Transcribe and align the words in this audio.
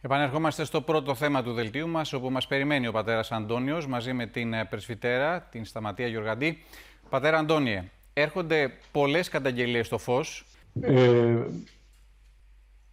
Επανερχόμαστε 0.00 0.64
στο 0.64 0.80
πρώτο 0.80 1.14
θέμα 1.14 1.42
του 1.42 1.52
δελτίου 1.52 1.88
μας, 1.88 2.12
όπου 2.12 2.30
μας 2.30 2.46
περιμένει 2.46 2.86
ο 2.86 2.92
πατέρας 2.92 3.32
Αντώνιος 3.32 3.86
μαζί 3.86 4.12
με 4.12 4.26
την 4.26 4.52
ε, 4.52 4.64
πρεσβυτέρα, 4.64 5.40
την 5.40 5.64
Σταματία 5.64 6.06
Γιωργαντή. 6.06 6.58
Πατέρα 7.08 7.38
Αντώνιε, 7.38 7.90
έρχονται 8.12 8.72
πολλές 8.92 9.28
καταγγελίες 9.28 9.86
στο 9.86 9.98
φως. 9.98 10.44
Ε, 10.80 11.36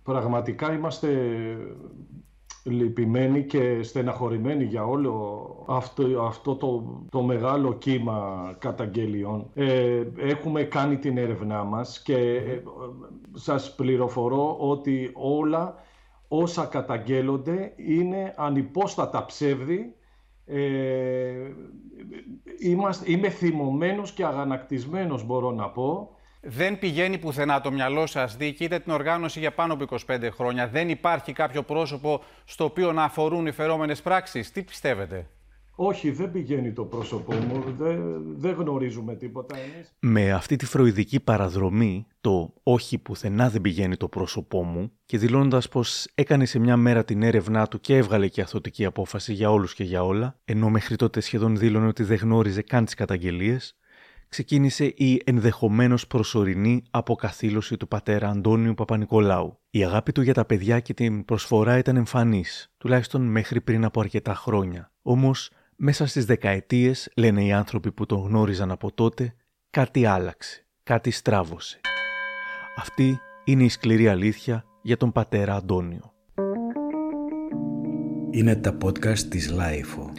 πραγματικά 0.04 0.74
είμαστε 0.74 1.10
λυπημένοι 2.64 3.44
και 3.44 3.84
στεναχωρημένοι 3.84 4.64
για 4.64 4.86
όλο 4.86 5.66
αυτό, 5.68 6.22
αυτό 6.22 6.56
το, 6.56 7.02
το 7.12 7.22
μεγάλο 7.22 7.74
κύμα 7.74 8.56
καταγγελιών. 8.60 9.50
Ε, 9.54 10.04
έχουμε 10.18 10.64
κάνει 10.64 10.98
την 10.98 11.18
έρευνά 11.18 11.64
μας 11.64 12.02
και 12.02 12.16
ε, 12.16 12.62
σας 13.34 13.76
πληροφορώ 13.76 14.58
ότι 14.60 15.12
όλα 15.14 15.84
όσα 16.42 16.66
καταγγέλλονται 16.66 17.74
είναι 17.76 18.34
ανυπόστατα 18.38 19.26
ψεύδι. 19.26 19.96
Ε, 20.46 21.52
είμαστε, 22.60 23.12
είμαι 23.12 23.30
θυμωμένος 23.30 24.12
και 24.12 24.26
αγανακτισμένος 24.26 25.26
μπορώ 25.26 25.52
να 25.52 25.70
πω. 25.70 26.10
Δεν 26.48 26.80
πηγαίνει 26.80 27.18
πουθενά 27.18 27.62
το 27.62 27.72
μυαλό 27.72 28.06
σας. 28.06 28.36
Διοικείτε 28.36 28.80
την 28.80 28.92
οργάνωση 28.92 29.40
για 29.40 29.54
πάνω 29.54 29.74
από 29.74 29.86
25 30.08 30.30
χρόνια. 30.32 30.68
Δεν 30.68 30.90
υπάρχει 30.90 31.34
κάποιο 31.34 31.64
πρόσωπο 31.64 32.22
στο 32.46 32.64
οποίο 32.64 32.92
να 32.92 33.04
αφορούν 33.04 33.48
οι 33.48 33.52
φερόμενες 33.52 34.02
πράξεις. 34.02 34.52
Τι 34.52 34.64
πιστεύετε; 34.64 35.30
Όχι, 35.76 36.12
δεν 36.12 36.32
πηγαίνει 36.32 36.72
το 36.72 36.84
πρόσωπό 36.84 37.34
μου, 37.34 37.64
δεν, 37.78 38.24
δεν 38.38 38.54
γνωρίζουμε 38.54 39.16
τίποτα 39.16 39.58
εμείς. 39.58 39.94
Με 40.00 40.32
αυτή 40.32 40.56
τη 40.56 40.66
φροηδική 40.66 41.20
παραδρομή, 41.20 42.08
το 42.22 42.54
«όχι 42.64 42.98
πουθενά 42.98 43.50
δεν 43.50 43.62
πηγαίνει 43.62 43.98
το 43.98 44.08
πρόσωπό 44.08 44.64
μου» 44.64 44.92
και 45.06 45.18
δηλώνοντας 45.18 45.70
πως 45.70 46.08
έκανε 46.16 46.46
σε 46.46 46.60
μια 46.60 46.78
μέρα 46.78 47.06
την 47.06 47.24
έρευνά 47.24 47.68
του 47.68 47.80
και 47.80 47.96
έβγαλε 47.96 48.28
και 48.28 48.42
αθωτική 48.42 48.86
απόφαση 48.86 49.34
για 49.34 49.52
όλους 49.52 49.74
και 49.74 49.84
για 49.84 50.04
όλα, 50.04 50.40
ενώ 50.46 50.70
μέχρι 50.70 50.96
τότε 50.96 51.20
σχεδόν 51.20 51.58
δήλωνε 51.58 51.88
ότι 51.88 52.04
δεν 52.04 52.18
γνώριζε 52.18 52.62
καν 52.62 52.86
τις 52.86 52.94
καταγγελίες, 52.94 53.78
ξεκίνησε 54.30 54.86
η 54.86 55.22
ενδεχομένως 55.26 56.08
προσωρινή 56.08 56.84
αποκαθήλωση 56.92 57.78
του 57.78 57.88
πατέρα 57.88 58.30
Αντώνιου 58.30 58.74
Παπα-Νικολάου. 58.74 59.60
Η 59.70 59.84
αγάπη 59.84 60.12
του 60.12 60.22
για 60.22 60.34
τα 60.34 60.46
παιδιά 60.46 60.80
και 60.80 60.94
την 60.94 61.26
προσφορά 61.26 61.78
ήταν 61.78 61.96
εμφανής, 61.96 62.74
τουλάχιστον 62.78 63.22
μέχρι 63.22 63.62
πριν 63.62 63.86
από 63.86 64.00
αρκετά 64.00 64.36
χρόνια. 64.36 64.92
Όμως 65.02 65.52
μέσα 65.76 66.06
στις 66.06 66.26
δεκαετίες, 66.26 67.12
λένε 67.16 67.44
οι 67.44 67.52
άνθρωποι 67.52 67.92
που 67.92 68.06
τον 68.06 68.20
γνώριζαν 68.20 68.72
από 68.72 68.92
τότε, 68.92 69.36
κάτι 69.70 70.06
άλλαξε, 70.06 70.66
κάτι 70.84 71.12
στράβωσε. 71.12 71.80
Αυτή 72.78 73.20
είναι 73.44 73.64
η 73.64 73.70
σκληρή 73.70 74.08
αλήθεια 74.08 74.66
για 74.82 74.98
τον 74.98 75.12
πατέρα 75.12 75.56
Αντώνιο. 75.56 76.14
Είναι 78.32 78.56
τα 78.56 78.78
podcast 78.84 79.20
της 79.20 79.52
LiFO. 79.52 80.12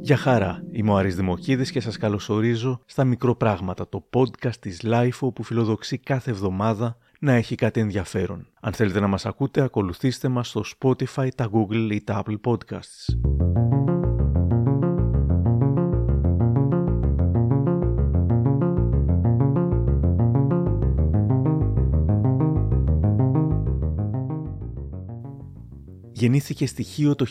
Γεια 0.00 0.16
χαρά, 0.16 0.64
είμαι 0.70 0.90
ο 0.90 0.96
Άρης 0.96 1.16
Δημοκίδης 1.16 1.70
και 1.70 1.80
σας 1.80 1.96
καλωσορίζω 1.96 2.80
στα 2.84 3.04
Μικροπράγματα, 3.04 3.88
το 3.88 4.08
podcast 4.12 4.56
της 4.60 4.82
LiFO 4.82 5.32
που 5.32 5.42
φιλοδοξεί 5.42 5.98
κάθε 5.98 6.30
εβδομάδα 6.30 6.96
να 7.20 7.32
έχει 7.32 7.54
κάτι 7.54 7.80
ενδιαφέρον. 7.80 8.46
Αν 8.60 8.72
θέλετε 8.72 9.00
να 9.00 9.06
μας 9.06 9.26
ακούτε, 9.26 9.60
ακολουθήστε 9.60 10.28
μας 10.28 10.48
στο 10.48 10.62
Spotify, 10.78 11.28
τα 11.34 11.50
Google 11.52 11.88
ή 11.90 12.02
τα 12.02 12.22
Apple 12.24 12.40
Podcasts. 12.40 13.16
Γεννήθηκε 26.22 26.66
στη 26.66 26.82
Χίο 26.82 27.14
το 27.14 27.26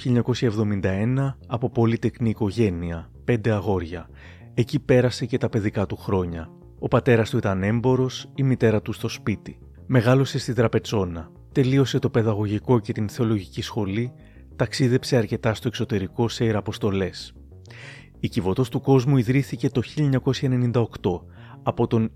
1971 0.82 1.34
από 1.48 1.70
πολύτεκνη 1.70 2.30
οικογένεια, 2.30 3.12
πέντε 3.24 3.52
αγόρια. 3.52 4.10
Εκεί 4.54 4.80
πέρασε 4.80 5.26
και 5.26 5.38
τα 5.38 5.50
παιδικά 5.50 5.86
του 5.86 5.96
χρόνια. 5.96 6.50
Ο 6.80 6.88
πατέρας 6.88 7.30
του 7.30 7.38
ήταν 7.38 7.64
έμπορος, 7.64 8.32
η 8.36 8.44
μητέρα 8.44 8.82
του 8.82 8.94
στο 8.94 9.08
σπίτι. 9.08 9.60
Μεγάλωσε 9.86 10.40
στη 10.40 10.54
Τραπετσόνα. 10.54 11.32
Τελείωσε 11.52 12.00
το 12.00 12.10
παιδαγωγικό 12.10 12.80
και 12.80 12.94
την 12.94 13.10
θεολογική 13.10 13.62
σχολή, 13.62 14.12
ταξίδεψε 14.56 15.18
αρκετά 15.18 15.54
στο 15.54 15.68
εξωτερικό 15.68 16.30
σε 16.30 16.46
ιεραποστολές. 16.46 17.34
Η 18.20 18.30
Κιβωτός 18.30 18.70
του 18.70 18.82
κόσμου 18.82 19.18
ιδρύθηκε 19.18 19.70
το 19.70 19.82
1998 20.62 20.84
από 21.64 21.88
τον 21.88 22.12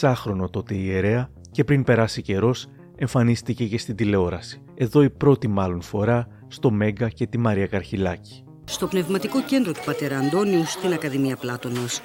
26χρονο 0.00 0.50
τότε 0.50 0.74
ιερέα 0.74 1.30
και 1.50 1.64
πριν 1.64 1.84
περάσει 1.84 2.22
καιρός 2.22 2.68
εμφανίστηκε 2.96 3.66
και 3.66 3.78
στην 3.78 3.96
τηλεόραση. 3.96 4.62
Εδώ 4.82 5.02
η 5.02 5.10
πρώτη 5.10 5.48
μάλλον 5.48 5.82
φορά 5.82 6.28
στο 6.48 6.70
Μέγκα 6.70 7.08
και 7.08 7.26
τη 7.26 7.38
Μαρία 7.38 7.66
Καρχιλάκη. 7.66 8.44
Στο 8.64 8.86
πνευματικό 8.86 9.42
κέντρο 9.42 9.72
του 9.72 9.80
πατέρα 9.84 10.18
Αντώνιου 10.18 10.64
στην 10.66 10.92
Ακαδημία 10.92 11.36
Πλάτωνος. 11.36 12.00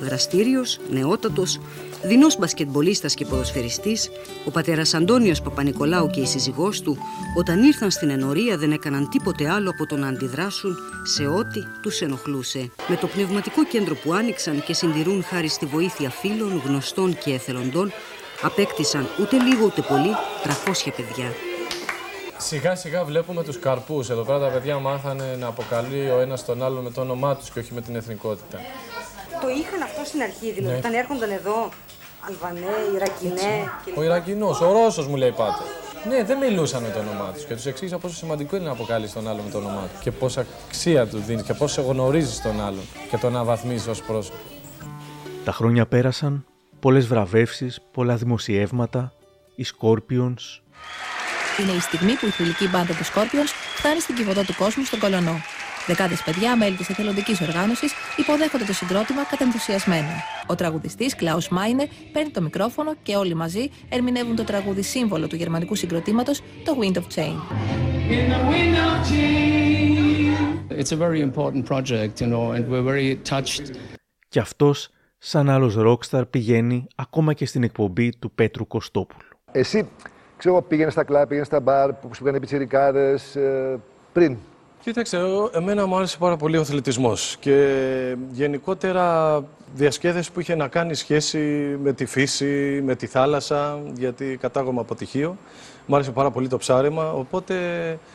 Δραστήριος, 0.00 0.78
νεότατος, 0.90 1.60
δεινός 2.04 2.38
μπασκετμπολίστας 2.38 3.14
και 3.14 3.24
ποδοσφαιριστής, 3.24 4.10
ο 4.46 4.50
πατέρας 4.50 4.94
Αντώνιος 4.94 5.42
Παπα-Νικολάου 5.42 6.10
και 6.10 6.20
η 6.20 6.26
σύζυγός 6.26 6.80
του, 6.80 6.96
όταν 7.38 7.62
ήρθαν 7.62 7.90
στην 7.90 8.10
ενορία 8.10 8.58
δεν 8.58 8.72
έκαναν 8.72 9.08
τίποτε 9.08 9.50
άλλο 9.50 9.70
από 9.70 9.86
το 9.86 9.96
να 9.96 10.08
αντιδράσουν 10.08 10.76
σε 11.02 11.26
ό,τι 11.26 11.60
τους 11.82 12.00
ενοχλούσε. 12.00 12.70
Με 12.88 12.96
το 12.96 13.06
πνευματικό 13.06 13.64
κέντρο 13.64 13.94
που 13.94 14.12
άνοιξαν 14.12 14.62
και 14.62 14.72
συντηρούν 14.72 15.22
χάρη 15.22 15.48
στη 15.48 15.66
βοήθεια 15.66 16.10
φίλων, 16.10 16.62
γνωστών 16.66 17.18
και 17.24 17.32
εθελοντών, 17.32 17.90
απέκτησαν 18.42 19.06
ούτε 19.20 19.36
λίγο 19.42 19.64
ούτε 19.64 19.82
πολύ 19.88 20.10
300 20.44 20.92
παιδιά. 20.96 21.49
Σιγά 22.40 22.74
σιγά 22.74 23.04
βλέπουμε 23.04 23.44
τους 23.44 23.58
καρπούς. 23.58 24.10
Εδώ 24.10 24.22
πέρα 24.22 24.38
τα 24.38 24.48
παιδιά 24.48 24.78
μάθανε 24.78 25.36
να 25.38 25.46
αποκαλεί 25.46 26.10
ο 26.10 26.20
ένας 26.20 26.44
τον 26.44 26.62
άλλον 26.62 26.82
με 26.82 26.90
το 26.90 27.00
όνομά 27.00 27.36
τους 27.36 27.50
και 27.50 27.58
όχι 27.58 27.74
με 27.74 27.80
την 27.80 27.96
εθνικότητα. 27.96 28.58
Το 29.42 29.48
είχαν 29.48 29.82
αυτό 29.82 30.04
στην 30.04 30.22
αρχή, 30.22 30.52
δηλαδή, 30.52 30.72
ναι. 30.72 30.78
όταν 30.78 30.92
έρχονταν 30.92 31.30
εδώ, 31.30 31.68
Αλβανέ, 32.28 32.76
Ιρακινέ. 32.94 33.70
Ο 33.96 34.02
Ιρακινός, 34.02 34.60
ο 34.60 34.72
Ρώσος 34.72 35.06
μου 35.06 35.16
λέει 35.16 35.32
πάτε. 35.32 35.62
Ναι, 36.08 36.24
δεν 36.24 36.38
μιλούσαν 36.38 36.82
με 36.82 36.88
το 36.88 36.98
όνομά 36.98 37.30
τους 37.32 37.44
και 37.44 37.54
τους 37.54 37.66
εξήγησα 37.66 37.98
πόσο 37.98 38.14
σημαντικό 38.14 38.56
είναι 38.56 38.64
να 38.64 38.70
αποκαλείς 38.70 39.12
τον 39.12 39.28
άλλον 39.28 39.44
με 39.44 39.50
το 39.50 39.58
όνομά 39.58 39.82
του 39.82 40.00
και 40.00 40.10
πόσα 40.10 40.46
αξία 40.66 41.06
του 41.06 41.18
δίνεις 41.18 41.42
και 41.42 41.54
πόσο 41.54 41.82
γνωρίζεις 41.82 42.42
τον 42.42 42.60
άλλον 42.60 42.84
και 43.10 43.16
τον 43.16 43.34
αναβαθμίζει 43.34 43.90
ως 43.90 44.02
πρόσωπο. 44.02 44.38
Τα 45.44 45.52
χρόνια 45.52 45.86
πέρασαν 45.86 46.44
πολλές 46.80 47.06
βραβεύσεις, 47.06 47.80
πολλά 47.92 48.16
δημοσιεύματα, 48.16 49.12
οι 49.54 49.64
Scorpions. 49.80 50.60
Είναι 51.58 51.72
η 51.72 51.80
στιγμή 51.80 52.14
που 52.14 52.26
η 52.26 52.30
θηλυκή 52.30 52.68
μπάντα 52.68 52.94
του 52.94 53.04
Scorpions 53.04 53.52
φτάνει 53.74 54.00
στην 54.00 54.14
κυβωτό 54.14 54.44
του 54.44 54.54
κόσμου 54.58 54.84
στον 54.84 54.98
Κολονό. 54.98 55.40
Δεκάδες 55.86 56.22
παιδιά, 56.22 56.56
μέλη 56.56 56.76
της 56.76 56.88
εθελοντικής 56.88 57.40
οργάνωσης, 57.40 57.92
υποδέχονται 58.16 58.64
το 58.64 58.72
συγκρότημα 58.72 59.24
κατενθουσιασμένα. 59.24 60.12
Ο 60.46 60.54
τραγουδιστής 60.54 61.16
Κλάους 61.16 61.48
Μάινε 61.48 61.88
παίρνει 62.12 62.30
το 62.30 62.42
μικρόφωνο 62.42 62.94
και 63.02 63.16
όλοι 63.16 63.34
μαζί 63.34 63.70
ερμηνεύουν 63.88 64.36
το 64.36 64.44
τραγούδι 64.44 64.82
σύμβολο 64.82 65.26
του 65.26 65.36
γερμανικού 65.36 65.74
συγκροτήματος, 65.74 66.42
το 66.64 66.78
Wind 66.80 66.96
of 66.96 67.04
Change. 67.14 67.40
It's 70.80 70.92
a 70.92 71.00
very 71.06 71.20
important 71.28 71.62
project, 71.72 72.12
you 72.20 72.28
know, 72.32 72.44
and 72.54 72.62
we're 72.70 72.86
very 72.92 73.20
touched. 73.28 73.74
Και 74.28 74.40
αυτός 74.40 74.88
σαν 75.18 75.50
άλλος 75.50 75.74
ρόκσταρ 75.74 76.26
πηγαίνει 76.26 76.86
ακόμα 76.94 77.32
και 77.32 77.46
στην 77.46 77.62
εκπομπή 77.62 78.12
του 78.18 78.32
Πέτρου 78.34 78.66
Κωστόπουλου. 78.66 79.28
Εσύ, 79.52 79.88
ξέρω, 80.40 80.62
πήγαινε 80.62 80.90
στα 80.90 81.04
κλαμπ, 81.04 81.28
πήγαινε 81.28 81.46
στα 81.46 81.60
μπαρ 81.60 81.92
που 81.92 82.14
σου 82.14 82.22
έκανε 82.24 82.40
πιτσιρικάδες 82.40 83.36
ε, 83.36 83.78
πριν. 84.12 84.36
Κοίταξε, 84.82 85.18
εμένα 85.52 85.86
μου 85.86 85.96
άρεσε 85.96 86.18
πάρα 86.18 86.36
πολύ 86.36 86.56
ο 86.56 86.60
αθλητισμός 86.60 87.36
και 87.40 88.16
γενικότερα 88.30 89.38
διασκέδες 89.74 90.30
που 90.30 90.40
είχε 90.40 90.54
να 90.54 90.68
κάνει 90.68 90.94
σχέση 90.94 91.38
με 91.82 91.92
τη 91.92 92.04
φύση, 92.04 92.82
με 92.84 92.94
τη 92.94 93.06
θάλασσα, 93.06 93.78
γιατί 93.94 94.38
κατάγομαι 94.40 94.80
από 94.80 94.94
τυχείο. 94.94 95.36
Μου 95.86 95.94
άρεσε 95.94 96.10
πάρα 96.10 96.30
πολύ 96.30 96.48
το 96.48 96.56
ψάρεμα, 96.56 97.12
οπότε... 97.12 97.54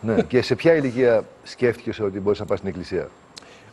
Ναι, 0.01 0.21
και 0.21 0.41
σε 0.41 0.55
ποια 0.55 0.73
ηλικία 0.73 1.23
σκέφτηκες 1.43 1.99
ότι 1.99 2.19
μπορείς 2.19 2.39
να 2.39 2.45
πας 2.45 2.57
στην 2.57 2.69
εκκλησία; 2.69 3.09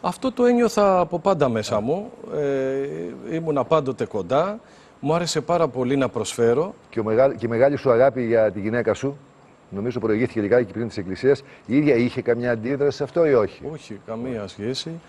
Αυτό 0.00 0.32
το 0.32 0.44
ένιωθα 0.44 0.98
από 1.00 1.18
πάντα 1.18 1.48
μέσα 1.48 1.80
μου. 1.80 2.10
Ε, 2.34 3.34
ήμουνα 3.34 3.64
πάντοτε 3.64 4.04
κοντά. 4.04 4.58
Μου 5.04 5.14
άρεσε 5.14 5.40
πάρα 5.40 5.68
πολύ 5.68 5.96
να 5.96 6.08
προσφέρω. 6.08 6.74
Και, 6.90 7.00
ο 7.00 7.04
μεγάλη, 7.04 7.36
και 7.36 7.46
η 7.46 7.48
μεγάλη 7.48 7.76
σου 7.76 7.90
αγάπη 7.90 8.26
για 8.26 8.52
τη 8.52 8.60
γυναίκα 8.60 8.94
σου, 8.94 9.18
νομίζω 9.70 10.00
προηγήθηκε 10.00 10.40
λιγάκι 10.40 10.72
πριν 10.72 10.88
της 10.88 10.96
Εκκλησίας, 10.96 11.42
η 11.66 11.76
ίδια 11.76 11.94
είχε 11.94 12.22
καμιά 12.22 12.50
αντίδραση 12.50 12.96
σε 12.96 13.02
αυτό 13.02 13.26
ή 13.26 13.34
όχι; 13.34 13.62
Όχι, 13.72 14.00
καμία 14.06 14.46
σχέση. 14.46 15.00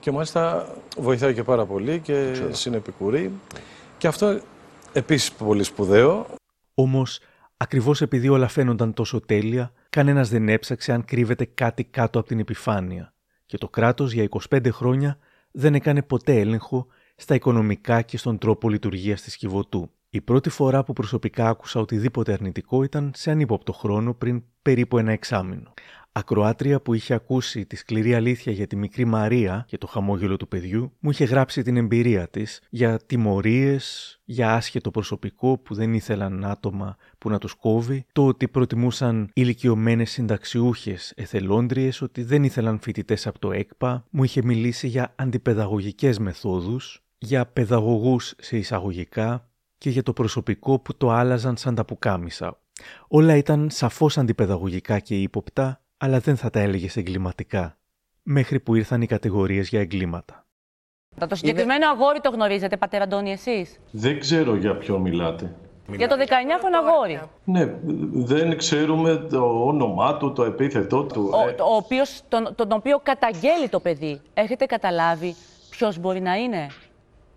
Και 0.00 0.10
μάλιστα 0.10 0.68
βοηθάει 0.96 1.34
και 1.34 1.42
πάρα 1.42 1.64
πολύ 1.66 1.98
και 1.98 2.34
συνεπικουρεί. 2.50 3.32
Και 3.98 4.06
αυτό 4.06 4.40
επίσης 4.92 5.32
πολύ 5.32 5.62
σπουδαίο. 5.62 6.26
Όμως, 6.74 7.20
ακριβώς 7.56 8.00
επειδή 8.00 8.28
όλα 8.28 8.48
φαίνονταν 8.48 8.92
τόσο 8.92 9.20
τέλεια, 9.20 9.72
κανένας 9.90 10.28
δεν 10.28 10.48
έψαξε 10.48 10.92
αν 10.92 11.04
κρύβεται 11.04 11.44
κάτι 11.54 11.84
κάτω 11.84 12.18
από 12.18 12.28
την 12.28 12.38
επιφάνεια 12.38 13.12
και 13.46 13.58
το 13.58 13.68
κράτος 13.68 14.12
για 14.12 14.28
25 14.50 14.68
χρόνια 14.70 15.18
δεν 15.50 15.74
έκανε 15.74 16.02
ποτέ 16.02 16.40
έλεγχο 16.40 16.86
στα 17.20 17.34
οικονομικά 17.34 18.02
και 18.02 18.16
στον 18.18 18.38
τρόπο 18.38 18.68
λειτουργίας 18.68 19.22
της 19.22 19.36
Κιβωτού. 19.36 19.90
Η 20.10 20.20
πρώτη 20.20 20.50
φορά 20.50 20.84
που 20.84 20.92
προσωπικά 20.92 21.48
άκουσα 21.48 21.80
οτιδήποτε 21.80 22.32
αρνητικό 22.32 22.82
ήταν 22.82 23.12
σε 23.14 23.30
ανύποπτο 23.30 23.72
χρόνο 23.72 24.14
πριν 24.14 24.42
περίπου 24.62 24.98
ένα 24.98 25.12
εξάμεινο. 25.12 25.72
ακροάτρια 26.12 26.80
που 26.80 26.94
είχε 26.94 27.14
ακούσει 27.14 27.66
τη 27.66 27.76
σκληρή 27.76 28.14
αλήθεια 28.14 28.52
για 28.52 28.66
τη 28.66 28.76
μικρή 28.76 29.04
Μαρία 29.04 29.64
και 29.68 29.78
το 29.78 29.86
χαμόγελο 29.86 30.36
του 30.36 30.48
παιδιού, 30.48 30.92
μου 30.98 31.10
είχε 31.10 31.24
γράψει 31.24 31.62
την 31.62 31.76
εμπειρία 31.76 32.28
της 32.28 32.62
για 32.70 32.98
τιμωρίες, 33.06 34.18
για 34.24 34.54
άσχετο 34.54 34.90
προσωπικό 34.90 35.58
που 35.58 35.74
δεν 35.74 35.94
ήθελαν 35.94 36.44
άτομα 36.44 36.96
που 37.18 37.30
να 37.30 37.38
τους 37.38 37.54
κόβει, 37.54 38.04
το 38.12 38.26
ότι 38.26 38.48
προτιμούσαν 38.48 39.30
ηλικιωμένες 39.32 40.10
συνταξιούχες 40.10 41.12
εθελόντριες, 41.16 42.02
ότι 42.02 42.22
δεν 42.22 42.44
ήθελαν 42.44 42.78
φοιτητές 42.80 43.26
από 43.26 43.38
το 43.38 43.52
ΕΚΠΑ, 43.52 44.04
μου 44.10 44.24
είχε 44.24 44.42
μιλήσει 44.42 44.88
για 44.88 45.14
αντιπαιδαγωγικές 45.16 46.18
μεθόδους, 46.18 47.02
για 47.22 47.46
παιδαγωγούς 47.46 48.34
σε 48.38 48.56
εισαγωγικά 48.56 49.48
και 49.78 49.90
για 49.90 50.02
το 50.02 50.12
προσωπικό 50.12 50.78
που 50.78 50.96
το 50.96 51.10
άλλαζαν 51.10 51.56
σαν 51.56 51.74
τα 51.74 51.84
πουκάμισα. 51.84 52.58
Όλα 53.08 53.36
ήταν 53.36 53.68
σαφώς 53.70 54.18
αντιπαιδαγωγικά 54.18 54.98
και 54.98 55.14
ύποπτα, 55.14 55.80
αλλά 55.96 56.18
δεν 56.18 56.36
θα 56.36 56.50
τα 56.50 56.60
έλεγες 56.60 56.96
εγκληματικά, 56.96 57.78
μέχρι 58.22 58.60
που 58.60 58.74
ήρθαν 58.74 59.02
οι 59.02 59.06
κατηγορίες 59.06 59.68
για 59.68 59.80
εγκλήματα. 59.80 60.46
Το 61.28 61.34
συγκεκριμένο 61.34 61.88
αγόρι 61.88 62.20
το 62.20 62.30
γνωρίζετε, 62.30 62.76
πατέρα 62.76 63.04
Αντώνη, 63.04 63.32
εσείς; 63.32 63.80
Δεν 63.90 64.20
ξέρω 64.20 64.54
για 64.56 64.76
ποιο 64.76 64.98
μιλάτε. 64.98 65.56
Για 65.96 66.08
το 66.08 66.14
19χρονο 66.18 66.88
αγόρι. 66.88 67.20
Ναι, 67.44 67.74
δεν 68.12 68.56
ξέρουμε 68.56 69.16
το 69.16 69.64
όνομά 69.66 70.16
του, 70.16 70.32
το 70.32 70.44
επίθετό 70.44 71.04
του. 71.04 71.30
Ο, 71.32 71.62
ο 71.72 71.76
οποίος, 71.76 72.22
τον, 72.28 72.54
τον 72.54 72.72
οποίο 72.72 73.00
καταγγέλει 73.02 73.68
το 73.68 73.80
παιδί. 73.80 74.20
Έχετε 74.34 74.64
καταλάβει 74.64 75.34
ποιος 75.70 75.98
μπορεί 75.98 76.20
να 76.20 76.34
είναι; 76.34 76.68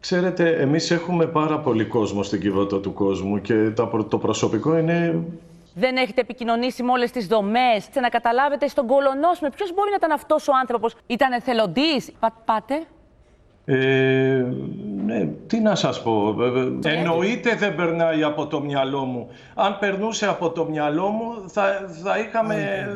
Ξέρετε, 0.03 0.49
εμείς 0.49 0.91
έχουμε 0.91 1.25
πάρα 1.25 1.59
πολύ 1.59 1.85
κόσμο 1.85 2.23
στην 2.23 2.41
κυβότητα 2.41 2.79
του 2.79 2.93
κόσμου 2.93 3.41
και 3.41 3.69
το 4.09 4.17
προσωπικό 4.17 4.77
είναι 4.77 5.23
δεν 5.75 5.97
έχετε 5.97 6.21
επικοινωνήσει 6.21 6.83
με 6.83 6.91
όλες 6.91 7.11
τις 7.11 7.27
δομές, 7.27 7.89
να 8.01 8.09
καταλάβετε 8.09 8.67
στον 8.67 8.87
κολονό 8.87 9.29
ποιος 9.55 9.73
μπορεί 9.73 9.89
να 9.89 9.95
ήταν 9.95 10.11
αυτός 10.11 10.47
ο 10.47 10.51
άνθρωπος; 10.61 10.95
Ήταν 11.07 11.31
εθελοντής; 11.31 12.11
Πα, 12.19 12.33
πάτε. 12.45 12.83
Ε, 13.65 14.45
ναι, 15.05 15.27
τι 15.47 15.59
να 15.59 15.75
σας 15.75 16.03
πω. 16.03 16.35
Ε, 16.83 16.89
ε, 16.89 16.97
εννοείται 16.97 17.55
δεν 17.55 17.75
περνάει 17.75 18.23
από 18.23 18.47
το 18.47 18.61
μυαλό 18.61 19.05
μου. 19.05 19.27
Αν 19.55 19.77
περνούσε 19.79 20.27
από 20.27 20.49
το 20.49 20.65
μυαλό 20.65 21.07
μου 21.07 21.49
θα, 21.49 21.89
θα 22.03 22.19
είχαμε... 22.19 22.87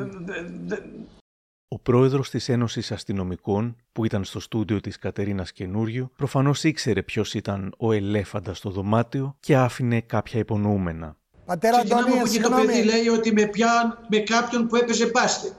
Ο 1.69 1.79
πρόεδρος 1.79 2.29
της 2.29 2.49
Ένωσης 2.49 2.91
Αστυνομικών, 2.91 3.75
που 3.91 4.05
ήταν 4.05 4.23
στο 4.23 4.39
στούντιο 4.39 4.79
της 4.81 4.97
Κατερίνας 4.97 5.51
Καινούριου, 5.51 6.11
προφανώς 6.17 6.63
ήξερε 6.63 7.03
ποιος 7.03 7.33
ήταν 7.33 7.73
ο 7.77 7.91
ελέφαντας 7.91 8.57
στο 8.57 8.69
δωμάτιο 8.69 9.35
και 9.39 9.55
άφηνε 9.55 10.01
κάποια 10.01 10.39
υπονοούμενα. 10.39 11.17
Πατέρα 11.45 11.77
Αντώνη, 11.77 12.11
από 12.11 12.25
εκεί 12.25 12.39
το 12.39 12.49
παιδί 12.49 12.83
λέει 12.83 13.07
ότι 13.07 13.33
με, 13.33 13.45
πια, 13.47 13.97
με 14.09 14.17
κάποιον 14.17 14.67
που 14.67 14.75
έπαιζε 14.75 15.09
μπάσκετ. 15.09 15.51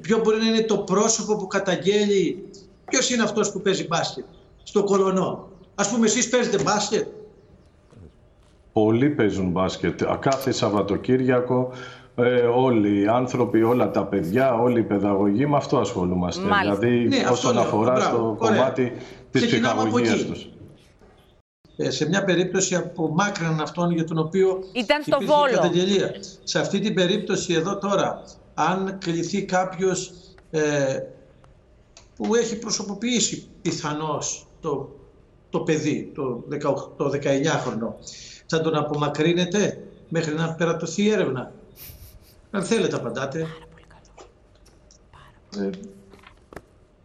Ποιο 0.00 0.18
μπορεί 0.18 0.38
να 0.38 0.46
είναι 0.46 0.62
το 0.62 0.78
πρόσωπο 0.78 1.36
που 1.36 1.46
καταγγέλει; 1.46 2.48
Ποιος 2.84 3.10
είναι 3.10 3.22
αυτός 3.22 3.52
που 3.52 3.60
παίζει 3.60 3.86
μπάσκετ 3.86 4.24
στο 4.62 4.84
κολονό; 4.84 5.48
Ας 5.74 5.90
πούμε 5.90 6.06
εσείς 6.06 6.28
παίζετε 6.28 6.62
μπάσκετ; 6.62 7.06
Πολλοί 8.72 9.08
παίζουν 9.08 9.50
μπάσκετ. 9.50 10.04
Κάθε 10.20 10.52
Σαββατοκύριακο 10.52 11.72
ε, 12.18 12.40
όλοι 12.40 13.00
οι 13.00 13.06
άνθρωποι, 13.06 13.62
όλα 13.62 13.90
τα 13.90 14.04
παιδιά, 14.04 14.54
όλοι 14.54 14.80
οι 14.80 14.82
παιδαγωγοί 14.82 15.46
με 15.46 15.56
αυτό 15.56 15.78
ασχολούμαστε. 15.78 16.42
Δηλαδή 16.60 17.08
ναι, 17.08 17.16
όσον 17.30 17.58
αφορά 17.58 18.00
στο 18.00 18.36
κομμάτι 18.38 18.92
της 19.30 19.46
ψυχαγωγίας 19.46 20.24
τους. 20.24 20.48
Ε, 21.76 21.90
σε 21.90 22.08
μια 22.08 22.24
περίπτωση 22.24 22.74
απομάκρυναν 22.74 23.60
αυτόν 23.60 23.90
για 23.90 24.04
τον 24.04 24.18
οποίο 24.18 24.58
ήταν 24.72 25.02
στο 25.02 25.18
Βόλο. 25.20 25.52
καταγγελία. 25.52 26.10
Σε 26.44 26.58
αυτή 26.58 26.80
την 26.80 26.94
περίπτωση 26.94 27.54
εδώ 27.54 27.78
τώρα, 27.78 28.22
αν 28.54 28.98
κληθεί 28.98 29.44
κάποιος 29.44 30.12
ε, 30.50 30.98
που 32.16 32.34
έχει 32.34 32.58
προσωποποιήσει 32.58 33.48
πιθανώς 33.62 34.46
το, 34.60 34.88
το 35.50 35.60
παιδί, 35.60 36.12
το, 36.14 36.44
18, 36.50 36.58
το 36.96 37.10
19χρονο, 37.22 37.94
θα 38.46 38.60
τον 38.60 38.74
απομακρύνετε 38.74 39.82
μέχρι 40.08 40.34
να 40.34 40.54
περατωθεί 40.54 41.02
η 41.02 41.10
έρευνα; 41.10 41.52
Αν 42.50 42.64
θέλετε 42.64 42.96
απαντάτε. 42.96 43.46
Ε, 45.56 45.70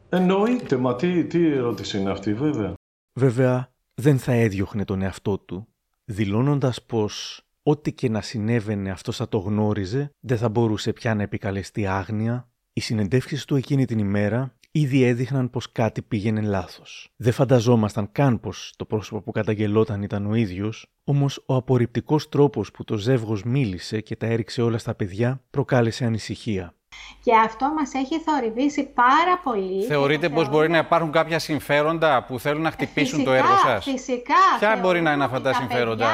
εννοείται, 0.09 0.77
μα 0.77 0.95
τι, 0.95 1.25
τι 1.25 1.47
ερώτηση 1.47 1.97
είναι 1.97 2.11
αυτή 2.11 2.33
βέβαια. 2.33 2.73
Βέβαια, 3.13 3.71
δεν 3.93 4.19
θα 4.19 4.31
έδιωχνε 4.31 4.85
τον 4.85 5.01
εαυτό 5.01 5.37
του, 5.37 5.67
δηλώνοντας 6.03 6.83
πως 6.83 7.43
ό,τι 7.63 7.93
και 7.93 8.09
να 8.09 8.21
συνέβαινε 8.21 8.91
αυτό 8.91 9.11
θα 9.11 9.27
το 9.27 9.37
γνώριζε, 9.37 10.11
δεν 10.19 10.37
θα 10.37 10.49
μπορούσε 10.49 10.93
πια 10.93 11.15
να 11.15 11.23
επικαλεστεί 11.23 11.85
άγνοια. 11.85 12.49
Οι 12.73 12.79
συνεντεύξεις 12.79 13.45
του 13.45 13.55
εκείνη 13.55 13.85
την 13.85 13.99
ημέρα 13.99 14.53
ήδη 14.75 15.03
έδειχναν 15.03 15.49
πως 15.49 15.71
κάτι 15.71 16.01
πήγαινε 16.01 16.41
λάθος. 16.41 17.09
Δεν 17.15 17.33
φανταζόμασταν 17.33 18.11
καν 18.11 18.39
πως 18.39 18.73
το 18.77 18.85
πρόσωπο 18.85 19.21
που 19.21 19.31
καταγγελόταν 19.31 20.01
ήταν 20.01 20.25
ο 20.25 20.35
ίδιος, 20.35 20.91
όμως 21.03 21.43
ο 21.45 21.55
απορριπτικός 21.55 22.29
τρόπος 22.29 22.71
που 22.71 22.83
το 22.83 22.97
ζεύγος 22.97 23.43
μίλησε 23.43 24.01
και 24.01 24.15
τα 24.15 24.25
έριξε 24.25 24.61
όλα 24.61 24.77
στα 24.77 24.95
παιδιά 24.95 25.41
προκάλεσε 25.49 26.05
ανησυχία. 26.05 26.73
Και 27.23 27.31
αυτό 27.45 27.73
μας 27.73 27.93
έχει 27.93 28.19
θορυβήσει 28.19 28.83
πάρα 28.83 29.39
πολύ. 29.43 29.83
Θεωρείτε 29.83 30.29
πως 30.29 30.49
μπορεί 30.49 30.69
να 30.69 30.77
υπάρχουν 30.77 31.11
κάποια 31.11 31.39
συμφέροντα 31.39 32.23
που 32.23 32.39
θέλουν 32.39 32.61
να 32.61 32.71
χτυπήσουν 32.71 33.23
το 33.23 33.31
έργο 33.31 33.57
σας; 33.65 33.83
Φυσικά. 33.83 34.33
Ποια 34.59 34.79
μπορεί 34.81 35.01
να 35.01 35.11
είναι 35.11 35.23
αυτά 35.23 35.41
τα 35.41 35.53
συμφέροντα; 35.53 36.09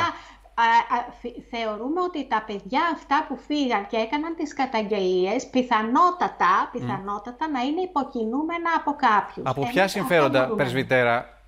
Θεωρούμε 1.50 2.02
ότι 2.02 2.28
τα 2.28 2.44
παιδιά 2.48 2.82
αυτά 2.94 3.26
που 3.28 3.38
φύγαν 3.38 3.88
και 3.88 3.98
έκαναν 3.98 4.36
τις 4.36 4.54
καταγγελίες 4.54 5.48
πιθανότατα, 5.48 6.70
πιθανότατα 6.72 7.50
να 7.50 7.62
είναι 7.62 7.82
υποκινούμενα 7.82 8.70
από 8.78 8.96
κάποιους. 8.96 9.46
Από 9.46 9.62
ποια 9.72 9.88
συμφέροντα, 9.88 10.48
Περσβητέρα, 10.56 11.39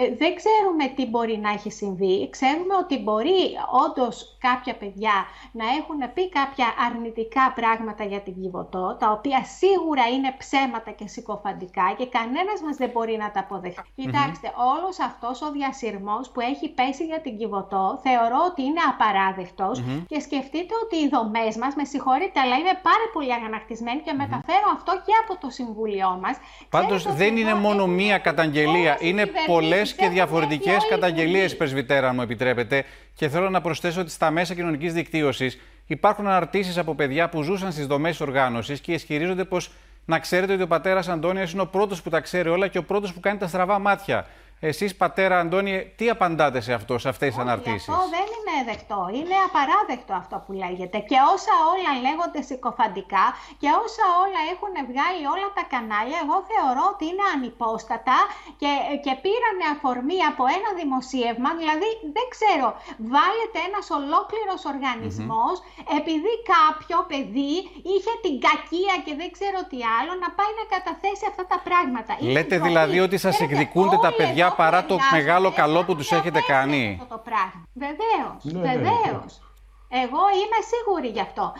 ε, 0.00 0.04
δεν 0.22 0.32
ξέρουμε 0.40 0.84
τι 0.96 1.04
μπορεί 1.10 1.36
να 1.44 1.50
έχει 1.56 1.70
συμβεί. 1.80 2.30
Ξέρουμε 2.30 2.74
ότι 2.82 2.96
μπορεί 3.04 3.40
όντως 3.84 4.14
κάποια 4.46 4.74
παιδιά 4.80 5.16
να 5.52 5.66
έχουν 5.78 6.00
πει 6.14 6.24
κάποια 6.28 6.68
αρνητικά 6.86 7.44
πράγματα 7.58 8.04
για 8.04 8.20
την 8.20 8.34
Κιβωτό, 8.40 8.96
τα 9.00 9.08
οποία 9.16 9.40
σίγουρα 9.60 10.04
είναι 10.14 10.30
ψέματα 10.42 10.90
και 10.98 11.06
συκοφαντικά 11.14 11.86
και 11.98 12.06
κανένας 12.16 12.58
μας 12.64 12.76
δεν 12.76 12.90
μπορεί 12.94 13.16
να 13.24 13.30
τα 13.34 13.40
αποδεχτεί. 13.40 13.88
Mm-hmm. 13.88 14.02
Κοιτάξτε, 14.02 14.48
όλος 14.72 14.96
αυτός 15.08 15.36
ο 15.46 15.48
διασυρμός 15.56 16.24
που 16.32 16.40
έχει 16.50 16.66
πέσει 16.78 17.04
για 17.10 17.20
την 17.24 17.38
Κιβωτό 17.38 17.84
θεωρώ 18.06 18.40
ότι 18.50 18.62
είναι 18.68 18.82
απαράδεκτος 18.92 19.76
και 20.10 20.18
σκεφτείτε 20.26 20.74
ότι 20.82 20.96
οι 21.02 21.08
δομές 21.14 21.52
μας, 21.56 21.72
με 21.74 21.84
συγχωρείτε, 21.84 22.40
αλλά 22.40 22.56
είναι 22.60 22.74
πάρα 22.88 23.06
πολύ 23.12 23.32
αγανακτισμένοι 23.38 24.00
και 24.06 24.12
μεταφέρω 24.12 24.68
αυτό 24.76 24.92
και 25.06 25.14
από 25.22 25.32
το 25.42 25.48
Συμβούλιο 25.58 26.18
μας. 26.22 26.36
Πάντως 26.76 27.02
δεν 27.20 27.36
είναι 27.36 27.54
μόνο 27.54 27.86
μία 27.86 28.18
καταγγελία, 28.18 28.96
είναι 29.00 29.24
πολλές 29.46 29.89
και 29.92 30.08
διαφορετικές 30.08 30.86
καταγγελίες, 30.88 31.56
Πρεσβυτέρα, 31.56 32.08
αν 32.08 32.14
μου 32.14 32.22
επιτρέπετε. 32.22 32.84
Και 33.14 33.28
θέλω 33.28 33.50
να 33.50 33.60
προσθέσω 33.60 34.00
ότι 34.00 34.10
στα 34.10 34.30
μέσα 34.30 34.54
κοινωνικής 34.54 34.92
δικτύωσης 34.92 35.58
υπάρχουν 35.86 36.26
αναρτήσεις 36.26 36.78
από 36.78 36.94
παιδιά 36.94 37.28
που 37.28 37.42
ζούσαν 37.42 37.72
στις 37.72 37.86
δομές 37.86 38.20
οργάνωσης 38.20 38.80
και 38.80 38.92
ισχυρίζονται 38.92 39.44
πως 39.44 39.70
να 40.04 40.18
ξέρετε 40.18 40.52
ότι 40.52 40.62
ο 40.62 40.66
πατέρας 40.66 41.08
Αντώνιο 41.08 41.46
είναι 41.52 41.60
ο 41.60 41.66
πρώτος 41.66 42.02
που 42.02 42.10
τα 42.10 42.20
ξέρει 42.20 42.48
όλα 42.48 42.68
και 42.68 42.78
ο 42.78 42.82
πρώτος 42.84 43.12
που 43.12 43.20
κάνει 43.20 43.38
τα 43.38 43.46
στραβά 43.46 43.78
μάτια. 43.78 44.26
Εσείς, 44.62 44.90
πατέρα 45.02 45.36
Αντώνη, 45.42 45.74
τι 45.98 46.06
απαντάτε 46.14 46.60
σε 46.66 46.72
αυτό, 46.78 46.94
σε 47.02 47.08
αυτές 47.12 47.28
τις 47.28 47.38
αναρτήσεις; 47.44 47.88
Αυτό 47.88 48.00
δεν 48.16 48.26
είναι 48.36 48.56
δεκτό. 48.70 49.00
Είναι 49.18 49.36
απαράδεκτο 49.48 50.12
αυτό 50.22 50.36
που 50.44 50.52
λέγεται. 50.62 50.98
Και 51.10 51.18
όσα 51.34 51.54
όλα 51.72 51.92
λέγονται 52.06 52.40
συκοφαντικά 52.50 53.24
και 53.60 53.68
όσα 53.84 54.04
όλα 54.24 54.40
έχουν 54.52 54.74
βγάλει 54.90 55.22
όλα 55.34 55.48
τα 55.58 55.64
κανάλια, 55.72 56.18
εγώ 56.24 56.36
θεωρώ 56.50 56.84
ότι 56.94 57.04
είναι 57.10 57.26
ανυπόστατα 57.34 58.18
και, 58.60 58.70
και 59.04 59.12
πήραν 59.24 59.58
αφορμή 59.74 60.18
από 60.30 60.42
ένα 60.56 60.70
δημοσίευμα. 60.80 61.50
Δηλαδή, 61.60 61.88
δεν 62.16 62.26
ξέρω, 62.34 62.68
βάλετε 63.14 63.58
ένας 63.68 63.86
ολόκληρος 63.98 64.60
οργανισμός 64.72 65.54
επειδή 65.98 66.32
κάποιο 66.54 66.98
παιδί 67.10 67.54
είχε 67.92 68.12
την 68.24 68.34
κακία 68.46 68.94
και 69.04 69.12
δεν 69.20 69.28
ξέρω 69.36 69.58
τι 69.70 69.78
άλλο 69.96 70.12
να 70.24 70.28
πάει 70.38 70.52
να 70.60 70.64
καταθέσει 70.74 71.24
αυτά 71.30 71.44
τα 71.52 71.58
πράγματα. 71.66 72.12
Λέτε 72.34 72.56
δηλαδή 72.68 72.98
ότι 73.06 73.16
σας 73.26 73.36
εκδικούνται 73.46 73.98
τα 74.06 74.12
παιδιά 74.18 74.48
παρά 74.56 74.84
το 74.84 74.98
μεγάλο 75.12 75.52
καλό 75.52 75.84
που 75.84 75.96
τους 75.96 76.12
έχετε 76.12 76.40
κάνει. 76.48 76.98
Αυτό 77.00 77.14
το 77.14 77.22
πράγμα. 77.24 77.64
Βεβαίως, 77.74 78.44
ναι, 78.44 78.60
ναι, 78.60 78.76
βεβαίως. 78.76 79.40
Εγώ 79.88 80.18
είμαι 80.34 80.60
σίγουρη 80.70 81.08
γι' 81.08 81.20
αυτό. 81.20 81.52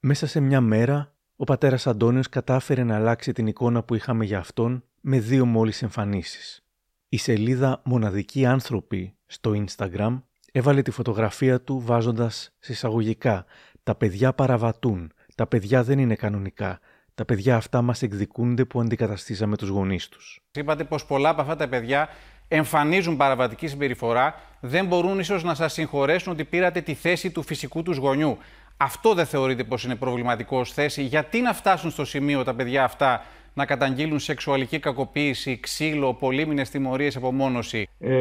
Μέσα 0.00 0.26
σε 0.26 0.40
μια 0.40 0.60
μέρα, 0.60 1.14
ο 1.36 1.44
πατέρας 1.44 1.86
Αντώνιος 1.86 2.28
κατάφερε 2.28 2.84
να 2.84 2.96
αλλάξει 2.96 3.32
την 3.32 3.46
εικόνα 3.46 3.82
που 3.82 3.94
είχαμε 3.94 4.24
για 4.24 4.38
αυτόν 4.38 4.84
με 5.00 5.18
δύο 5.18 5.46
μόλις 5.46 5.82
εμφανίσεις. 5.82 6.64
Η 7.08 7.16
σελίδα 7.16 7.80
«Μοναδικοί 7.84 8.46
άνθρωποι» 8.46 9.16
στο 9.26 9.52
Instagram 9.54 10.22
έβαλε 10.52 10.82
τη 10.82 10.90
φωτογραφία 10.90 11.60
του 11.60 11.80
βάζοντας 11.80 12.54
συσσαγωγικά 12.58 13.44
«Τα 13.82 13.94
παιδιά 13.94 14.32
παραβατούν, 14.32 15.12
τα 15.34 15.46
παιδιά 15.46 15.82
δεν 15.82 15.98
είναι 15.98 16.14
κανονικά, 16.14 16.80
τα 17.14 17.24
παιδιά 17.24 17.56
αυτά 17.56 17.82
μας 17.82 18.02
εκδικούνται 18.02 18.64
που 18.64 18.80
αντικαταστήσαμε 18.80 19.56
τους 19.56 19.68
γονείς 19.68 20.08
τους. 20.08 20.40
Είπατε 20.54 20.84
πως 20.84 21.04
πολλά 21.04 21.28
από 21.28 21.40
αυτά 21.40 21.56
τα 21.56 21.68
παιδιά 21.68 22.08
εμφανίζουν 22.48 23.16
παραβατική 23.16 23.66
συμπεριφορά, 23.66 24.34
δεν 24.60 24.86
μπορούν 24.86 25.18
ίσως 25.18 25.44
να 25.44 25.54
σας 25.54 25.72
συγχωρέσουν 25.72 26.32
ότι 26.32 26.44
πήρατε 26.44 26.80
τη 26.80 26.94
θέση 26.94 27.30
του 27.30 27.42
φυσικού 27.42 27.82
τους 27.82 27.96
γονιού. 27.96 28.38
Αυτό 28.76 29.14
δεν 29.14 29.26
θεωρείτε 29.26 29.64
πως 29.64 29.84
είναι 29.84 29.96
προβληματικό 29.96 30.58
ως 30.58 30.72
θέση. 30.72 31.02
Γιατί 31.02 31.40
να 31.40 31.52
φτάσουν 31.52 31.90
στο 31.90 32.04
σημείο 32.04 32.44
τα 32.44 32.54
παιδιά 32.54 32.84
αυτά 32.84 33.22
να 33.54 33.66
καταγγείλουν 33.66 34.18
σεξουαλική 34.18 34.78
κακοποίηση, 34.78 35.60
ξύλο, 35.60 36.14
πολύμηνες 36.14 36.70
τιμωρίες, 36.70 37.16
απομόνωση; 37.16 37.88
Ε, 37.98 38.16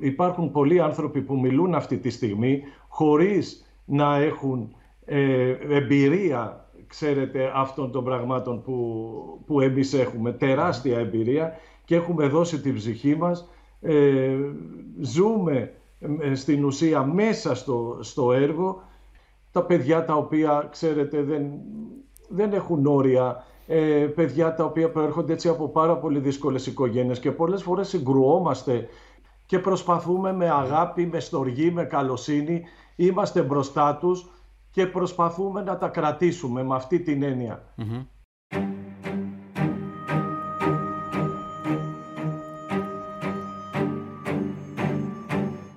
υπάρχουν 0.00 0.50
πολλοί 0.50 0.80
άνθρωποι 0.80 1.20
που 1.20 1.38
μιλούν 1.38 1.74
αυτή 1.74 1.96
τη 1.96 2.10
στιγμή 2.10 2.62
χωρίς 2.88 3.66
να 3.84 4.16
έχουν 4.16 4.76
ε, 5.06 5.56
εμπειρία 5.70 6.65
ξέρετε, 6.86 7.52
αυτών 7.54 7.92
των 7.92 8.04
πραγμάτων 8.04 8.62
που, 8.62 9.42
που 9.46 9.60
εμείς 9.60 9.94
έχουμε. 9.94 10.32
Τεράστια 10.32 10.98
εμπειρία 10.98 11.52
και 11.84 11.94
έχουμε 11.94 12.26
δώσει 12.26 12.60
την 12.60 12.74
ψυχή 12.74 13.16
μας. 13.16 13.48
Ε, 13.80 14.36
ζούμε 15.00 15.72
ε, 16.20 16.34
στην 16.34 16.64
ουσία 16.64 17.02
μέσα 17.02 17.54
στο, 17.54 17.98
στο 18.00 18.32
έργο. 18.32 18.82
Τα 19.52 19.62
παιδιά 19.62 20.04
τα 20.04 20.14
οποία, 20.14 20.68
ξέρετε, 20.70 21.22
δεν, 21.22 21.50
δεν 22.28 22.52
έχουν 22.52 22.86
όρια. 22.86 23.44
Ε, 23.66 24.06
παιδιά 24.14 24.54
τα 24.54 24.64
οποία 24.64 24.90
προέρχονται 24.90 25.32
έτσι 25.32 25.48
από 25.48 25.68
πάρα 25.68 25.96
πολύ 25.96 26.18
δύσκολες 26.18 26.66
οικογένειες 26.66 27.18
και 27.18 27.30
πολλές 27.30 27.62
φορές 27.62 27.88
συγκρουόμαστε 27.88 28.88
και 29.46 29.58
προσπαθούμε 29.58 30.32
με 30.32 30.50
αγάπη, 30.50 31.06
με 31.06 31.20
στοργή, 31.20 31.70
με 31.70 31.84
καλοσύνη, 31.84 32.62
είμαστε 32.96 33.42
μπροστά 33.42 33.96
τους 33.96 34.28
και 34.76 34.86
προσπαθούμε 34.86 35.62
να 35.62 35.78
τα 35.78 35.88
κρατήσουμε 35.88 36.62
με 36.62 36.74
αυτή 36.74 37.00
την 37.00 37.22
εννοια 37.22 37.74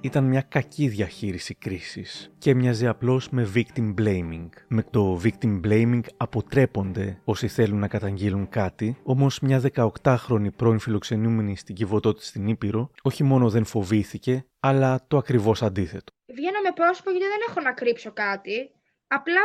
Ήταν 0.02 0.24
μια 0.24 0.42
κακή 0.42 0.88
διαχείριση 0.88 1.56
κρίσης 1.56 2.32
και 2.38 2.54
μοιάζει 2.54 2.88
απλώς 2.88 3.30
με 3.30 3.52
victim 3.56 3.94
blaming. 4.00 4.50
Με 4.68 4.84
το 4.84 5.22
victim 5.24 5.62
blaming 5.66 6.02
αποτρέπονται 6.18 7.22
όσοι 7.24 7.48
θέλουν 7.48 7.80
να 7.80 7.88
καταγγείλουν 7.88 8.50
κάτι, 8.50 8.98
όμως 9.04 9.40
μια 9.40 9.62
18χρονη 10.04 10.54
πρώην 10.56 10.80
φιλοξενούμενη 10.80 11.56
στην 11.56 11.76
κυβωτό 11.76 12.14
της 12.14 12.28
στην 12.28 12.48
Ήπειρο 12.48 12.92
όχι 13.02 13.24
μόνο 13.24 13.50
δεν 13.50 13.66
φοβήθηκε, 13.66 14.46
αλλά 14.60 15.06
το 15.08 15.18
ακριβώς 15.18 15.64
αντίθετο. 15.64 16.12
Βγαίνω 16.28 16.60
με 16.64 16.72
πρόσωπο 16.76 17.10
γιατί 17.10 17.26
δεν 17.26 17.40
έχω 17.50 17.62
να 17.62 17.74
κρύψω 17.74 18.12
κάτι. 18.14 18.72
Απλά 19.12 19.42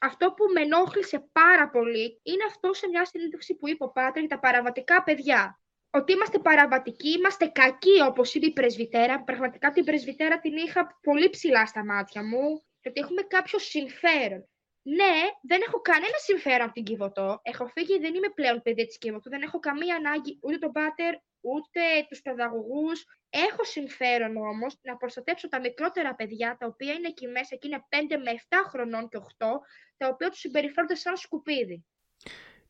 αυτό 0.00 0.32
που 0.32 0.44
με 0.54 0.60
ενόχλησε 0.60 1.28
πάρα 1.32 1.70
πολύ 1.70 2.20
είναι 2.22 2.44
αυτό 2.46 2.74
σε 2.74 2.88
μια 2.88 3.04
συνέντευξη 3.04 3.54
που 3.54 3.68
είπε 3.68 3.84
ο 3.84 3.90
Πάτερ 3.90 4.20
για 4.20 4.28
τα 4.28 4.38
παραβατικά 4.38 5.02
παιδιά. 5.02 5.60
Ότι 5.90 6.12
είμαστε 6.12 6.38
παραβατικοί, 6.38 7.08
είμαστε 7.08 7.46
κακοί, 7.46 8.00
όπως 8.06 8.34
είπε 8.34 8.46
η 8.46 8.52
πρεσβυτέρα. 8.52 9.24
Πραγματικά 9.24 9.72
την 9.72 9.84
πρεσβυτέρα 9.84 10.40
την 10.40 10.56
είχα 10.56 10.98
πολύ 11.02 11.30
ψηλά 11.30 11.66
στα 11.66 11.84
μάτια 11.84 12.24
μου. 12.24 12.64
Γιατί 12.80 13.00
έχουμε 13.00 13.22
κάποιο 13.22 13.58
συμφέρον. 13.58 14.48
Ναι, 14.82 15.14
δεν 15.42 15.60
έχω 15.66 15.80
κανένα 15.80 16.16
συμφέρον 16.16 16.62
από 16.62 16.72
την 16.72 16.84
Κιβωτό. 16.84 17.40
Έχω 17.42 17.66
φύγει, 17.66 17.98
δεν 17.98 18.14
είμαι 18.14 18.28
πλέον 18.28 18.62
παιδί 18.62 18.86
της 18.86 18.98
Κιβωτό. 18.98 19.30
Δεν 19.30 19.42
έχω 19.42 19.58
καμία 19.58 19.96
ανάγκη 19.96 20.38
ούτε 20.42 20.58
τον 20.58 20.72
Πάτερ, 20.72 21.14
ούτε 21.40 21.80
τους 22.08 22.20
παιδαγωγούς. 22.20 23.04
Έχω 23.30 23.64
συμφέρον 23.64 24.36
όμως 24.36 24.78
να 24.82 24.96
προστατεύσω 24.96 25.48
τα 25.48 25.60
μικρότερα 25.60 26.14
παιδιά, 26.14 26.56
τα 26.58 26.66
οποία 26.66 26.92
είναι 26.92 27.08
εκεί 27.08 27.26
μέσα 27.26 27.56
και 27.56 27.68
είναι 27.68 27.84
5 27.88 28.16
με 28.24 28.30
7 28.30 28.56
χρονών 28.68 29.08
και 29.08 29.16
8, 29.16 29.46
τα 29.96 30.08
οποία 30.08 30.28
τους 30.28 30.38
συμπεριφέρονται 30.38 30.94
σαν 30.94 31.16
σκουπίδι. 31.16 31.84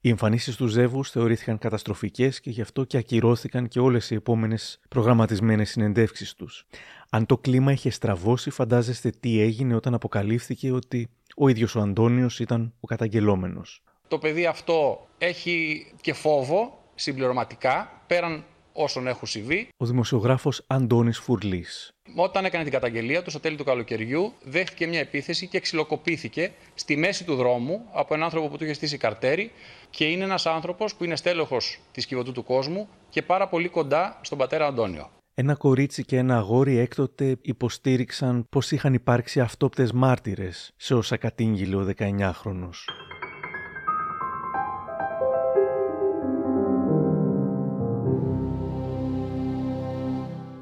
Οι 0.01 0.09
εμφανίσεις 0.09 0.57
τους 0.57 0.73
Ζεύγους 0.73 1.11
θεωρήθηκαν 1.11 1.59
καταστροφικές 1.59 2.41
και 2.41 2.51
γι' 2.51 2.61
αυτό 2.61 2.85
και 2.85 2.97
ακυρώθηκαν 2.97 3.69
και 3.69 3.81
όλες 3.81 4.11
οι 4.11 4.15
επόμενες 4.15 4.81
προγραμματισμένες 4.89 5.71
συνεντεύξεις 5.71 6.35
τους. 6.35 6.67
Αν 7.11 7.27
το 7.27 7.39
κλίμα 7.39 7.73
είχε 7.73 7.91
στραβώσει, 7.91 8.51
φαντάζεστε 8.51 9.11
τι 9.11 9.41
έγινε 9.41 9.75
όταν 9.75 9.95
αποκαλύφθηκε 9.95 10.73
ότι 10.73 11.09
ο 11.37 11.49
ίδιος 11.49 11.75
ο 11.75 11.81
Αντώνιος 11.81 12.41
ήταν 12.41 12.75
ο 12.81 12.87
καταγγελόμενος. 12.87 13.83
Το 14.09 14.19
παιδί 14.19 14.47
αυτό 14.47 15.07
έχει 15.19 15.87
και 16.01 16.13
φόβο 16.13 16.91
συμπληρωματικά, 16.95 18.03
πέραν 18.07 18.45
όσων 18.79 19.07
έχουν 19.07 19.29
συμβεί. 19.29 19.69
Ο 19.77 19.87
δημοσιογράφος 19.87 20.65
Αντώνης 20.67 21.19
Φουρλής. 21.19 21.93
Όταν 22.15 22.45
έκανε 22.45 22.63
την 22.63 22.73
καταγγελία 22.73 23.23
του 23.23 23.31
στο 23.31 23.41
τέλη 23.41 23.57
του 23.57 23.65
καλοκαιριού, 23.65 24.33
δέχτηκε 24.45 24.87
μια 24.87 25.01
επίθεση 25.01 25.47
και 25.47 25.61
ξυλοκοπήθηκε 25.61 26.53
στη 26.75 26.97
μέση 26.97 27.25
του 27.25 27.35
δρόμου 27.35 27.85
από 27.93 28.15
έναν 28.15 28.25
άνθρωπο 28.25 28.49
που 28.49 28.57
του 28.57 28.65
είχε 28.65 28.73
στήσει 28.73 28.97
καρτέρι. 28.97 29.51
Και 29.91 30.05
είναι 30.05 30.25
ένας 30.25 30.47
άνθρωπος 30.47 30.95
που 30.95 31.05
είναι 31.05 31.17
στέλεχος 31.17 31.81
της 31.93 32.07
κυβωτού 32.07 32.33
του 32.33 32.45
κόσμου 32.45 32.89
και 33.11 33.23
πάρα 33.23 33.49
πολύ 33.49 33.69
κοντά 33.69 34.21
στον 34.23 34.39
πατέρα 34.39 34.67
Αντώνιο. 34.67 35.11
Ένα 35.35 35.55
κορίτσι 35.55 36.05
και 36.05 36.17
ένα 36.17 36.37
αγόρι 36.37 36.79
έκτοτε 36.79 37.39
υποστήριξαν 37.43 38.47
πως 38.51 38.71
είχαν 38.71 38.95
υπάρξει 38.95 39.41
αυτόπτες 39.41 39.93
μάρτυρες 39.93 40.73
σε 40.77 40.95
όσα 40.95 41.17
κατήγγειλε 41.17 41.77
ο 41.77 41.87
19χρονος. 41.99 43.08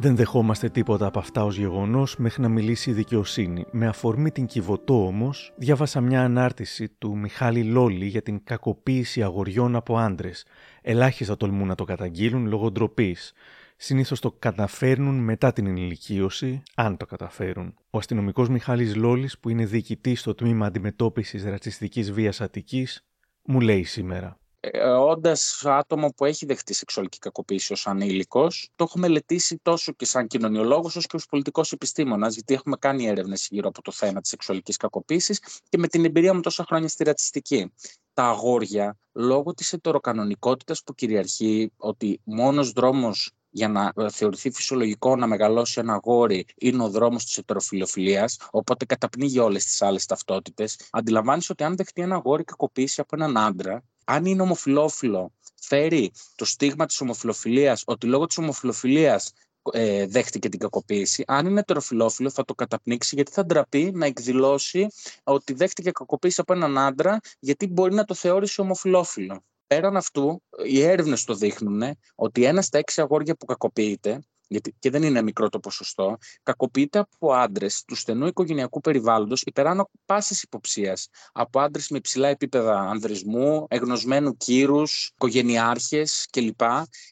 Δεν 0.06 0.16
δεχόμαστε 0.16 0.68
τίποτα 0.68 1.06
από 1.06 1.18
αυτά 1.18 1.44
ως 1.44 1.56
γεγονός 1.56 2.16
μέχρι 2.16 2.42
να 2.42 2.48
μιλήσει 2.48 2.90
η 2.90 2.92
δικαιοσύνη. 2.92 3.66
Με 3.70 3.86
αφορμή 3.86 4.30
την 4.30 4.46
Κιβωτό 4.46 5.06
όμως, 5.06 5.52
διάβασα 5.56 6.00
μια 6.00 6.22
ανάρτηση 6.22 6.88
του 6.88 7.18
Μιχάλη 7.18 7.62
Λόλη 7.62 8.06
για 8.06 8.22
την 8.22 8.44
κακοποίηση 8.44 9.22
αγοριών 9.22 9.76
από 9.76 9.98
άντρες. 9.98 10.46
Ελάχιστα 10.82 11.36
τολμούν 11.36 11.66
να 11.66 11.74
το 11.74 11.84
καταγγείλουν 11.84 12.46
λόγω 12.46 12.70
ντροπής. 12.70 13.32
Συνήθως 13.76 14.20
το 14.20 14.30
καταφέρνουν 14.38 15.14
μετά 15.14 15.52
την 15.52 15.66
ενηλικίωση, 15.66 16.62
αν 16.74 16.96
το 16.96 17.06
καταφέρουν. 17.06 17.74
Ο 17.90 17.98
αστυνομικός 17.98 18.48
Μιχάλης 18.48 18.96
Λόλης, 18.96 19.38
που 19.38 19.48
είναι 19.48 19.64
διοικητής 19.64 20.20
στο 20.20 20.34
τμήμα 20.34 20.66
αντιμετώπισης 20.66 21.44
ρατσιστικής 21.44 22.12
βίας 22.12 22.40
Αττικής, 22.40 23.06
μου 23.44 23.60
λέει 23.60 23.82
σήμερα. 23.82 24.38
Ε, 24.70 24.88
όντας 24.88 25.62
άτομο 25.64 26.08
που 26.16 26.24
έχει 26.24 26.46
δεχτεί 26.46 26.74
σεξουαλική 26.74 27.18
κακοποίηση 27.18 27.72
ως 27.72 27.86
ανήλικος, 27.86 28.70
το 28.76 28.84
έχω 28.84 28.98
μελετήσει 28.98 29.58
τόσο 29.62 29.92
και 29.92 30.04
σαν 30.04 30.26
κοινωνιολόγος 30.26 30.96
όσο 30.96 31.06
και 31.08 31.16
ως 31.16 31.26
πολιτικός 31.26 31.72
επιστήμονας, 31.72 32.34
γιατί 32.34 32.54
έχουμε 32.54 32.76
κάνει 32.76 33.06
έρευνες 33.06 33.48
γύρω 33.50 33.68
από 33.68 33.82
το 33.82 33.92
θέμα 33.92 34.20
της 34.20 34.30
σεξουαλικής 34.30 34.76
κακοποίησης 34.76 35.38
και 35.68 35.78
με 35.78 35.86
την 35.88 36.04
εμπειρία 36.04 36.34
μου 36.34 36.40
τόσα 36.40 36.64
χρόνια 36.64 36.88
στη 36.88 37.04
ρατσιστική. 37.04 37.72
Τα 38.14 38.24
αγόρια, 38.24 38.98
λόγω 39.12 39.54
της 39.54 39.72
ετεροκανονικότητας 39.72 40.82
που 40.82 40.94
κυριαρχεί, 40.94 41.72
ότι 41.76 42.20
μόνος 42.24 42.70
δρόμος 42.70 43.32
για 43.56 43.68
να 43.68 43.92
ε, 43.96 44.10
θεωρηθεί 44.10 44.50
φυσιολογικό 44.50 45.16
να 45.16 45.26
μεγαλώσει 45.26 45.80
ένα 45.80 45.92
αγόρι 45.92 46.46
είναι 46.56 46.82
ο 46.82 46.88
δρόμος 46.88 47.24
της 47.24 47.38
ετεροφιλοφιλίας, 47.38 48.38
οπότε 48.50 48.84
καταπνίγει 48.84 49.38
όλες 49.38 49.64
τις 49.64 49.82
άλλες 49.82 50.06
ταυτότητες. 50.06 50.78
Αντιλαμβάνει 50.90 51.42
ότι 51.48 51.64
αν 51.64 51.76
δεχτεί 51.76 52.02
ένα 52.02 52.14
αγόρι 52.14 52.44
κακοποίηση 52.44 53.00
από 53.00 53.16
έναν 53.16 53.36
άντρα, 53.38 53.84
αν 54.04 54.24
είναι 54.24 54.42
ομοφιλόφιλο, 54.42 55.32
φέρει 55.54 56.12
το 56.34 56.44
στίγμα 56.44 56.86
της 56.86 57.00
ομοφιλοφιλίας, 57.00 57.82
ότι 57.86 58.06
λόγω 58.06 58.26
της 58.26 58.38
ομοφιλοφιλίας 58.38 59.32
ε, 59.72 60.06
δέχτηκε 60.06 60.48
την 60.48 60.58
κακοποίηση. 60.58 61.24
Αν 61.26 61.46
είναι 61.46 61.60
ετεροφιλόφιλο, 61.60 62.30
θα 62.30 62.44
το 62.44 62.54
καταπνίξει 62.54 63.14
γιατί 63.14 63.32
θα 63.32 63.46
ντραπεί 63.46 63.90
να 63.94 64.06
εκδηλώσει 64.06 64.86
ότι 65.24 65.52
δέχτηκε 65.52 65.90
κακοποίηση 65.90 66.40
από 66.40 66.52
έναν 66.52 66.78
άντρα, 66.78 67.18
γιατί 67.38 67.66
μπορεί 67.66 67.94
να 67.94 68.04
το 68.04 68.14
θεώρησε 68.14 68.60
ομοφιλόφιλο. 68.60 69.44
Πέραν 69.66 69.96
αυτού, 69.96 70.42
οι 70.64 70.82
έρευνες 70.82 71.24
το 71.24 71.34
δείχνουν 71.34 71.82
ότι 72.14 72.44
ένα 72.44 72.62
στα 72.62 72.78
έξι 72.78 73.00
αγόρια 73.00 73.34
που 73.34 73.44
κακοποιείται 73.44 74.20
γιατί 74.48 74.74
και 74.78 74.90
δεν 74.90 75.02
είναι 75.02 75.22
μικρό 75.22 75.48
το 75.48 75.60
ποσοστό, 75.60 76.16
κακοποιείται 76.42 76.98
από 76.98 77.32
άντρες 77.32 77.84
του 77.86 77.94
στενού 77.94 78.26
οικογενειακού 78.26 78.80
περιβάλλοντος 78.80 79.42
υπεράνω 79.42 79.90
πάσης 80.06 80.42
υποψίας. 80.42 81.08
Από 81.32 81.60
άντρες 81.60 81.88
με 81.88 81.98
υψηλά 81.98 82.28
επίπεδα 82.28 82.78
ανδρισμού, 82.80 83.66
εγνωσμένου 83.68 84.36
κύρους, 84.36 85.10
οικογενειάρχες 85.14 86.28
κλπ. 86.30 86.60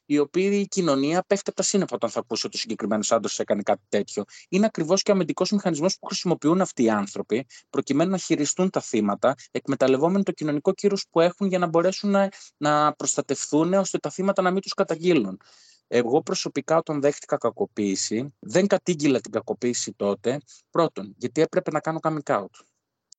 Οι 0.06 0.18
οποίοι 0.18 0.58
η 0.62 0.66
κοινωνία 0.66 1.24
πέφτει 1.26 1.44
από 1.48 1.56
τα 1.56 1.62
σύννεφα 1.62 1.94
όταν 1.94 2.10
θα 2.10 2.20
ακούσει 2.20 2.46
ότι 2.46 2.56
ο 2.56 2.60
συγκεκριμένος 2.60 3.12
άντρας 3.12 3.38
έκανε 3.38 3.62
κάτι 3.62 3.82
τέτοιο. 3.88 4.24
Είναι 4.48 4.66
ακριβώς 4.66 5.02
και 5.02 5.10
ο 5.10 5.14
αμυντικός 5.14 5.50
μηχανισμός 5.50 5.98
που 5.98 6.06
χρησιμοποιούν 6.06 6.60
αυτοί 6.60 6.82
οι 6.82 6.90
άνθρωποι 6.90 7.46
προκειμένου 7.70 8.10
να 8.10 8.18
χειριστούν 8.18 8.70
τα 8.70 8.80
θύματα, 8.80 9.34
εκμεταλλευόμενοι 9.50 10.24
το 10.24 10.32
κοινωνικό 10.32 10.72
κύρος 10.72 11.06
που 11.10 11.20
έχουν 11.20 11.46
για 11.46 11.58
να 11.58 11.66
μπορέσουν 11.66 12.10
να, 12.10 12.28
να 12.56 12.92
προστατευθούν 12.92 13.74
ώστε 13.74 13.98
τα 13.98 14.10
θύματα 14.10 14.42
να 14.42 14.50
μην 14.50 14.60
τους 14.60 14.74
καταγγείλουν. 14.74 15.40
Εγώ 15.86 16.22
προσωπικά 16.22 16.76
όταν 16.76 17.00
δέχτηκα 17.00 17.36
κακοποίηση, 17.36 18.34
δεν 18.38 18.66
κατήγγειλα 18.66 19.20
την 19.20 19.32
κακοποίηση 19.32 19.92
τότε. 19.92 20.40
Πρώτον, 20.70 21.14
γιατί 21.18 21.40
έπρεπε 21.40 21.70
να 21.70 21.80
κάνω 21.80 21.98
coming 22.02 22.22
out. 22.40 22.46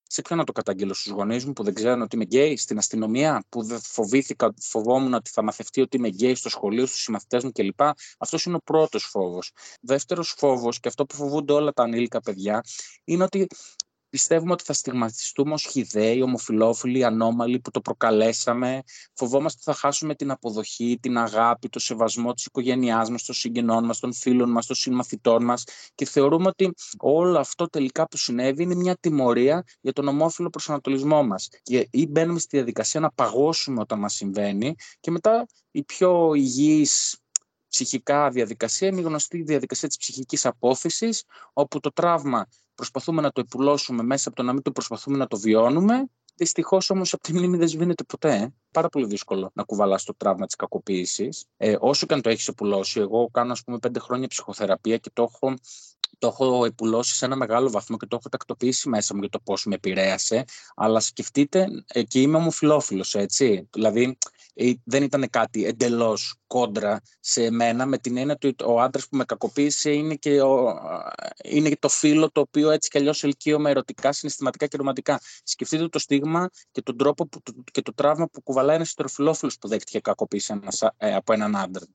Σε 0.08 0.22
ποιον 0.22 0.38
να 0.38 0.44
το 0.44 0.52
καταγγείλω 0.52 0.94
στους 0.94 1.12
γονείς 1.12 1.44
μου 1.44 1.52
που 1.52 1.62
δεν 1.62 1.74
ξέρουν 1.74 2.02
ότι 2.02 2.16
είμαι 2.16 2.24
γκέι, 2.24 2.56
στην 2.56 2.78
αστυνομία 2.78 3.44
που 3.48 3.62
δεν 3.62 3.80
φοβήθηκα, 3.80 4.54
φοβόμουν 4.60 5.14
ότι 5.14 5.30
θα 5.30 5.42
μαθευτεί 5.42 5.80
ότι 5.80 5.96
είμαι 5.96 6.08
γκέι 6.08 6.34
στο 6.34 6.48
σχολείο, 6.48 6.86
στους 6.86 7.00
συμμαθητές 7.00 7.44
μου 7.44 7.52
κλπ. 7.52 7.80
Αυτός 8.18 8.44
είναι 8.44 8.56
ο 8.56 8.60
πρώτος 8.64 9.04
φόβος. 9.04 9.52
Δεύτερος 9.80 10.34
φόβος, 10.38 10.80
και 10.80 10.88
αυτό 10.88 11.06
που 11.06 11.14
φοβούνται 11.14 11.52
όλα 11.52 11.72
τα 11.72 11.82
ανήλικα 11.82 12.20
παιδιά, 12.20 12.64
είναι 13.04 13.24
ότι 13.24 13.46
πιστεύουμε 14.16 14.52
ότι 14.52 14.64
θα 14.64 14.72
στιγματιστούμε 14.72 15.52
ως 15.52 15.66
χυδαίοι, 15.70 16.22
ομοφυλόφιλοι, 16.22 17.04
ανώμαλοι 17.04 17.60
που 17.60 17.70
το 17.70 17.80
προκαλέσαμε. 17.80 18.82
Φοβόμαστε 19.14 19.58
ότι 19.62 19.78
θα 19.78 19.86
χάσουμε 19.86 20.14
την 20.14 20.30
αποδοχή, 20.30 20.98
την 21.00 21.18
αγάπη, 21.18 21.68
το 21.68 21.78
σεβασμό 21.78 22.32
της 22.32 22.44
οικογένειάς 22.44 23.10
μας, 23.10 23.24
των 23.24 23.34
συγγενών 23.34 23.84
μας, 23.84 23.98
των 23.98 24.12
φίλων 24.14 24.50
μας, 24.50 24.66
των 24.66 24.76
συμμαθητών 24.76 25.44
μας 25.44 25.64
και 25.94 26.04
θεωρούμε 26.04 26.48
ότι 26.48 26.72
όλο 26.98 27.38
αυτό 27.38 27.66
τελικά 27.68 28.06
που 28.08 28.16
συνέβη 28.16 28.62
είναι 28.62 28.74
μια 28.74 28.96
τιμωρία 29.00 29.64
για 29.80 29.92
τον 29.92 30.08
ομόφιλο 30.08 30.50
προσανατολισμό 30.50 31.22
μας. 31.22 31.48
Και 31.62 31.88
ή 31.90 32.06
μπαίνουμε 32.06 32.38
στη 32.38 32.56
διαδικασία 32.56 33.00
να 33.00 33.10
παγώσουμε 33.10 33.80
όταν 33.80 33.98
μας 33.98 34.14
συμβαίνει 34.14 34.74
και 35.00 35.10
μετά 35.10 35.46
η 35.70 35.82
πιο 35.82 36.34
υγιής 36.34 37.16
ψυχικά 37.76 38.30
διαδικασία 38.30 38.88
είναι 38.88 39.00
η 39.00 39.02
γνωστή 39.02 39.42
διαδικασία 39.42 39.88
της 39.88 39.96
ψυχικής 39.96 40.46
απόφυσης, 40.46 41.24
όπου 41.52 41.80
το 41.80 41.92
τραύμα 41.92 42.46
προσπαθούμε 42.74 43.22
να 43.22 43.30
το 43.30 43.40
επουλώσουμε 43.40 44.02
μέσα 44.02 44.28
από 44.28 44.36
το 44.36 44.42
να 44.42 44.52
μην 44.52 44.62
το 44.62 44.70
προσπαθούμε 44.70 45.16
να 45.16 45.26
το 45.26 45.38
βιώνουμε. 45.38 46.04
Δυστυχώς 46.34 46.90
όμως 46.90 47.12
από 47.12 47.22
τη 47.22 47.32
μνήμη 47.32 47.56
δεν 47.56 47.68
σβήνεται 47.68 48.04
ποτέ. 48.04 48.54
Πάρα 48.70 48.88
πολύ 48.88 49.06
δύσκολο 49.06 49.50
να 49.54 49.62
κουβαλάς 49.62 50.04
το 50.04 50.14
τραύμα 50.16 50.46
της 50.46 50.54
κακοποίησης. 50.56 51.44
Ε, 51.56 51.76
όσο 51.80 52.06
και 52.06 52.14
αν 52.14 52.20
το 52.20 52.28
έχεις 52.28 52.48
επουλώσει, 52.48 53.00
εγώ 53.00 53.30
κάνω 53.30 53.52
ας 53.52 53.62
πούμε 53.64 53.78
πέντε 53.78 53.98
χρόνια 53.98 54.28
ψυχοθεραπεία 54.28 54.96
και 54.96 55.10
το 55.12 55.22
έχω 55.22 55.54
το 56.18 56.26
έχω 56.26 56.64
επουλώσει 56.64 57.14
σε 57.14 57.24
ένα 57.24 57.36
μεγάλο 57.36 57.70
βαθμό 57.70 57.96
και 57.96 58.06
το 58.06 58.16
έχω 58.16 58.28
τακτοποιήσει 58.28 58.88
μέσα 58.88 59.14
μου 59.14 59.20
για 59.20 59.28
το 59.28 59.38
πώς 59.38 59.64
με 59.64 59.74
επηρέασε. 59.74 60.44
Αλλά 60.76 61.00
σκεφτείτε, 61.00 61.68
εκεί 61.86 62.20
είμαι 62.20 62.36
ομοφιλόφιλος, 62.36 63.14
έτσι. 63.14 63.68
Δηλαδή, 63.72 64.02
ε, 64.02 64.12
δεν 64.84 65.02
ήταν 65.02 65.30
κάτι 65.30 65.64
εντελώς 65.64 66.36
κόντρα 66.46 67.00
σε 67.20 67.50
μένα, 67.50 67.86
με 67.86 67.98
την 67.98 68.16
έννοια 68.16 68.34
ότι 68.42 68.64
ο 68.64 68.80
άντρας 68.80 69.08
που 69.08 69.16
με 69.16 69.24
κακοποίησε 69.24 69.92
είναι 69.92 70.14
και, 70.14 70.42
ο, 70.42 70.78
είναι 71.44 71.68
και 71.68 71.76
το 71.80 71.88
φίλο 71.88 72.30
το 72.30 72.40
οποίο 72.40 72.70
έτσι 72.70 72.90
κι 72.90 72.98
αλλιώς 72.98 73.24
ελκύομαι 73.24 73.70
ερωτικά, 73.70 74.12
συναισθηματικά 74.12 74.66
και 74.66 74.76
ρομαντικά. 74.76 75.20
Σκεφτείτε 75.42 75.88
το 75.88 75.98
στίγμα 75.98 76.50
και 76.70 76.82
τον 76.82 76.96
τρόπο 76.96 77.26
που, 77.26 77.42
και 77.72 77.82
το 77.82 77.94
τραύμα 77.94 78.28
που 78.28 78.42
κουβαλάει 78.42 78.76
ένας 78.76 78.90
ετεροφιλόφιλος 78.90 79.58
που 79.58 79.68
δέχτηκε 79.68 80.00
κακοποίηση 80.00 80.60
ε, 80.96 81.14
από 81.14 81.32
έναν 81.32 81.56
άντρα 81.56 81.86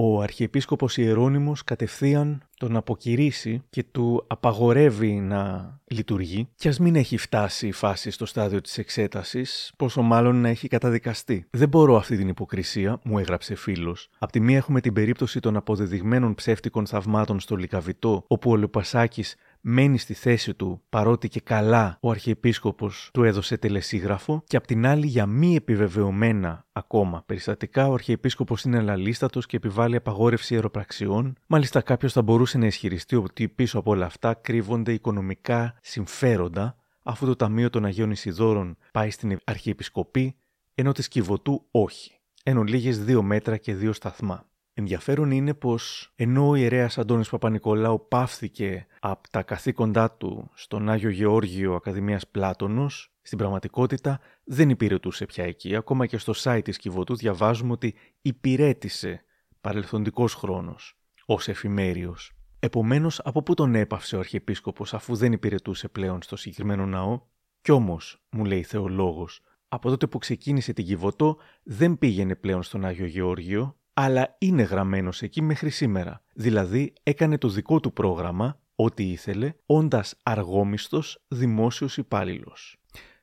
ο 0.00 0.20
Αρχιεπίσκοπος 0.20 0.96
Ιερώνυμος 0.96 1.64
κατευθείαν 1.64 2.42
τον 2.58 2.76
αποκηρύσει 2.76 3.62
και 3.70 3.82
του 3.82 4.24
απαγορεύει 4.26 5.12
να 5.12 5.72
λειτουργεί 5.86 6.48
και 6.56 6.68
ας 6.68 6.78
μην 6.78 6.96
έχει 6.96 7.16
φτάσει 7.16 7.66
η 7.66 7.72
φάση 7.72 8.10
στο 8.10 8.26
στάδιο 8.26 8.60
της 8.60 8.78
εξέτασης, 8.78 9.72
πόσο 9.76 10.02
μάλλον 10.02 10.40
να 10.40 10.48
έχει 10.48 10.68
καταδικαστεί. 10.68 11.46
Δεν 11.50 11.68
μπορώ 11.68 11.96
αυτή 11.96 12.16
την 12.16 12.28
υποκρισία, 12.28 13.00
μου 13.04 13.18
έγραψε 13.18 13.54
φίλος. 13.54 14.10
Απ' 14.18 14.30
τη 14.30 14.40
μία 14.40 14.56
έχουμε 14.56 14.80
την 14.80 14.92
περίπτωση 14.92 15.40
των 15.40 15.56
αποδεδειγμένων 15.56 16.34
ψεύτικων 16.34 16.86
θαυμάτων 16.86 17.40
στο 17.40 17.56
Λικαβιτό, 17.56 18.24
όπου 18.26 18.50
ο 18.50 18.56
Λεπασάκης 18.56 19.36
μένει 19.60 19.98
στη 19.98 20.14
θέση 20.14 20.54
του 20.54 20.82
παρότι 20.88 21.28
και 21.28 21.40
καλά 21.40 21.98
ο 22.00 22.10
Αρχιεπίσκοπος 22.10 23.10
του 23.12 23.24
έδωσε 23.24 23.56
τελεσίγραφο 23.56 24.42
και 24.46 24.56
απ' 24.56 24.66
την 24.66 24.86
άλλη 24.86 25.06
για 25.06 25.26
μη 25.26 25.54
επιβεβαιωμένα 25.54 26.66
ακόμα 26.72 27.22
περιστατικά 27.26 27.88
ο 27.88 27.92
Αρχιεπίσκοπος 27.94 28.62
είναι 28.62 28.78
αλαλίστατος 28.78 29.46
και 29.46 29.56
επιβάλλει 29.56 29.96
απαγόρευση 29.96 30.54
αεροπραξιών. 30.54 31.36
Μάλιστα 31.46 31.80
κάποιος 31.80 32.12
θα 32.12 32.22
μπορούσε 32.22 32.58
να 32.58 32.66
ισχυριστεί 32.66 33.16
ότι 33.16 33.48
πίσω 33.48 33.78
από 33.78 33.90
όλα 33.90 34.06
αυτά 34.06 34.34
κρύβονται 34.34 34.92
οικονομικά 34.92 35.74
συμφέροντα 35.82 36.76
αφού 37.02 37.26
το 37.26 37.36
Ταμείο 37.36 37.70
των 37.70 37.84
Αγίων 37.84 38.10
Ισιδόρων 38.10 38.76
πάει 38.92 39.10
στην 39.10 39.38
Αρχιεπισκοπή 39.44 40.36
ενώ 40.74 40.92
της 40.92 41.08
Κιβωτού 41.08 41.66
όχι. 41.70 42.12
Ενώ 42.42 42.62
λίγες 42.62 43.04
δύο 43.04 43.22
μέτρα 43.22 43.56
και 43.56 43.74
δύο 43.74 43.92
σταθμά. 43.92 44.46
Ενδιαφέρον 44.78 45.30
είναι 45.30 45.54
πως 45.54 46.12
ενώ 46.14 46.48
ο 46.48 46.54
ιερέας 46.54 46.98
Αντώνης 46.98 47.28
Παπα-Νικολάου 47.28 48.06
πάυθηκε 48.08 48.86
από 49.00 49.28
τα 49.30 49.42
καθήκοντά 49.42 50.10
του 50.10 50.50
στον 50.54 50.88
Άγιο 50.88 51.10
Γεώργιο 51.10 51.74
Ακαδημίας 51.74 52.28
Πλάτωνος, 52.28 53.12
στην 53.22 53.38
πραγματικότητα 53.38 54.20
δεν 54.44 54.70
υπηρετούσε 54.70 55.26
πια 55.26 55.44
εκεί. 55.44 55.76
Ακόμα 55.76 56.06
και 56.06 56.18
στο 56.18 56.32
site 56.36 56.60
της 56.64 56.78
Κιβωτού 56.78 57.16
διαβάζουμε 57.16 57.72
ότι 57.72 57.94
υπηρέτησε 58.22 59.24
παρελθοντικός 59.60 60.34
χρόνος 60.34 60.98
ως 61.26 61.48
εφημέριος. 61.48 62.32
Επομένως, 62.58 63.20
από 63.24 63.42
πού 63.42 63.54
τον 63.54 63.74
έπαυσε 63.74 64.16
ο 64.16 64.18
Αρχιεπίσκοπος 64.18 64.94
αφού 64.94 65.14
δεν 65.14 65.32
υπηρετούσε 65.32 65.88
πλέον 65.88 66.22
στο 66.22 66.36
συγκεκριμένο 66.36 66.86
ναό; 66.86 67.20
Κι 67.60 67.70
όμως, 67.70 68.22
μου 68.30 68.44
λέει 68.44 68.62
θεολόγος, 68.62 69.40
από 69.68 69.88
τότε 69.88 70.06
που 70.06 70.18
ξεκίνησε 70.18 70.72
την 70.72 70.84
Κιβωτό 70.84 71.36
δεν 71.62 71.98
πήγαινε 71.98 72.34
πλέον 72.34 72.62
στον 72.62 72.84
Άγιο 72.84 73.06
Γεώργιο, 73.06 73.77
αλλά 74.00 74.36
είναι 74.38 74.62
γραμμένος 74.62 75.22
εκεί 75.22 75.42
μέχρι 75.42 75.70
σήμερα. 75.70 76.22
Δηλαδή 76.34 76.92
έκανε 77.02 77.38
το 77.38 77.48
δικό 77.48 77.80
του 77.80 77.92
πρόγραμμα, 77.92 78.60
ό,τι 78.74 79.10
ήθελε, 79.10 79.52
όντας 79.66 80.14
αργόμιστος 80.22 81.24
δημόσιος 81.28 81.96
υπάλληλος. 81.96 82.76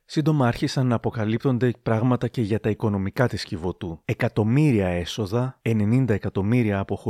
Σύντομα 0.04 0.46
άρχισαν 0.46 0.86
να 0.86 0.94
αποκαλύπτονται 0.94 1.70
πράγματα 1.82 2.28
και 2.28 2.42
για 2.42 2.60
τα 2.60 2.70
οικονομικά 2.70 3.28
της 3.28 3.44
Κιβωτού. 3.44 4.00
Εκατομμύρια 4.04 4.88
έσοδα, 4.88 5.60
90 5.62 6.08
εκατομμύρια 6.08 6.78
από 6.78 7.00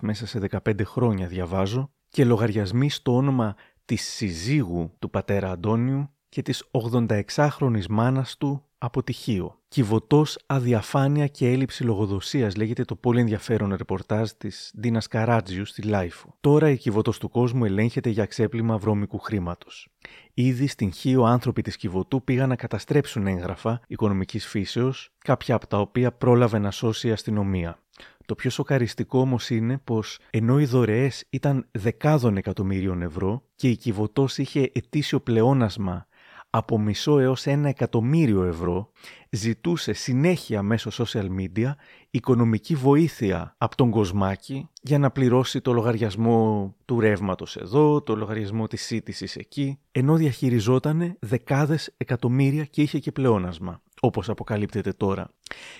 μέσα 0.00 0.26
σε 0.26 0.38
15 0.38 0.84
χρόνια 0.84 1.26
διαβάζω 1.26 1.90
και 2.08 2.24
λογαριασμοί 2.24 2.90
στο 2.90 3.16
όνομα 3.16 3.54
της 3.84 4.02
συζύγου 4.02 4.92
του 4.98 5.10
πατέρα 5.10 5.50
Αντώνιου 5.50 6.10
και 6.28 6.42
της 6.42 6.70
86χρονης 6.70 7.86
μάνας 7.88 8.36
του 8.36 8.65
αποτυχίο. 8.78 9.60
Κιβωτός, 9.68 10.38
αδιαφάνεια 10.46 11.26
και 11.26 11.50
έλλειψη 11.50 11.84
λογοδοσίας, 11.84 12.56
λέγεται 12.56 12.84
το 12.84 12.96
πολύ 12.96 13.20
ενδιαφέρον 13.20 13.74
ρεπορτάζ 13.74 14.30
της 14.30 14.72
Ντίνας 14.80 15.06
Καράτζιου 15.06 15.64
στη 15.64 15.82
LiFO. 15.82 16.34
Τώρα 16.40 16.70
η 16.70 16.76
κιβωτός 16.76 17.18
του 17.18 17.28
κόσμου 17.28 17.64
ελέγχεται 17.64 18.10
για 18.10 18.26
ξέπλυμα 18.26 18.78
βρώμικου 18.78 19.18
χρήματος. 19.18 19.88
Ήδη 20.34 20.66
στην 20.66 20.92
Χίο 20.92 21.22
άνθρωποι 21.22 21.62
της 21.62 21.76
Κιβωτού 21.76 22.24
πήγαν 22.24 22.48
να 22.48 22.56
καταστρέψουν 22.56 23.26
έγγραφα 23.26 23.80
οικονομικής 23.86 24.46
φύσεως, 24.46 25.10
κάποια 25.18 25.54
από 25.54 25.66
τα 25.66 25.78
οποία 25.78 26.12
πρόλαβε 26.12 26.58
να 26.58 26.70
σώσει 26.70 27.08
η 27.08 27.10
αστυνομία. 27.10 27.78
Το 28.26 28.34
πιο 28.34 28.50
σοκαριστικό 28.50 29.18
όμως 29.18 29.50
είναι 29.50 29.78
πως 29.84 30.18
ενώ 30.30 30.60
οι 30.60 30.64
δωρεές 30.64 31.24
ήταν 31.30 31.68
δεκάδων 31.70 32.36
εκατομμύριων 32.36 33.02
ευρώ 33.02 33.42
και 33.54 33.68
η 33.68 33.76
Κιβωτό 33.76 34.26
είχε 34.36 34.70
ετήσιο 34.74 35.20
πλεόνασμα 35.20 36.06
από 36.50 36.78
μισό 36.78 37.18
έως 37.18 37.46
ένα 37.46 37.68
εκατομμύριο 37.68 38.42
ευρώ, 38.42 38.90
ζητούσε 39.30 39.92
συνέχεια 39.92 40.62
μέσω 40.62 40.90
social 41.04 41.26
media 41.38 41.72
οικονομική 42.10 42.74
βοήθεια 42.74 43.54
από 43.58 43.76
τον 43.76 43.90
Κοσμάκη 43.90 44.68
για 44.82 44.98
να 44.98 45.10
πληρώσει 45.10 45.60
το 45.60 45.72
λογαριασμό 45.72 46.74
του 46.84 47.00
ρεύματος 47.00 47.56
εδώ, 47.56 48.02
το 48.02 48.16
λογαριασμό 48.16 48.66
της 48.66 48.82
σύντησης 48.82 49.36
εκεί, 49.36 49.78
ενώ 49.92 50.16
διαχειριζόταν 50.16 51.16
δεκάδες 51.18 51.94
εκατομμύρια 51.96 52.64
και 52.64 52.82
είχε 52.82 52.98
και 52.98 53.12
πλεόνασμα, 53.12 53.82
όπως 54.00 54.28
αποκαλύπτεται 54.28 54.92
τώρα. 54.92 55.30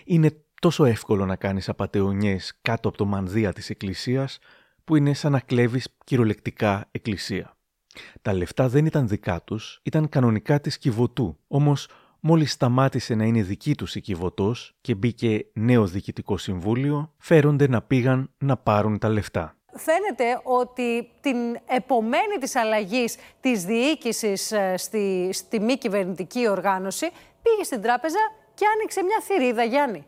Είναι 0.05 0.43
τόσο 0.61 0.85
εύκολο 0.85 1.27
να 1.27 1.37
κάνεις 1.37 1.69
απατεωνιές 1.69 2.59
κάτω 2.63 2.89
από 2.89 2.97
το 2.97 3.05
μανδύα 3.05 3.53
της 3.53 3.71
εκκλησίας, 3.71 4.39
που 4.85 4.97
είναι 4.97 5.15
σαν 5.15 5.33
να 5.33 5.41
κλέβεις 5.41 5.89
κυριολεκτικά 6.05 6.89
εκκλησία. 6.91 7.56
Τα 8.23 8.33
λεφτά 8.33 8.69
δεν 8.69 8.87
ήταν 8.87 9.09
δικά 9.09 9.43
τους, 9.43 9.81
ήταν 9.83 10.09
κανονικά 10.09 10.61
της 10.61 10.79
Κιβωτού. 10.79 11.39
Όμως, 11.49 11.89
μόλις 12.21 12.53
σταμάτησε 12.53 13.15
να 13.15 13.25
είναι 13.25 13.43
δική 13.43 13.75
τους 13.75 13.95
η 13.95 14.01
Κιβωτός 14.01 14.75
και 14.81 14.95
μπήκε 14.95 15.47
νέο 15.53 15.87
διοικητικό 15.87 16.37
συμβούλιο, 16.37 17.13
φέρονται 17.19 17.69
να 17.69 17.83
πήγαν 17.83 18.31
να 18.39 18.57
πάρουν 18.57 18.99
τα 18.99 19.09
λεφτά. 19.09 19.57
Φαίνεται 19.79 20.41
ότι 20.43 21.09
την 21.21 21.37
επομένη 21.67 22.39
της 22.41 22.57
αλλαγής 22.57 23.17
της 23.41 23.65
διοίκησης 23.65 24.53
ε, 24.53 24.75
στη, 24.77 25.31
στη 25.33 25.61
μη 25.61 25.77
κυβερνητική 25.77 26.49
οργάνωση 26.49 27.11
πήγε 27.43 27.63
στην 27.63 27.81
τράπεζα 27.83 28.19
και 28.55 28.65
άνοιξε 28.75 29.03
μια 29.03 29.21
θηρίδα, 29.23 29.65
Γιάννη. 29.65 30.07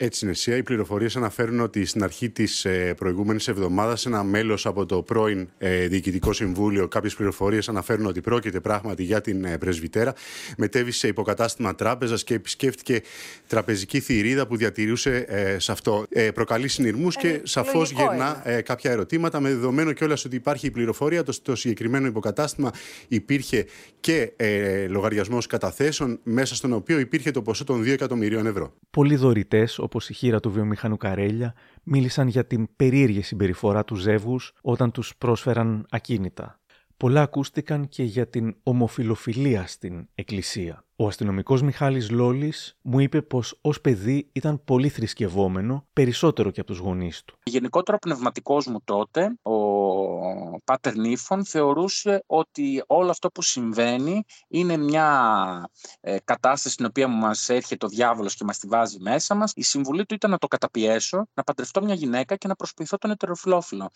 Έτσι 0.00 0.24
είναι, 0.24 0.34
Σία. 0.34 0.56
Οι 0.56 0.62
πληροφορίες 0.62 1.16
αναφέρουν 1.16 1.60
ότι 1.60 1.84
στην 1.84 2.02
αρχή 2.02 2.30
της 2.30 2.64
ε, 2.64 2.94
προηγούμενης 2.96 3.48
εβδομάδας 3.48 4.06
ένα 4.06 4.22
μέλος 4.22 4.66
από 4.66 4.86
το 4.86 5.02
πρώην 5.02 5.48
ε, 5.58 5.86
Διοικητικό 5.86 6.32
Συμβούλιο, 6.32 6.88
κάποιες 6.88 7.14
πληροφορίες 7.14 7.68
αναφέρουν 7.68 8.06
ότι 8.06 8.20
πρόκειται 8.20 8.60
πράγματι 8.60 9.02
για 9.02 9.20
την 9.20 9.44
ε, 9.44 9.58
πρεσβυτέρα, 9.58 10.14
μετέβησε 10.56 10.98
σε 10.98 11.08
υποκατάστημα 11.08 11.74
τράπεζας 11.74 12.24
και 12.24 12.34
επισκέφτηκε 12.34 13.00
τραπεζική 13.46 14.00
θηρίδα 14.00 14.46
που 14.46 14.56
διατηρούσε 14.56 15.26
σε 15.58 15.72
αυτό. 15.72 16.06
Προκαλεί 16.34 16.68
συνειρμούς 16.68 17.16
και 17.16 17.40
σαφώς 17.42 17.90
γυρνά 17.90 18.42
κάποια 18.64 18.90
ερωτήματα, 18.90 19.40
με 19.40 19.48
δεδομένο 19.48 19.92
κιόλας 19.92 20.24
ότι 20.24 20.36
υπάρχει 20.36 20.66
η 20.66 20.70
πληροφορία, 20.70 21.22
το, 21.22 21.42
το 21.42 21.56
συγκεκριμένο 21.56 22.06
υποκατάστημα 22.06 22.70
υπήρχε 23.08 23.66
και 24.00 24.32
λογαριασμός 24.88 25.46
καταθέσεων, 25.46 26.20
μέσα 26.22 26.54
στον 26.54 26.72
οποίο 26.72 26.98
υπήρχε 26.98 27.30
το 27.30 27.42
ποσό 27.42 27.64
των 27.64 27.82
2 27.82 27.86
εκατομμυρίων 27.86 28.46
ευρώ. 28.46 28.72
Πολλοί 28.90 29.16
δωρητέ 29.16 29.68
όπως 29.88 30.08
η 30.08 30.14
χείρα 30.14 30.40
του 30.40 30.50
βιομηχανού 30.50 30.96
Καρέλια, 30.96 31.54
μίλησαν 31.82 32.28
για 32.28 32.46
την 32.46 32.68
περίεργη 32.76 33.22
συμπεριφορά 33.22 33.84
του 33.84 33.94
ζεύγους 33.94 34.52
όταν 34.60 34.90
τους 34.90 35.16
πρόσφεραν 35.16 35.86
ακίνητα. 35.90 36.57
Πολλά 36.98 37.22
ακούστηκαν 37.22 37.88
και 37.88 38.02
για 38.02 38.28
την 38.28 38.56
ομοφιλοφιλία 38.62 39.66
στην 39.66 40.08
Εκκλησία. 40.14 40.82
Ο 40.96 41.06
αστυνομικός 41.06 41.62
Μιχάλης 41.62 42.10
Λόλης 42.10 42.78
μου 42.82 42.98
είπε 43.00 43.22
πως 43.22 43.58
ως 43.60 43.80
παιδί 43.80 44.28
ήταν 44.32 44.64
πολύ 44.64 44.88
θρησκευόμενο, 44.88 45.86
περισσότερο 45.92 46.50
και 46.50 46.60
από 46.60 46.70
τους 46.70 46.78
γονείς 46.78 47.24
του. 47.24 47.38
Γενικότερα 47.42 47.96
ο 47.96 48.00
πνευματικός 48.06 48.66
μου 48.66 48.80
τότε, 48.84 49.38
ο 49.42 49.54
Πάτερ 50.64 50.96
Νίφων, 50.96 51.44
θεωρούσε 51.44 52.22
ότι 52.26 52.82
όλο 52.86 53.10
αυτό 53.10 53.28
που 53.28 53.42
συμβαίνει 53.42 54.24
είναι 54.48 54.76
μια 54.76 55.70
ε, 56.00 56.16
κατάσταση 56.24 56.74
στην 56.74 56.86
οποία 56.86 57.08
μας 57.08 57.48
έρχεται 57.48 57.86
ο 57.86 57.88
διάβολος 57.88 58.34
και 58.34 58.44
μας 58.44 58.58
τη 58.58 58.66
βάζει 58.66 59.00
μέσα 59.00 59.34
μας. 59.34 59.52
Η 59.54 59.62
συμβουλή 59.62 60.06
του 60.06 60.14
ήταν 60.14 60.30
να 60.30 60.38
το 60.38 60.46
καταπιέσω, 60.46 61.26
να 61.34 61.42
παντρευτώ 61.42 61.82
μια 61.82 61.94
γυναίκα 61.94 62.36
και 62.36 62.48
να 62.48 62.54
προσποιηθώ 62.54 62.98
τον 62.98 63.10
ετεροφιλόφιλο. 63.10 63.90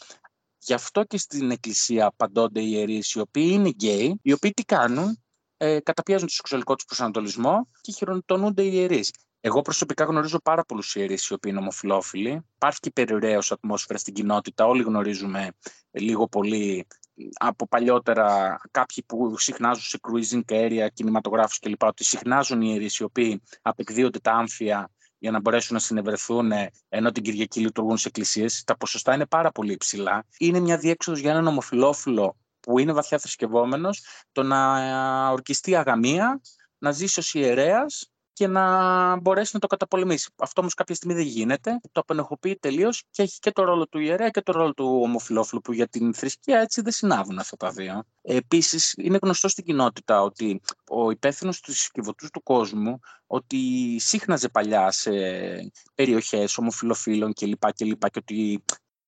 Γι' 0.64 0.74
αυτό 0.74 1.04
και 1.04 1.18
στην 1.18 1.50
εκκλησία 1.50 2.06
απαντώνται 2.06 2.60
οι 2.60 2.70
ιερείς 2.70 3.12
οι 3.12 3.20
οποίοι 3.20 3.48
είναι 3.52 3.68
γκέι, 3.68 4.20
οι 4.22 4.32
οποίοι 4.32 4.50
τι 4.50 4.64
κάνουν, 4.64 5.22
ε, 5.56 5.80
καταπιέζουν 5.80 6.26
το 6.26 6.32
σεξουαλικό 6.32 6.74
τους 6.74 6.84
προσανατολισμό 6.84 7.68
και 7.80 7.92
χειροτονούνται 7.92 8.62
οι 8.62 8.70
ιερείς. 8.72 9.10
Εγώ 9.40 9.62
προσωπικά 9.62 10.04
γνωρίζω 10.04 10.38
πάρα 10.38 10.64
πολλούς 10.64 10.94
ιερείς 10.94 11.26
οι 11.26 11.32
οποίοι 11.32 11.50
είναι 11.54 11.60
ομοφυλόφιλοι. 11.62 12.40
Υπάρχει 12.54 12.78
και 12.80 12.90
περιουραίο 12.90 13.40
ατμόσφαιρα 13.50 13.98
στην 13.98 14.14
κοινότητα. 14.14 14.66
Όλοι 14.66 14.82
γνωρίζουμε 14.82 15.48
λίγο 15.90 16.28
πολύ 16.28 16.86
από 17.32 17.68
παλιότερα 17.68 18.60
κάποιοι 18.70 19.04
που 19.06 19.38
συχνάζουν 19.38 19.82
σε 19.82 19.98
cruising 20.02 20.52
area, 20.52 20.86
κινηματογράφους 20.92 21.58
κλπ. 21.58 21.82
Ότι 21.82 22.04
συχνάζουν 22.04 22.60
οι 22.60 22.68
ιερείς 22.70 22.96
οι 22.96 23.02
οποίοι 23.02 23.42
απεκδίονται 23.62 24.18
τα 24.18 24.32
άμφια 24.32 24.90
για 25.22 25.30
να 25.30 25.40
μπορέσουν 25.40 25.74
να 25.74 25.80
συνευρεθούν 25.80 26.52
ενώ 26.88 27.12
την 27.12 27.22
Κυριακή 27.22 27.60
λειτουργούν 27.60 27.96
σε 27.96 28.08
εκκλησίες. 28.08 28.62
Τα 28.64 28.76
ποσοστά 28.76 29.14
είναι 29.14 29.26
πάρα 29.26 29.52
πολύ 29.52 29.72
υψηλά. 29.72 30.24
Είναι 30.38 30.60
μια 30.60 30.78
διέξοδος 30.78 31.20
για 31.20 31.30
έναν 31.30 31.46
ομοφυλόφιλο 31.46 32.36
που 32.60 32.78
είναι 32.78 32.92
βαθιά 32.92 33.18
θρησκευόμενος, 33.18 34.04
το 34.32 34.42
να 34.42 35.30
ορκιστεί 35.30 35.76
αγαμία, 35.76 36.40
να 36.78 36.90
ζήσει 36.90 37.18
ως 37.18 37.34
ιερέας 37.34 38.11
και 38.32 38.46
να 38.46 39.16
μπορέσει 39.16 39.50
να 39.54 39.60
το 39.60 39.66
καταπολεμήσει. 39.66 40.30
Αυτό 40.36 40.60
όμως 40.60 40.74
κάποια 40.74 40.94
στιγμή 40.94 41.14
δεν 41.14 41.26
γίνεται. 41.26 41.80
Το 41.92 42.00
απενεχοποιεί 42.00 42.56
τελείως 42.56 43.04
και 43.10 43.22
έχει 43.22 43.38
και 43.38 43.50
το 43.50 43.64
ρόλο 43.64 43.86
του 43.88 43.98
ιερέα 43.98 44.28
και 44.28 44.40
το 44.40 44.52
ρόλο 44.52 44.74
του 44.74 45.00
ομοφυλόφιλου, 45.02 45.60
που 45.60 45.72
για 45.72 45.88
την 45.88 46.14
θρησκεία 46.14 46.60
έτσι 46.60 46.80
δεν 46.80 46.92
συνάδουν 46.92 47.38
αυτά 47.38 47.56
τα 47.56 47.70
δύο. 47.70 48.02
Επίσης, 48.22 48.94
είναι 48.96 49.18
γνωστό 49.22 49.48
στην 49.48 49.64
κοινότητα 49.64 50.22
ότι 50.22 50.60
ο 50.88 51.10
υπεύθυνος 51.10 51.60
του 51.60 51.72
συσκευωτούς 51.72 52.30
του 52.30 52.42
κόσμου 52.42 52.98
ότι 53.26 53.96
σύχναζε 53.98 54.48
παλιά 54.48 54.90
σε 54.90 55.10
περιοχές 55.94 56.58
ομοφυλοφίλων 56.58 57.32
κλπ. 57.32 57.64
Και, 57.72 57.84
και, 57.84 57.94
και 57.94 58.18
ότι 58.18 58.64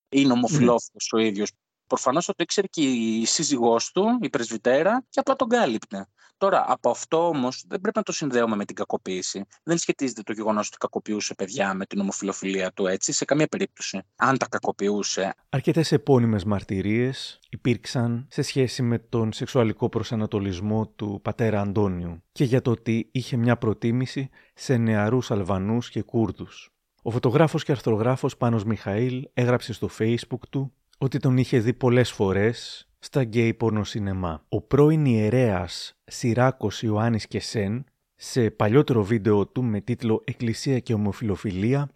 είναι 0.09 0.33
ομοφυλόφιλος 0.33 1.13
ο 1.13 1.19
ίδιος. 1.19 1.51
Προφανώς 1.87 2.27
το 2.27 2.33
ήξερε 2.37 2.67
και 2.67 2.83
η 2.83 3.25
σύζυγός 3.25 3.93
του, 3.93 4.19
η 4.21 4.31
πρεσβυτέρα, 4.31 5.05
και 5.09 5.21
απλά 5.21 5.37
τον 5.37 5.49
κάλυπτε. 5.49 6.09
Τώρα, 6.37 6.65
από 6.69 6.91
αυτό 6.91 7.29
όμως 7.29 7.65
δεν 7.69 7.81
πρέπει 7.81 7.97
να 7.97 8.03
το 8.03 8.13
συνδέουμε 8.13 8.57
με 8.57 8.65
την 8.65 8.75
κακοποίηση. 8.75 9.45
Δεν 9.63 9.79
σχετίζεται 9.79 10.23
το 10.23 10.33
γεγονός 10.33 10.67
ότι 10.67 10.77
κακοποιούσε 10.77 11.35
παιδιά 11.35 11.75
με 11.75 11.87
την 11.87 12.01
ομοφιλοφιλία 12.01 12.73
του 12.73 12.87
έτσι, 12.87 13.13
σε 13.13 13.25
καμία 13.25 13.47
περίπτωση. 13.47 14.03
Αν 14.17 14.39
τα 14.39 14.47
κακοποιούσε. 14.49 15.35
Αρκετές 15.49 15.93
επώνυμες 15.93 16.45
μαρτυρίες 16.45 17.39
υπήρξαν 17.49 18.27
σε 18.31 18.43
σχέση 18.43 18.83
με 18.83 18.99
τον 18.99 19.33
σεξουαλικό 19.33 19.89
προσανατολισμό 19.89 20.87
του 20.87 21.21
πατέρα 21.23 21.61
Αντώνιου 21.61 22.23
και 22.33 22.45
για 22.45 22.63
το 22.63 22.71
ότι 22.71 23.09
είχε 23.13 23.37
μια 23.37 23.57
προτίμηση 23.57 24.31
σε 24.55 24.77
νεαρούς 24.77 25.31
Αλβανούς 25.31 25.91
και 25.91 26.03
Κούρδους. 26.03 26.75
Ο 27.03 27.11
φωτογράφος 27.11 27.65
και 27.65 27.73
αρθρογράφος 27.73 28.37
Πάνος 28.37 28.65
Μιχαήλ 28.65 29.29
έγραψε 29.33 29.73
στο 29.73 29.89
facebook 29.99 30.49
του 30.51 30.73
ότι 30.99 31.19
τον 31.19 31.37
είχε 31.37 31.59
δει 31.59 31.73
πολλές 31.73 32.13
φορές 32.13 32.89
στα 33.05 33.25
γκέι 33.25 33.55
πορνοσινεμά. 33.55 34.45
Ο 34.49 34.61
πρώην 34.61 35.05
ιερέας 35.05 35.95
Σιράκος 36.05 36.83
Ιωάννης 36.83 37.27
Κεσέν, 37.27 37.85
σε 38.17 38.51
παλιότερο 38.51 39.05
βίντεο 39.05 39.47
του 39.47 39.63
με 39.63 39.81
τίτλο 39.81 40.23
«Εκκλησία 40.25 40.79
και 40.79 40.95
ομοφυλοφιλία», 40.95 41.89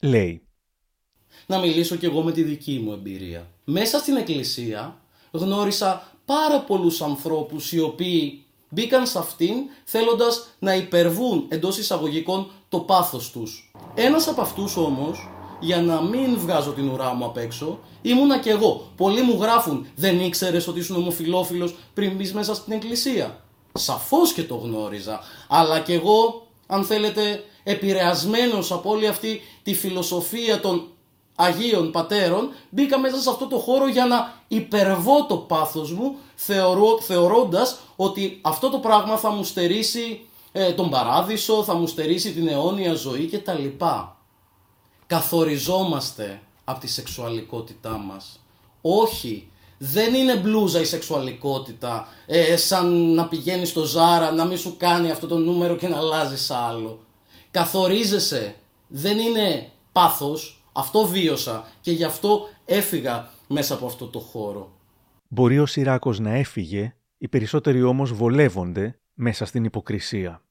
λέει 0.00 0.42
Να 1.46 1.58
μιλήσω 1.58 1.96
κι 1.96 2.04
εγώ 2.04 2.22
με 2.22 2.32
τη 2.32 2.42
δική 2.42 2.80
μου 2.84 2.92
εμπειρία. 2.92 3.46
Μέσα 3.64 3.98
στην 3.98 4.16
εκκλησία 4.16 5.00
γνώρισα 5.30 6.12
πάρα 6.24 6.60
πολλούς 6.60 7.02
ανθρώπους 7.02 7.72
οι 7.72 7.80
οποίοι 7.80 8.44
μπήκαν 8.68 9.06
σε 9.06 9.18
αυτήν 9.18 9.54
θέλοντας 9.84 10.56
να 10.58 10.74
υπερβούν 10.74 11.46
εντός 11.48 11.78
εισαγωγικών 11.78 12.50
το 12.68 12.80
πάθος 12.80 13.30
τους. 13.30 13.72
Ένας 13.94 14.28
από 14.28 14.40
αυτούς 14.40 14.76
όμως 14.76 15.28
για 15.60 15.82
να 15.82 16.02
μην 16.02 16.38
βγάζω 16.38 16.70
την 16.70 16.88
ουρά 16.88 17.14
μου 17.14 17.24
απ' 17.24 17.36
έξω, 17.36 17.78
ήμουνα 18.02 18.38
κι 18.38 18.48
εγώ. 18.48 18.86
Πολλοί 18.96 19.22
μου 19.22 19.38
γράφουν, 19.40 19.86
δεν 19.96 20.20
ήξερες 20.20 20.68
ότι 20.68 20.78
ήσουν 20.78 20.96
ομοφυλόφιλο 20.96 21.70
πριν 21.94 22.16
μπεις 22.16 22.32
μέσα 22.32 22.54
στην 22.54 22.72
εκκλησία. 22.72 23.40
Σαφώς 23.72 24.32
και 24.32 24.42
το 24.42 24.54
γνώριζα. 24.54 25.20
Αλλά 25.48 25.80
κι 25.80 25.92
εγώ, 25.92 26.46
αν 26.66 26.84
θέλετε, 26.84 27.44
επηρεασμένος 27.62 28.72
από 28.72 28.90
όλη 28.90 29.06
αυτή 29.06 29.40
τη 29.62 29.74
φιλοσοφία 29.74 30.60
των 30.60 30.86
Αγίων 31.34 31.90
Πατέρων, 31.90 32.50
μπήκα 32.70 32.98
μέσα 32.98 33.16
σε 33.16 33.30
αυτό 33.30 33.46
το 33.46 33.58
χώρο 33.58 33.88
για 33.88 34.06
να 34.06 34.32
υπερβώ 34.48 35.26
το 35.26 35.36
πάθος 35.36 35.92
μου, 35.92 36.16
θεωρώ, 36.34 37.00
θεωρώντας 37.00 37.78
ότι 37.96 38.38
αυτό 38.42 38.70
το 38.70 38.78
πράγμα 38.78 39.16
θα 39.16 39.30
μου 39.30 39.44
στερήσει 39.44 40.20
ε, 40.52 40.72
τον 40.72 40.90
παράδεισο, 40.90 41.62
θα 41.64 41.74
μου 41.74 41.86
στερήσει 41.86 42.32
την 42.32 42.48
αιώνια 42.48 42.94
ζωή 42.94 43.26
κτλ 43.26 43.64
καθοριζόμαστε 45.08 46.40
από 46.64 46.80
τη 46.80 46.86
σεξουαλικότητά 46.86 47.98
μας. 47.98 48.44
Όχι, 48.80 49.50
δεν 49.78 50.14
είναι 50.14 50.36
μπλούζα 50.36 50.80
η 50.80 50.84
σεξουαλικότητα, 50.84 52.08
ε, 52.26 52.56
σαν 52.56 53.14
να 53.14 53.28
πηγαίνεις 53.28 53.68
στο 53.68 53.84
Ζάρα, 53.84 54.32
να 54.32 54.44
μην 54.44 54.58
σου 54.58 54.76
κάνει 54.76 55.10
αυτό 55.10 55.26
το 55.26 55.36
νούμερο 55.36 55.76
και 55.76 55.88
να 55.88 55.96
αλλάζεις 55.96 56.50
άλλο. 56.50 57.00
Καθορίζεσαι, 57.50 58.54
δεν 58.88 59.18
είναι 59.18 59.70
πάθος, 59.92 60.62
αυτό 60.72 61.06
βίωσα 61.06 61.68
και 61.80 61.92
γι' 61.92 62.04
αυτό 62.04 62.48
έφυγα 62.64 63.30
μέσα 63.46 63.74
από 63.74 63.86
αυτό 63.86 64.06
το 64.06 64.18
χώρο. 64.18 64.72
Μπορεί 65.28 65.58
ο 65.58 65.66
Σιράκος 65.66 66.18
να 66.18 66.34
έφυγε, 66.34 66.96
οι 67.18 67.28
περισσότεροι 67.28 67.82
όμως 67.82 68.12
βολεύονται 68.12 68.98
μέσα 69.14 69.44
στην 69.44 69.64
υποκρισία. 69.64 70.42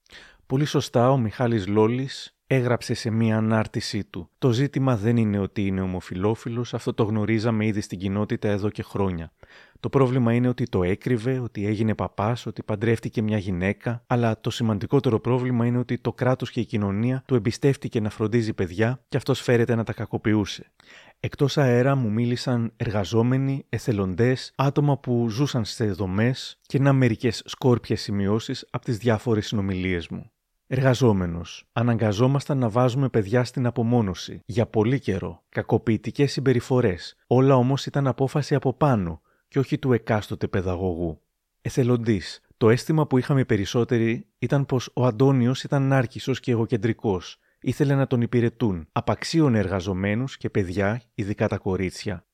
Πολύ 0.48 0.66
σωστά 0.66 1.12
ο 1.12 1.18
Μιχάλης 1.18 1.68
Λόλης 1.68 2.38
έγραψε 2.48 2.94
σε 2.94 3.10
μία 3.10 3.38
ανάρτησή 3.38 4.04
του. 4.04 4.30
Το 4.38 4.52
ζήτημα 4.52 4.98
δεν 4.98 5.18
είναι 5.18 5.40
ότι 5.40 5.66
είναι 5.66 5.82
ομοφιλόφιλος, 5.82 6.74
αυτό 6.74 6.94
το 6.94 7.04
γνωρίζαμε 7.04 7.66
ήδη 7.66 7.82
στην 7.82 8.00
κοινότητα 8.00 8.48
εδώ 8.48 8.70
και 8.70 8.84
χρόνια. 8.84 9.32
Το 9.80 9.90
πρόβλημα 9.90 10.34
είναι 10.34 10.48
ότι 10.48 10.64
το 10.64 10.84
έκρυβε, 10.84 11.40
ότι 11.40 11.66
έγινε 11.66 11.96
παπάς, 11.96 12.46
ότι 12.46 12.64
παντρεύτηκε 12.64 13.22
μια 13.22 13.38
γυναίκα, 13.38 14.04
αλλά 14.08 14.40
το 14.42 14.50
σημαντικότερο 14.50 15.20
πρόβλημα 15.20 15.66
είναι 15.66 15.78
ότι 15.78 15.98
το 15.98 16.14
κράτος 16.14 16.52
και 16.52 16.60
η 16.60 16.66
κοινωνία 16.66 17.24
του 17.26 17.36
εμπιστεύτηκε 17.36 18.00
να 18.00 18.10
φροντίζει 18.10 18.54
παιδιά 18.54 19.04
και 19.10 19.18
αυτός 19.18 19.42
φέρεται 19.42 19.76
να 19.76 19.84
τα 19.84 19.94
κακοποιούσε. 19.94 20.72
Εκτός 21.20 21.58
αέρα 21.58 21.96
μου 21.96 22.12
μίλησαν 22.12 22.74
εργαζόμενοι, 22.76 23.66
εθελοντές, 23.70 24.54
άτομα 24.56 24.98
που 24.98 25.30
ζούσαν 25.30 25.66
σε 25.66 25.92
δομές 25.92 26.60
και 26.62 26.80
να 26.80 26.94
μερικές 26.94 27.42
σκόρπιες 27.46 28.02
σημειώσεις 28.02 28.68
από 28.70 28.86
τις 28.86 28.98
διάφορες 28.98 29.48
συνομιλίες 29.48 30.08
μου. 30.08 30.32
Εργαζόμενος. 30.70 31.70
Αναγκαζόμασταν 31.74 32.58
να 32.58 32.70
βάζουμε 32.70 33.10
παιδιά 33.10 33.44
στην 33.44 33.66
απομόνωση. 33.66 34.42
Για 34.46 34.66
πολύ 34.66 35.00
καιρό. 35.00 35.44
Κακοποιητικές 35.50 36.32
συμπεριφορές. 36.32 37.16
Όλα 37.28 37.56
όμως 37.56 37.86
ήταν 37.86 38.08
απόφαση 38.08 38.56
από 38.56 38.74
πάνω 38.74 39.22
και 39.48 39.60
όχι 39.60 39.78
του 39.78 39.94
εκάστοτε 39.94 40.48
παιδαγωγού. 40.48 41.22
Εθελοντής. 41.62 42.42
Το 42.58 42.70
αίσθημα 42.70 43.08
που 43.08 43.18
είχαμε 43.18 43.46
περισσότεροι 43.46 44.28
ήταν 44.40 44.66
πως 44.66 44.92
ο 44.94 45.06
Αντώνιος 45.06 45.64
ήταν 45.64 45.88
νάρκισος 45.88 46.40
και 46.40 46.52
εγωκεντρικός. 46.52 47.40
Ήθελε 47.62 47.96
να 47.96 48.08
τον 48.08 48.22
υπηρετούν. 48.22 48.88
Απαξίωνε 48.92 49.60
εργαζομένους 49.60 50.38
και 50.38 50.50
παιδιά, 50.50 51.02
ειδικά 51.14 51.48
τα 51.48 51.58
κορίτσια. 51.58 52.26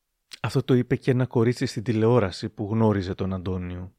Αυτό 0.42 0.64
το 0.64 0.74
είπε 0.74 0.96
και 0.96 1.12
ένα 1.12 1.26
κορίτσι 1.26 1.66
στην 1.66 1.84
τηλεόραση 1.84 2.50
που 2.50 2.68
γνώριζε 2.72 3.14
τον 3.14 3.34
Αντώνιο 3.34 3.94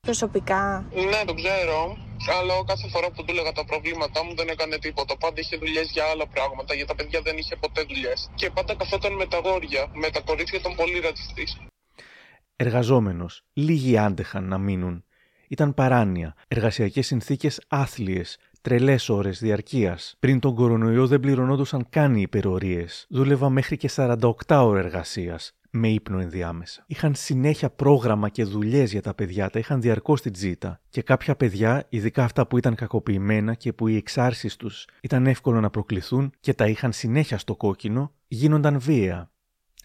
προσωπικά. 0.00 0.84
Ναι, 0.94 1.20
το 1.26 1.34
ξέρω. 1.34 1.96
Αλλά 2.40 2.54
κάθε 2.66 2.88
φορά 2.88 3.10
που 3.10 3.24
του 3.24 3.30
έλεγα 3.30 3.52
τα 3.52 3.64
προβλήματά 3.64 4.24
μου 4.24 4.34
δεν 4.34 4.48
έκανε 4.48 4.78
τίποτα. 4.78 5.16
Πάντα 5.16 5.40
είχε 5.40 5.56
δουλειές 5.56 5.90
για 5.90 6.04
άλλα 6.04 6.26
πράγματα. 6.26 6.74
Για 6.74 6.86
τα 6.86 6.94
παιδιά 6.94 7.20
δεν 7.20 7.36
είχε 7.36 7.56
ποτέ 7.56 7.82
δουλειές. 7.82 8.30
Και 8.34 8.50
πάντα 8.50 8.74
καθόταν 8.74 9.12
με 9.12 9.26
τα 9.26 9.38
γόρια. 9.38 9.90
Με 9.94 10.10
τα 10.10 10.20
κορίτσια 10.20 10.58
ήταν 10.58 10.74
πολύ 10.74 10.98
ρατσιστής. 11.00 11.58
Εργαζόμενος. 12.56 13.42
Λίγοι 13.52 13.98
άντεχαν 13.98 14.44
να 14.44 14.58
μείνουν. 14.58 15.04
Ήταν 15.48 15.74
παράνοια. 15.74 16.34
Εργασιακές 16.48 17.06
συνθήκες 17.06 17.60
άθλιες. 17.68 18.38
Τρελές 18.60 19.08
ώρες 19.08 19.38
διαρκείας. 19.38 20.14
Πριν 20.18 20.40
τον 20.40 20.54
κορονοϊό 20.54 21.06
δεν 21.06 21.20
πληρωνόντουσαν 21.20 21.86
καν 21.90 22.14
οι 22.14 22.20
υπερορίες. 22.20 23.06
Δούλευα 23.08 23.48
μέχρι 23.48 23.76
και 23.76 23.88
48 23.88 24.64
ώρες 24.64 24.84
εργασίας 24.84 25.57
με 25.70 25.88
ύπνο 25.88 26.18
ενδιάμεσα. 26.18 26.84
Είχαν 26.86 27.14
συνέχεια 27.14 27.70
πρόγραμμα 27.70 28.28
και 28.28 28.44
δουλειές 28.44 28.92
για 28.92 29.02
τα 29.02 29.14
παιδιά, 29.14 29.50
τα 29.50 29.58
είχαν 29.58 29.80
διαρκώς 29.80 30.18
στην 30.18 30.32
τζίτα. 30.32 30.80
Και 30.88 31.02
κάποια 31.02 31.36
παιδιά, 31.36 31.86
ειδικά 31.88 32.24
αυτά 32.24 32.46
που 32.46 32.58
ήταν 32.58 32.74
κακοποιημένα 32.74 33.54
και 33.54 33.72
που 33.72 33.88
οι 33.88 33.96
εξάρσεις 33.96 34.56
τους 34.56 34.86
ήταν 35.00 35.26
εύκολο 35.26 35.60
να 35.60 35.70
προκληθούν 35.70 36.32
και 36.40 36.54
τα 36.54 36.66
είχαν 36.66 36.92
συνέχεια 36.92 37.38
στο 37.38 37.56
κόκκινο, 37.56 38.12
γίνονταν 38.28 38.80
βία. 38.80 39.30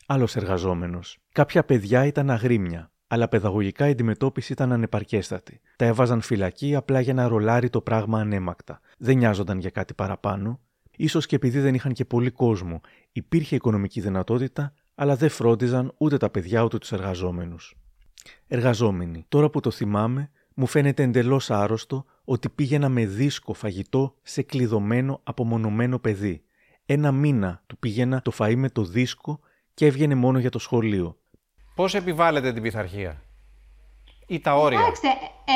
Άλλος 0.06 0.36
εργαζόμενος. 0.36 1.18
Κάποια 1.32 1.64
παιδιά 1.64 2.06
ήταν 2.06 2.30
αγρίμια. 2.30 2.92
αλλά 3.08 3.28
παιδαγωγικά 3.28 3.88
η 3.88 3.92
αντιμετώπιση 3.92 4.52
ήταν 4.52 4.72
ανεπαρκέστατη. 4.72 5.62
Τα 5.76 5.86
έβαζαν 5.86 6.22
φυλακή 6.22 6.76
απλά 6.76 7.00
για 7.00 7.14
να 7.14 7.28
ρολάρει 7.28 7.70
το 7.70 7.82
πράγμα 7.82 8.20
ανέμακτα. 8.20 8.80
Δεν 8.98 9.18
νοιάζονταν 9.18 9.60
για 9.60 9.70
κάτι 9.70 9.94
παραπάνω. 9.94 10.60
σω 11.10 11.20
και 11.20 11.36
επειδή 11.36 11.60
δεν 11.60 11.74
είχαν 11.74 11.94
και 11.94 12.06
πολύ 12.06 12.32
κόσμο, 12.32 12.82
υπήρχε 13.12 13.56
οικονομική 13.56 14.02
δυνατότητα, 14.02 14.74
αλλά 15.04 15.16
δεν 15.16 15.30
φρόντιζαν 15.30 15.94
ούτε 15.98 16.18
τα 16.18 16.30
παιδιά 16.30 16.64
ούτε 16.64 16.78
τους 16.78 16.92
εργαζόμενους. 16.92 17.76
Εργαζόμενοι, 18.48 19.26
τώρα 19.30 19.50
που 19.50 19.60
το 19.60 19.72
θυμάμαι, 19.72 20.32
μου 20.54 20.66
φαίνεται 20.66 21.04
εντελώς 21.04 21.52
άρρωστο 21.52 22.06
ότι 22.26 22.50
πήγαινα 22.50 22.90
με 22.90 23.06
δίσκο 23.06 23.54
φαγητό 23.54 24.16
σε 24.22 24.42
κλειδωμένο 24.42 25.20
απομονωμένο 25.24 26.00
παιδί. 26.00 26.44
Ένα 26.86 27.12
μήνα 27.12 27.64
του 27.68 27.78
πήγαινα 27.78 28.22
το 28.22 28.32
φαΐ 28.38 28.56
με 28.56 28.70
το 28.70 28.84
δίσκο 28.84 29.40
και 29.74 29.86
έβγαινε 29.86 30.16
μόνο 30.16 30.40
για 30.40 30.50
το 30.50 30.60
σχολείο. 30.60 31.18
Πώς 31.76 31.96
επιβάλλετε 31.96 32.54
την 32.54 32.62
πειθαρχία 32.62 33.22
ή 34.28 34.40
τα 34.40 34.56
όρια; 34.56 34.80
Κοιτάξτε, 34.80 35.08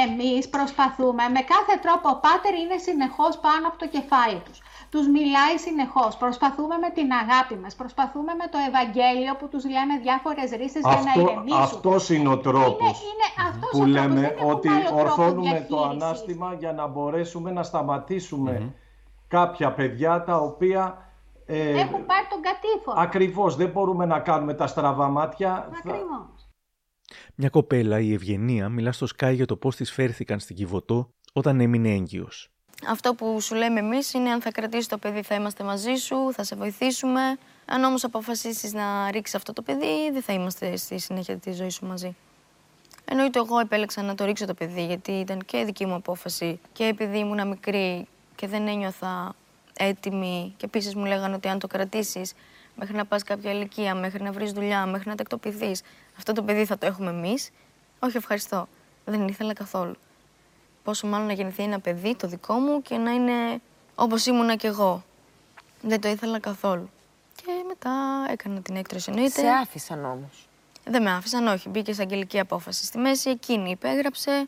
εμείς 0.07 0.49
προσπαθούμε 0.49 1.23
με 1.35 1.41
κάθε 1.53 1.79
τρόπο. 1.81 2.09
Ο 2.09 2.19
Πάτερ 2.19 2.53
είναι 2.53 2.77
συνεχώς 2.77 3.39
πάνω 3.39 3.67
από 3.67 3.77
το 3.77 3.87
κεφάλι 3.87 4.39
τους. 4.45 4.59
Τους 4.89 5.07
μιλάει 5.07 5.57
συνεχώς. 5.57 6.17
Προσπαθούμε 6.17 6.77
με 6.77 6.89
την 6.89 7.11
αγάπη 7.11 7.55
μας. 7.55 7.75
Προσπαθούμε 7.75 8.33
με 8.33 8.47
το 8.51 8.57
Ευαγγέλιο 8.67 9.35
που 9.35 9.47
τους 9.47 9.63
λέμε 9.65 9.97
διάφορες 10.01 10.49
ρίσεις 10.51 10.81
για 10.81 11.01
να 11.05 11.21
ηρεμήσουν. 11.21 11.61
Αυτός 11.61 12.09
είναι 12.09 12.29
ο 12.29 12.37
τρόπος 12.37 13.01
είναι, 13.01 13.09
είναι 13.11 13.47
αυτός 13.49 13.69
που 13.71 13.79
ο 13.79 13.85
λέμε 13.85 14.21
τρόπος. 14.21 14.53
ότι 14.53 14.69
ορθώνουμε 14.93 15.65
το 15.69 15.83
ανάστημα 15.83 16.53
για 16.53 16.73
να 16.73 16.87
μπορέσουμε 16.87 17.51
να 17.51 17.63
σταματήσουμε 17.63 18.73
κάποια 19.27 19.73
παιδιά 19.73 20.23
τα 20.23 20.37
οποία 20.37 21.11
ε, 21.45 21.69
Έχουν 21.69 22.05
πάρει 22.05 22.25
τον 22.29 22.41
κατήφορο. 22.41 22.99
Ακριβώς, 22.99 23.55
δεν 23.55 23.69
μπορούμε 23.69 24.05
να 24.05 24.19
κάνουμε 24.19 24.53
τα 24.53 24.67
στραβά 24.67 25.09
μάτια. 25.09 25.69
Ακριβώς. 25.77 26.49
Μια 27.35 27.49
κοπέλα, 27.49 27.99
η 27.99 28.13
Ευγενία, 28.13 28.69
μιλά 28.69 28.91
στο 28.91 29.07
Sky 29.17 29.33
για 29.33 29.45
το 29.45 29.57
πώς 29.57 29.75
της 29.75 29.91
φέρθηκαν 29.91 30.39
στην 30.39 30.55
Κιβωτό 30.55 31.13
όταν 31.33 31.59
έμεινε 31.59 31.89
έγκυος. 31.89 32.51
Αυτό 32.85 33.13
που 33.13 33.41
σου 33.41 33.55
λέμε 33.55 33.79
εμείς 33.79 34.13
είναι 34.13 34.29
αν 34.29 34.41
θα 34.41 34.51
κρατήσει 34.51 34.89
το 34.89 34.97
παιδί, 34.97 35.21
θα 35.21 35.35
είμαστε 35.35 35.63
μαζί 35.63 35.95
σου, 35.95 36.33
θα 36.33 36.43
σε 36.43 36.55
βοηθήσουμε. 36.55 37.21
Αν 37.65 37.83
όμως 37.83 38.03
αποφασίσεις 38.03 38.73
να 38.73 39.11
ρίξεις 39.11 39.35
αυτό 39.35 39.53
το 39.53 39.61
παιδί, 39.61 40.11
δεν 40.11 40.21
θα 40.21 40.33
είμαστε 40.33 40.77
στη 40.77 40.97
συνέχεια 40.97 41.37
τη 41.37 41.51
ζωή 41.51 41.69
σου 41.69 41.85
μαζί. 41.85 42.15
Εννοείται, 43.05 43.39
εγώ 43.39 43.59
επέλεξα 43.59 44.01
να 44.01 44.15
το 44.15 44.25
ρίξω 44.25 44.45
το 44.45 44.53
παιδί, 44.53 44.85
γιατί 44.85 45.11
ήταν 45.11 45.45
και 45.45 45.63
δική 45.63 45.85
μου 45.85 45.93
απόφαση 45.93 46.59
και 46.73 46.83
επειδή 46.83 47.17
ήμουν 47.17 47.47
μικρή 47.47 48.07
και 48.35 48.47
δεν 48.47 48.67
ένιωθα 48.67 49.35
έτοιμη 49.77 50.53
και 50.57 50.65
επίσης 50.65 50.95
μου 50.95 51.05
λέγανε 51.05 51.35
ότι 51.35 51.47
αν 51.47 51.59
το 51.59 51.67
κρατήσεις 51.67 52.33
μέχρι 52.75 52.95
να 52.95 53.05
πας 53.05 53.23
κάποια 53.23 53.51
ηλικία, 53.51 53.95
μέχρι 53.95 54.23
να 54.23 54.31
βρεις 54.31 54.51
δουλειά, 54.51 54.85
μέχρι 54.85 55.09
να 55.09 55.15
τακτοποιηθείς, 55.15 55.81
αυτό 56.17 56.33
το 56.33 56.43
παιδί 56.43 56.65
θα 56.65 56.77
το 56.77 56.85
έχουμε 56.85 57.09
εμείς. 57.09 57.49
Όχι, 57.99 58.17
ευχαριστώ. 58.17 58.67
Δεν 59.05 59.27
ήθελα 59.27 59.53
καθόλου. 59.53 59.95
Πόσο 60.87 61.07
μάλλον 61.07 61.27
να 61.27 61.33
γεννηθεί 61.33 61.63
ένα 61.63 61.79
παιδί, 61.79 62.15
το 62.15 62.27
δικό 62.27 62.53
μου, 62.53 62.81
και 62.81 62.97
να 62.97 63.11
είναι 63.11 63.61
όπως 63.95 64.25
ήμουνα 64.25 64.55
κι 64.55 64.65
εγώ. 64.65 65.03
Δεν 65.81 66.01
το 66.01 66.07
ήθελα 66.07 66.39
καθόλου. 66.39 66.89
Και 67.35 67.51
μετά 67.67 67.91
έκανα 68.29 68.61
την 68.61 68.75
έκτρωση 68.75 69.09
εννοείται. 69.09 69.41
Σε 69.41 69.47
άφησαν 69.47 70.05
όμως. 70.05 70.47
Δεν 70.85 71.01
με 71.01 71.11
άφησαν, 71.11 71.47
όχι. 71.47 71.69
Μπήκε 71.69 71.93
σε 71.93 72.01
αγγελική 72.01 72.39
απόφαση 72.39 72.85
στη 72.85 72.97
μέση, 72.97 73.29
εκείνη 73.29 73.69
υπέγραψε. 73.69 74.47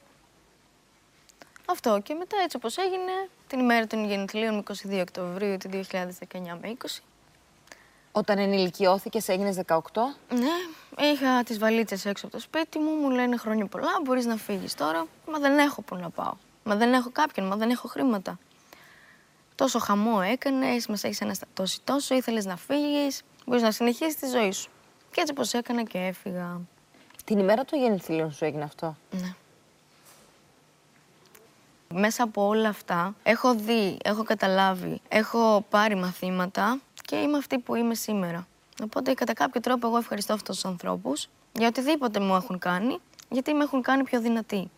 Αυτό 1.65 1.99
και 2.03 2.13
μετά 2.13 2.37
έτσι 2.43 2.57
όπως 2.57 2.77
έγινε, 2.77 3.29
την 3.47 3.59
ημέρα 3.59 3.87
των 3.87 4.05
γεννηθλίων 4.05 4.63
22 4.67 4.99
Οκτωβρίου 5.01 5.57
του 5.57 5.69
2019 5.69 5.79
με 6.61 6.77
20. 6.81 6.99
Όταν 8.19 8.37
ενηλικιώθηκες 8.37 9.27
έγινες 9.27 9.55
18. 9.67 9.77
Ναι, 10.29 11.05
είχα 11.11 11.43
τις 11.43 11.57
βαλίτσες 11.57 12.05
έξω 12.05 12.25
από 12.25 12.35
το 12.35 12.41
σπίτι 12.41 12.79
μου, 12.79 12.91
μου 12.91 13.09
λένε 13.09 13.37
χρόνια 13.37 13.65
πολλά, 13.65 13.91
μπορείς 14.03 14.25
να 14.25 14.35
φύγεις 14.35 14.73
τώρα. 14.73 15.05
Μα 15.31 15.39
δεν 15.39 15.57
έχω 15.57 15.81
που 15.81 15.95
να 15.95 16.09
πάω. 16.09 16.33
Μα 16.63 16.75
δεν 16.75 16.93
έχω 16.93 17.09
κάποιον, 17.11 17.47
μα 17.47 17.55
δεν 17.55 17.69
έχω 17.69 17.87
χρήματα. 17.87 18.39
Τόσο 19.55 19.79
χαμό 19.79 20.19
έκανες, 20.31 20.87
μας 20.87 21.03
έχεις 21.03 21.21
αναστατώσει 21.21 21.81
τόσο, 21.83 22.15
ήθελες 22.15 22.45
να 22.45 22.55
φύγεις, 22.55 23.21
μπορείς 23.45 23.61
να 23.63 23.71
συνεχίσεις 23.71 24.15
τη 24.15 24.27
ζωή 24.27 24.51
σου. 24.51 24.69
Και 25.11 25.21
έτσι 25.21 25.33
πως 25.33 25.53
έκανα 25.53 25.83
και 25.83 25.97
έφυγα. 25.97 26.61
Την 27.25 27.39
ημέρα 27.39 27.65
των 27.65 27.79
γεννηθλίων 27.79 28.31
σου 28.31 28.45
έγινε 28.45 28.63
αυτό; 28.63 28.95
Ναι. 29.11 29.33
Μέσα 31.93 32.23
από 32.23 32.47
όλα 32.47 32.69
αυτά 32.69 33.15
έχω 33.23 33.55
δει, 33.55 33.97
έχω 34.03 34.23
καταλάβει, 34.23 35.01
έχω 35.07 35.65
πάρει 35.69 35.95
μαθήματα 35.95 36.79
και 37.09 37.15
είμαι 37.15 37.37
αυτή 37.37 37.59
που 37.59 37.75
είμαι 37.75 37.95
σήμερα. 37.95 38.47
Οπότε 38.83 39.13
κατά 39.13 39.33
κάποιο 39.33 39.61
τρόπο 39.61 39.87
εγώ 39.87 39.97
ευχαριστώ 39.97 40.33
αυτούς 40.33 40.55
τους 40.55 40.65
ανθρώπους 40.65 41.27
για 41.57 41.67
οτιδήποτε 41.67 42.19
μου 42.19 42.35
έχουν 42.35 42.59
κάνει, 42.59 42.97
γιατί 43.29 43.53
με 43.53 43.63
έχουν 43.63 43.81
κάνει 43.81 44.03
πιο 44.03 44.21
δυνατή. 44.21 44.69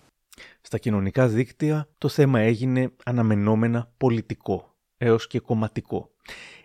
Στα 0.62 0.78
κοινωνικά 0.78 1.28
δίκτυα 1.28 1.88
το 1.98 2.08
θέμα 2.08 2.40
έγινε 2.40 2.92
αναμενόμενα 3.06 3.90
πολιτικό, 3.98 4.74
έως 4.98 5.28
και 5.28 5.40
κομματικό. 5.40 6.10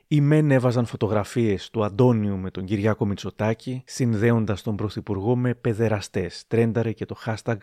Οι 0.09 0.21
μεν 0.21 0.51
έβαζαν 0.51 0.87
φωτογραφίες 0.87 1.71
του 1.71 1.85
Αντώνιου 1.85 2.37
με 2.37 2.51
τον 2.51 2.65
Κυριάκο 2.65 3.07
Μητσοτάκη, 3.07 3.83
συνδέοντας 3.87 4.63
τον 4.63 4.77
Πρωθυπουργό 4.77 5.37
με 5.37 5.55
παιδεραστές. 5.55 6.45
Τρένταρε 6.49 6.93
και 6.93 7.05
το 7.05 7.17
hashtag 7.27 7.57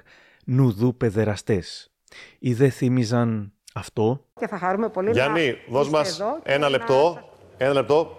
νουδού 0.45 0.97
παιδεραστές 0.97 1.91
ή 2.39 2.53
δεν 2.53 2.71
θύμιζαν 2.71 3.53
αυτό. 3.73 4.25
Και 4.39 4.47
θα 4.47 4.57
χαρούμε 4.57 4.89
πολύ 4.89 5.11
Γιάννη, 5.11 5.47
να 5.47 5.73
δώσ' 5.73 5.89
μας 5.89 6.21
ένα 6.43 6.69
λεπτό, 6.69 7.19
ένα 7.57 7.73
λεπτό. 7.73 8.17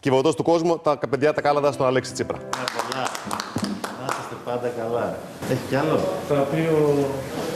Κυβωτός 0.00 0.34
του 0.34 0.42
κόσμου, 0.42 0.78
τα 0.78 0.98
παιδιά 1.10 1.32
τα 1.32 1.40
κάλαντα 1.40 1.72
στον 1.72 1.86
Αλέξη 1.86 2.12
Τσίπρα. 2.12 2.38
Να 2.38 2.64
πολλά. 2.74 3.04
Να 4.00 4.06
είστε 4.18 4.34
πάντα 4.44 4.68
καλά. 4.78 5.16
Έχει 5.50 5.60
κι 5.68 5.76
άλλο; 5.76 6.00
Το 6.28 6.34
οποίο... 6.40 6.94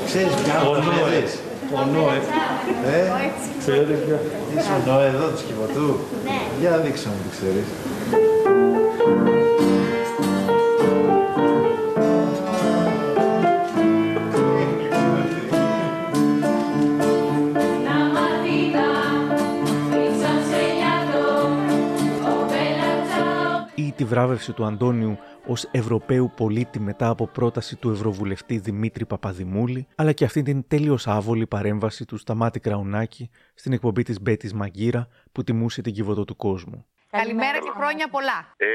Ξέρεις 0.06 0.34
ποια 0.34 0.58
άλλο 0.58 0.82
ξέρεις. 1.08 1.38
Πονό, 1.70 2.06
ε. 2.10 2.98
Ε, 2.98 3.30
Ξέρετε 3.58 3.92
ποια. 3.92 4.18
Ήσουν 4.56 4.94
ο 4.96 5.00
εδώ 5.00 5.26
του 5.28 5.42
Κιβωτού. 5.46 5.88
Ναι. 6.24 6.40
Για 6.60 6.78
δείξε 6.78 7.08
μου 7.08 7.18
τι 7.22 7.28
ξέρεις. 7.36 7.66
Ή 24.08 24.10
τη 24.10 24.14
βράβευση 24.14 24.52
του 24.52 24.64
Αντώνιου 24.64 25.18
ως 25.46 25.68
Ευρωπαίου 25.70 26.30
πολίτη 26.36 26.80
μετά 26.80 27.08
από 27.08 27.26
πρόταση 27.26 27.76
του 27.76 27.90
Ευρωβουλευτή 27.90 28.58
Δημήτρη 28.58 29.06
Παπαδημούλη, 29.06 29.86
αλλά 29.94 30.12
και 30.12 30.24
αυτή 30.24 30.42
την 30.42 30.64
τέλειως 30.68 31.06
άβολη 31.06 31.46
παρέμβαση 31.46 32.04
του 32.04 32.16
Σταμάτη 32.16 32.60
Κραουνάκη 32.60 33.30
στην 33.54 33.72
εκπομπή 33.72 34.02
της 34.02 34.20
Μπέττυς 34.20 34.52
Μαγγίρα 34.52 35.08
που 35.32 35.44
τιμούσε 35.44 35.82
την 35.82 35.92
κιβωτό 35.92 36.24
του 36.24 36.36
κόσμου. 36.36 36.84
Καλημέρα 37.10 37.58
και 37.58 37.70
χρόνια 37.78 38.08
πολλά. 38.08 38.38
Ε, 38.56 38.68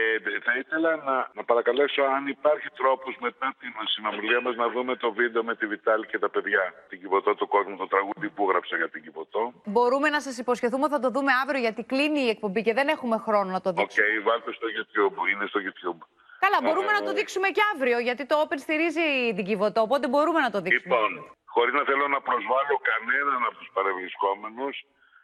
θα 0.46 0.54
ήθελα 0.62 0.96
να, 0.96 1.16
να 1.34 1.44
παρακαλέσω 1.44 2.02
αν 2.02 2.28
υπάρχει 2.28 2.68
τρόπος 2.80 3.16
μετά 3.20 3.54
την 3.60 3.72
συνομιλία 3.94 4.42
μας 4.42 4.56
να 4.56 4.68
δούμε 4.70 4.96
το 4.96 5.12
βίντεο 5.14 5.44
με 5.44 5.56
τη 5.56 5.66
Βιτάλη 5.68 6.06
και 6.06 6.20
τα 6.20 6.30
παιδιά. 6.30 6.74
Την 6.90 7.00
Κιβωτό 7.00 7.36
του 7.36 7.48
κόσμου, 7.48 7.76
το 7.78 7.88
τραγούδι 7.88 8.30
που 8.30 8.44
έγραψα 8.48 8.76
για 8.78 8.90
την 8.90 9.04
Κιβωτό. 9.04 9.54
Μπορούμε 9.66 10.10
να 10.10 10.20
σας 10.22 10.38
υποσχεθούμε 10.38 10.88
θα 10.90 11.00
το 11.00 11.10
δούμε 11.10 11.32
αύριο 11.44 11.60
γιατί 11.60 11.84
κλείνει 11.84 12.20
η 12.20 12.30
εκπομπή 12.30 12.62
και 12.64 12.74
δεν 12.74 12.88
έχουμε 12.88 13.18
χρόνο 13.18 13.52
να 13.52 13.62
το 13.62 13.70
Οκ, 13.70 13.76
δείξουμε. 13.76 14.20
βάλτε 14.28 14.52
στο 14.54 14.68
YouTube, 14.78 15.16
είναι 15.34 15.46
στο 15.52 15.60
YouTube. 15.68 16.00
Καλά, 16.40 16.58
μπορούμε 16.64 16.92
Ε, 16.92 16.98
να 17.00 17.02
το 17.08 17.14
δείξουμε 17.14 17.48
και 17.48 17.62
αύριο 17.74 18.00
γιατί 18.00 18.26
το 18.26 18.36
Open 18.44 18.58
στηρίζει 18.66 19.34
την 19.36 19.46
Κιβωτό, 19.46 19.82
οπότε 19.82 20.08
μπορούμε 20.08 20.40
να 20.40 20.50
το 20.52 20.60
δείξουμε. 20.62 20.96
Λοιπόν, 20.96 21.10
χωρίς 21.46 21.74
να 21.74 21.84
θέλω 21.90 22.08
να 22.08 22.22
προσβάλλω 22.22 22.76
κανέναν 22.92 23.42
από 23.48 23.58
τους 23.58 23.70
παρευρισκόμενους, 23.74 24.76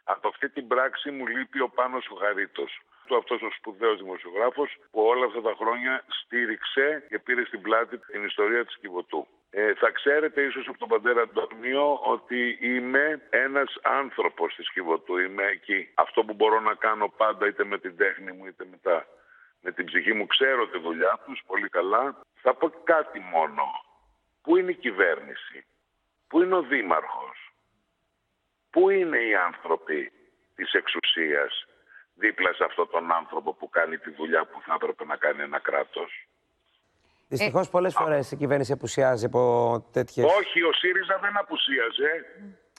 από 0.04 0.28
αυτή 0.28 0.46
την 0.50 0.66
πράξη 0.66 1.10
μου 1.10 1.26
λείπει 1.26 1.60
ο 1.60 1.68
Πάνος 1.68 2.04
ο 2.12 2.14
Χαρίτος. 2.22 2.72
Του 3.10 3.16
αυτός 3.16 3.42
ο 3.42 3.50
σπουδαίος 3.50 3.98
δημοσιογράφος 3.98 4.76
που 4.90 5.00
όλα 5.02 5.26
αυτά 5.26 5.40
τα 5.40 5.54
χρόνια 5.58 6.04
στήριξε 6.08 7.04
και 7.08 7.18
πήρε 7.18 7.44
στην 7.44 7.60
πλάτη 7.60 7.98
την 7.98 8.24
ιστορία 8.24 8.64
της 8.64 8.76
Κιβωτού. 8.78 9.26
Ε, 9.50 9.74
θα 9.74 9.90
ξέρετε 9.90 10.42
ίσως 10.42 10.68
από 10.68 10.78
τον 10.78 10.88
πατέρα 10.88 11.22
Αντώνιο 11.22 11.94
ότι 11.94 12.58
είμαι 12.60 13.26
ένας 13.30 13.78
άνθρωπος 13.82 14.54
της 14.54 14.72
Κιβωτού. 14.72 15.16
Είμαι 15.18 15.44
εκεί. 15.44 15.90
Αυτό 15.94 16.24
που 16.24 16.34
μπορώ 16.34 16.60
να 16.60 16.74
κάνω 16.74 17.08
πάντα 17.08 17.46
είτε 17.46 17.64
με 17.64 17.78
την 17.78 17.96
τέχνη 17.96 18.32
μου 18.32 18.46
είτε 18.46 18.64
με, 18.70 18.78
τα, 18.82 19.06
με 19.60 19.72
την 19.72 19.84
ψυχή 19.84 20.12
μου 20.12 20.26
ξέρω 20.26 20.68
τη 20.68 20.78
δουλειά 20.78 21.20
τους 21.24 21.42
πολύ 21.46 21.68
καλά. 21.68 22.20
Θα 22.34 22.54
πω 22.54 22.72
κάτι 22.84 23.20
μόνο. 23.20 23.64
Πού 24.42 24.56
είναι 24.56 24.70
η 24.70 24.74
κυβέρνηση; 24.74 25.66
Πού 26.28 26.42
είναι 26.42 26.54
ο 26.54 26.62
δήμαρχος; 26.62 27.52
Πού 28.70 28.90
είναι 28.90 29.18
οι 29.18 29.34
άνθρωποι 29.34 30.12
της 30.54 30.72
εξουσίας; 30.72 31.64
Δίπλα 32.22 32.50
σε 32.58 32.64
αυτόν 32.64 32.88
τον 32.90 33.12
άνθρωπο 33.12 33.50
που 33.58 33.68
κάνει 33.76 33.96
τη 33.98 34.10
δουλειά 34.10 34.42
που 34.50 34.58
θα 34.66 34.72
έπρεπε 34.74 35.04
να 35.04 35.16
κάνει 35.16 35.42
ένα 35.42 35.58
κράτος. 35.58 36.10
Δυστυχώς, 37.28 37.68
πολλές 37.70 37.94
φορές 37.94 38.30
η 38.30 38.36
κυβέρνηση 38.36 38.72
απουσιάζει 38.72 39.24
από 39.24 39.42
τέτοιε. 39.92 40.24
Όχι, 40.24 40.62
ο 40.62 40.72
ΣΥΡΙΖΑ 40.72 41.18
δεν 41.24 41.36
απουσίαζε. 41.42 42.10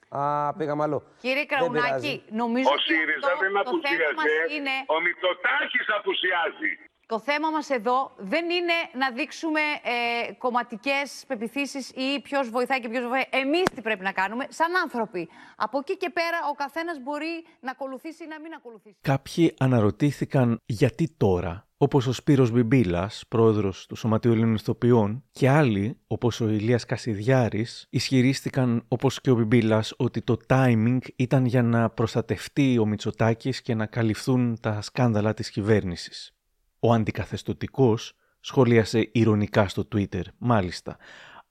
Α, 0.10 0.54
πήγαμε 0.58 0.84
αλλού. 0.84 1.04
Κύριε 1.21 1.36
Δεν 1.36 1.47
Κραουνάκη, 1.47 1.86
πειράζει. 1.86 2.23
νομίζω 2.41 2.69
Ο 2.69 2.73
ότι 2.73 2.82
ΣΥΡΙΖΑ 2.93 3.27
αυτό 3.27 3.30
δεν 3.30 3.38
το 3.38 3.45
θέμα 3.45 3.60
απουσίαζε. 3.60 4.13
μας 4.15 4.56
είναι... 4.56 4.75
Ο 4.95 4.97
Μητσοτάκης 5.06 5.86
απουσιάζει. 5.99 6.71
Το 7.13 7.19
θέμα 7.19 7.50
μας 7.50 7.69
εδώ 7.69 8.12
δεν 8.17 8.50
είναι 8.50 8.78
να 8.93 9.12
δείξουμε 9.12 9.60
ε, 9.60 10.34
κομματικές 10.34 11.24
πεπιθήσεις 11.28 11.89
ή 11.89 12.21
ποιος 12.21 12.50
βοηθάει 12.50 12.80
και 12.80 12.89
ποιος 12.89 13.02
βοηθάει. 13.04 13.24
Εμείς 13.30 13.63
τι 13.76 13.82
πρέπει 13.82 14.04
να 14.04 14.12
κάνουμε 14.12 14.45
σαν 14.50 14.67
άνθρωποι. 14.84 15.30
Από 15.56 15.78
εκεί 15.78 15.97
και 15.97 16.10
πέρα 16.10 16.38
ο 16.52 16.54
καθένας 16.54 17.00
μπορεί 17.04 17.45
να 17.60 17.71
ακολουθήσει 17.71 18.24
ή 18.24 18.28
να 18.28 18.39
μην 18.39 18.54
ακολουθήσει. 18.54 18.95
Κάποιοι 19.02 19.56
αναρωτήθηκαν 19.60 20.62
γιατί 20.65 21.15
τώρα, 21.17 21.67
όπως 21.78 22.08
ο 22.08 22.12
Σπύρος 22.12 22.52
Μπιμπίλας, 22.52 23.24
πρόεδρος 23.28 23.86
του 23.86 23.95
Σωματείου 23.95 24.32
Ελλήνων 24.32 24.54
Ηθοποιών, 24.54 25.24
και 25.32 25.50
άλλοι, 25.50 26.00
όπως 26.08 26.41
ο 26.41 26.47
Ηλίας 26.47 26.86
Κασιδιάρης, 26.86 27.88
ισχυρίστηκαν, 27.89 28.86
όπως 28.88 29.21
και 29.21 29.32
ο 29.32 29.36
Μπιμπίλας, 29.36 29.93
ότι 29.97 30.21
το 30.21 30.38
timing 30.47 31.00
ήταν 31.15 31.45
για 31.45 31.63
να 31.63 31.89
προστατευτεί 31.89 32.78
ο 32.78 32.86
Μητσοτάκης 32.86 33.62
και 33.62 33.76
να 33.76 33.86
καλυφθούν 33.86 34.60
τα 34.62 34.82
σκάνδαλα 34.82 35.34
της 35.34 35.50
κυβέρνησης. 35.52 36.36
Ο 36.84 36.94
αντικαθεστωτικός 36.94 38.13
σχολίασε 38.39 39.10
ηρωνικά 39.12 39.67
στο 39.67 39.88
Twitter, 39.96 40.22
μάλιστα. 40.38 40.98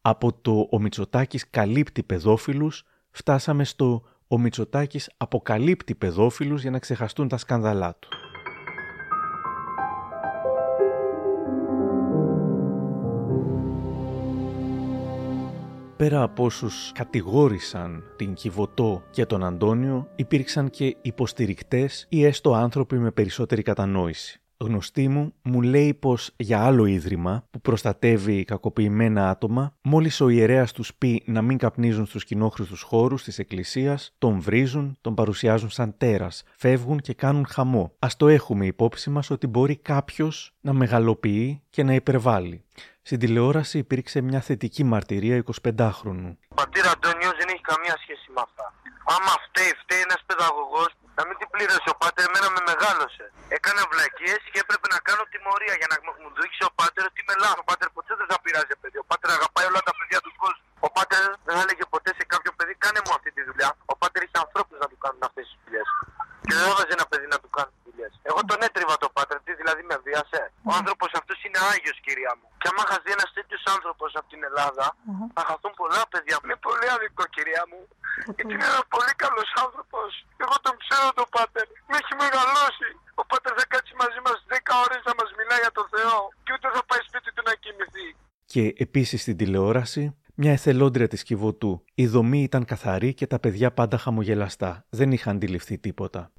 Από 0.00 0.32
το 0.32 0.68
«Ο 0.70 0.80
Μητσοτάκης 0.80 1.50
καλύπτει 1.50 2.02
παιδόφιλους» 2.02 2.84
φτάσαμε 3.10 3.64
στο 3.64 4.02
«Ο 4.28 4.38
Μητσοτάκης 4.38 5.10
αποκαλύπτει 5.16 5.94
παιδόφιλους 5.94 6.62
για 6.62 6.70
να 6.70 6.78
ξεχαστούν 6.78 7.28
τα 7.28 7.36
σκάνδαλά 7.36 7.96
του». 7.98 8.08
Πέρα 15.96 16.22
από 16.22 16.44
όσους 16.44 16.92
κατηγόρησαν 16.94 18.04
την 18.16 18.34
Κιβωτό 18.34 19.02
και 19.10 19.26
τον 19.26 19.44
Αντώνιο, 19.44 20.08
υπήρξαν 20.16 20.70
και 20.70 20.96
υποστηρικτές 21.02 22.06
ή 22.08 22.24
έστω 22.24 22.54
άνθρωποι 22.54 22.98
με 22.98 23.10
περισσότερη 23.10 23.62
κατανόηση 23.62 24.39
γνωστή 24.60 25.08
μου 25.08 25.34
μου 25.42 25.62
λέει 25.62 25.94
πως 25.94 26.30
για 26.36 26.64
άλλο 26.64 26.84
ίδρυμα 26.84 27.44
που 27.50 27.60
προστατεύει 27.60 28.44
κακοποιημένα 28.44 29.30
άτομα, 29.30 29.74
μόλις 29.82 30.20
ο 30.20 30.28
ιερέας 30.28 30.72
τους 30.72 30.94
πει 30.94 31.22
να 31.26 31.42
μην 31.42 31.58
καπνίζουν 31.58 32.06
στους 32.06 32.24
κοινόχρηστους 32.24 32.82
χώρους 32.82 33.22
της 33.22 33.38
εκκλησίας, 33.38 34.14
τον 34.18 34.40
βρίζουν, 34.40 34.98
τον 35.00 35.14
παρουσιάζουν 35.14 35.70
σαν 35.70 35.94
τέρας, 35.96 36.42
φεύγουν 36.56 36.98
και 37.00 37.14
κάνουν 37.14 37.46
χαμό. 37.46 37.94
Ας 37.98 38.16
το 38.16 38.28
έχουμε 38.28 38.66
υπόψη 38.66 39.10
μας 39.10 39.30
ότι 39.30 39.46
μπορεί 39.46 39.76
κάποιος 39.76 40.54
να 40.60 40.72
μεγαλοποιεί 40.72 41.62
και 41.70 41.82
να 41.82 41.94
υπερβάλλει. 41.94 42.64
Στην 43.02 43.18
τηλεόραση 43.18 43.78
υπήρξε 43.78 44.20
μια 44.20 44.40
θετική 44.40 44.84
μαρτυρία 44.84 45.44
25χρονου. 45.44 46.36
Ο 46.48 46.54
πατήρα 46.54 46.90
Αντώνιος 46.90 47.34
δεν 47.38 47.48
έχει 47.48 47.60
καμία 47.60 47.96
σχέση 48.02 48.26
με 48.34 48.40
αυτά. 48.46 48.74
Άμα 49.04 49.34
φταίει, 49.46 49.72
φταίει 49.82 50.00
ένας 50.00 50.22
παιδαγωγός 50.26 50.90
να 51.18 51.22
μην 51.26 51.36
την 51.40 51.48
πλήρωσε 51.54 51.88
ο 51.94 51.96
Πάτερ, 52.02 52.24
εμένα 52.28 52.48
με 52.54 52.60
μεγάλωσε. 52.70 53.24
Έκανα 53.56 53.82
βλακίες 53.92 54.42
και 54.52 54.58
έπρεπε 54.64 54.86
να 54.94 54.98
κάνω 55.08 55.22
τιμωρία 55.32 55.74
για 55.80 55.88
να 55.92 55.96
μου 56.22 56.30
δείξει 56.40 56.62
ο 56.68 56.72
Πάτερ 56.78 57.02
ότι 57.10 57.18
είμαι 57.22 57.36
λάθος. 57.42 57.60
Ο 57.62 57.66
Πάτερ 57.70 57.88
ποτέ 57.96 58.12
δεν 58.20 58.28
θα 58.32 58.38
πειράζει 58.44 58.74
παιδί. 58.80 58.98
Ο 59.04 59.06
Πάτερ 59.10 59.28
αγαπάει 59.36 59.66
όλα 59.70 59.82
τα 59.88 59.92
παιδιά 59.98 60.18
του 60.24 60.32
κόσμου. 60.42 60.66
Ο 60.86 60.88
Πάτερ 60.96 61.22
δεν 61.46 61.52
θα 61.56 61.62
έλεγε 61.64 61.84
ποτέ 61.94 62.10
σε 62.18 62.24
κάποιο 62.32 62.50
παιδί 62.56 62.74
κάνε 62.84 63.00
μου 63.04 63.12
αυτή 63.18 63.30
τη 63.36 63.42
δουλειά. 63.48 63.70
Ο 63.92 63.94
Πάτερ 64.00 64.20
είχε 64.24 64.38
ανθρώπους 64.44 64.76
να 64.82 64.86
του 64.90 64.98
κάνουν 65.04 65.22
αυτές 65.28 65.44
τις 65.48 65.56
δουλειές. 65.62 65.88
Και 66.46 66.52
δεν 66.56 66.64
έβαζε 66.72 66.92
ένα 66.98 67.06
παιδί 67.10 67.26
να 67.34 67.38
του 67.42 67.50
κάνει 67.56 67.72
δουλειέ. 68.00 68.08
Εγώ 68.30 68.40
τον 68.50 68.58
έτριβα 68.66 68.96
το 69.04 69.08
Πάτερ, 69.16 69.38
τι 69.46 69.52
δηλαδή 69.60 69.82
με 69.90 69.96
βίασε. 70.04 70.42
Ο 70.68 70.70
άνθρωπος 70.78 71.10
αυτός 71.20 71.38
είναι 71.44 71.58
άγιος, 71.70 71.98
κυρία 72.06 72.32
μου. 72.38 72.46
Και 72.60 72.68
άμα 72.70 72.82
χαθεί 72.90 73.10
ένας 73.16 73.30
τέτοιος 73.36 73.62
άνθρωπος 73.74 74.10
από 74.18 74.28
την 74.32 74.40
Ελλάδα, 74.48 74.86
θα 75.36 75.42
χαθούν 75.48 75.72
πολλά 75.80 76.02
παιδιά. 76.12 76.34
Είναι 76.44 76.58
πολύ 76.66 76.88
αδικό, 76.94 77.24
κυρία 77.36 77.62
μου. 77.70 77.80
Γιατί 78.36 78.52
είναι 78.54 78.68
ένας 78.72 78.86
πολύ 78.94 79.14
καλός 79.24 79.50
άνθρωπος. 79.64 80.10
Εγώ 80.44 80.56
τον 80.66 80.74
ξέρω 80.82 81.06
τον 81.18 81.28
Πάτερ. 81.34 81.66
Με 81.90 81.94
έχει 82.00 82.14
μεγαλώσει. 82.24 82.88
Ο 83.20 83.22
Πάτερ 83.30 83.52
θα 83.58 83.64
κάτσει 83.72 83.92
μαζί 84.02 84.20
μας 84.26 84.36
10 84.52 84.74
ώρες 84.84 85.00
να 85.08 85.14
μας 85.18 85.30
μιλάει 85.38 85.60
για 85.64 85.74
τον 85.78 85.86
Θεό. 85.94 86.18
Και 86.44 86.52
ούτε 86.56 86.66
θα 86.76 86.82
πάει 86.88 87.02
σπίτι 87.08 87.28
του 87.34 87.42
να 87.48 87.54
κοιμηθεί. 87.62 88.08
Και 88.52 88.62
επίσης 88.84 89.18
στην 89.24 89.36
τηλεόραση 89.40 90.02
μια 90.42 90.52
εθελόντρια 90.52 91.08
της 91.08 91.22
Κιβωτού. 91.22 91.84
Η 91.94 92.06
δομή 92.06 92.42
ήταν 92.42 92.64
καθαρή 92.64 93.14
και 93.14 93.26
τα 93.26 93.38
παιδιά 93.38 93.72
πάντα 93.72 93.98
χαμογελαστά. 93.98 94.84
Δεν 94.88 95.12
είχαν 95.12 95.34
αντιληφθεί 95.36 95.78
τίποτα. 95.78 96.30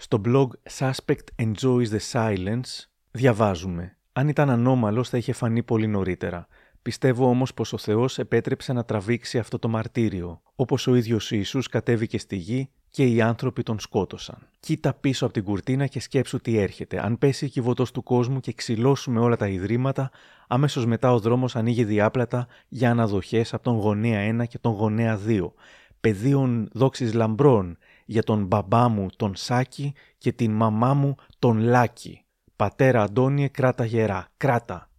Στο 0.00 0.20
blog 0.24 0.46
Suspect 0.78 1.44
Enjoys 1.44 1.88
the 1.90 2.00
Silence 2.12 2.84
διαβάζουμε 3.10 3.98
αν 4.18 4.28
ήταν 4.28 4.50
ανώμαλος, 4.50 5.08
θα 5.08 5.16
είχε 5.16 5.32
φανεί 5.32 5.62
πολύ 5.62 5.86
νωρίτερα. 5.86 6.46
Πιστεύω 6.82 7.28
όμως 7.28 7.54
πως 7.54 7.72
ο 7.72 7.78
Θεός 7.78 8.18
επέτρεψε 8.18 8.72
να 8.72 8.84
τραβήξει 8.84 9.38
αυτό 9.38 9.58
το 9.58 9.68
μαρτύριο, 9.68 10.42
όπως 10.54 10.86
ο 10.86 10.94
ίδιος 10.94 11.30
Ιησούς 11.30 11.68
κατέβηκε 11.68 12.18
στη 12.18 12.36
γη 12.36 12.70
και 12.90 13.04
οι 13.04 13.20
άνθρωποι 13.20 13.62
τον 13.62 13.78
σκότωσαν. 13.78 14.48
Κοίτα 14.60 14.94
πίσω 14.94 15.24
από 15.24 15.34
την 15.34 15.44
κουρτίνα 15.44 15.86
και 15.86 16.00
σκέψου 16.00 16.38
τι 16.38 16.58
έρχεται. 16.58 17.04
Αν 17.04 17.18
πέσει 17.18 17.44
η 17.44 17.48
κυβωτός 17.48 17.90
του 17.90 18.02
κόσμου 18.02 18.40
και 18.40 18.52
ξυλώσουμε 18.52 19.20
όλα 19.20 19.36
τα 19.36 19.48
ιδρύματα, 19.48 20.10
αμέσως 20.48 20.86
μετά 20.86 21.12
ο 21.12 21.18
δρόμος 21.18 21.56
ανοίγει 21.56 21.84
διάπλατα 21.84 22.46
για 22.68 22.90
αναδοχές 22.90 23.54
από 23.54 23.62
τον 23.62 23.76
γονέα 23.76 24.42
1 24.42 24.46
και 24.48 24.58
τον 24.58 24.72
γονέα 24.72 25.18
2. 25.26 25.52
Πεδίων 26.00 26.68
δόξης 26.72 27.14
λαμπρών 27.14 27.78
για 28.10 28.22
τον 28.22 28.44
μπαμπά 28.44 28.88
μου 28.88 29.06
τον 29.16 29.36
Σάκη 29.36 29.94
και 30.18 30.32
την 30.32 30.52
μαμά 30.52 30.94
μου 30.94 31.14
τον 31.38 31.58
Λάκη. 31.58 32.24
Πατέρα 32.56 33.02
Αντώνιε, 33.02 33.48
κράτα 33.48 33.84
γερά, 33.84 34.28
κράτα. 34.36 34.90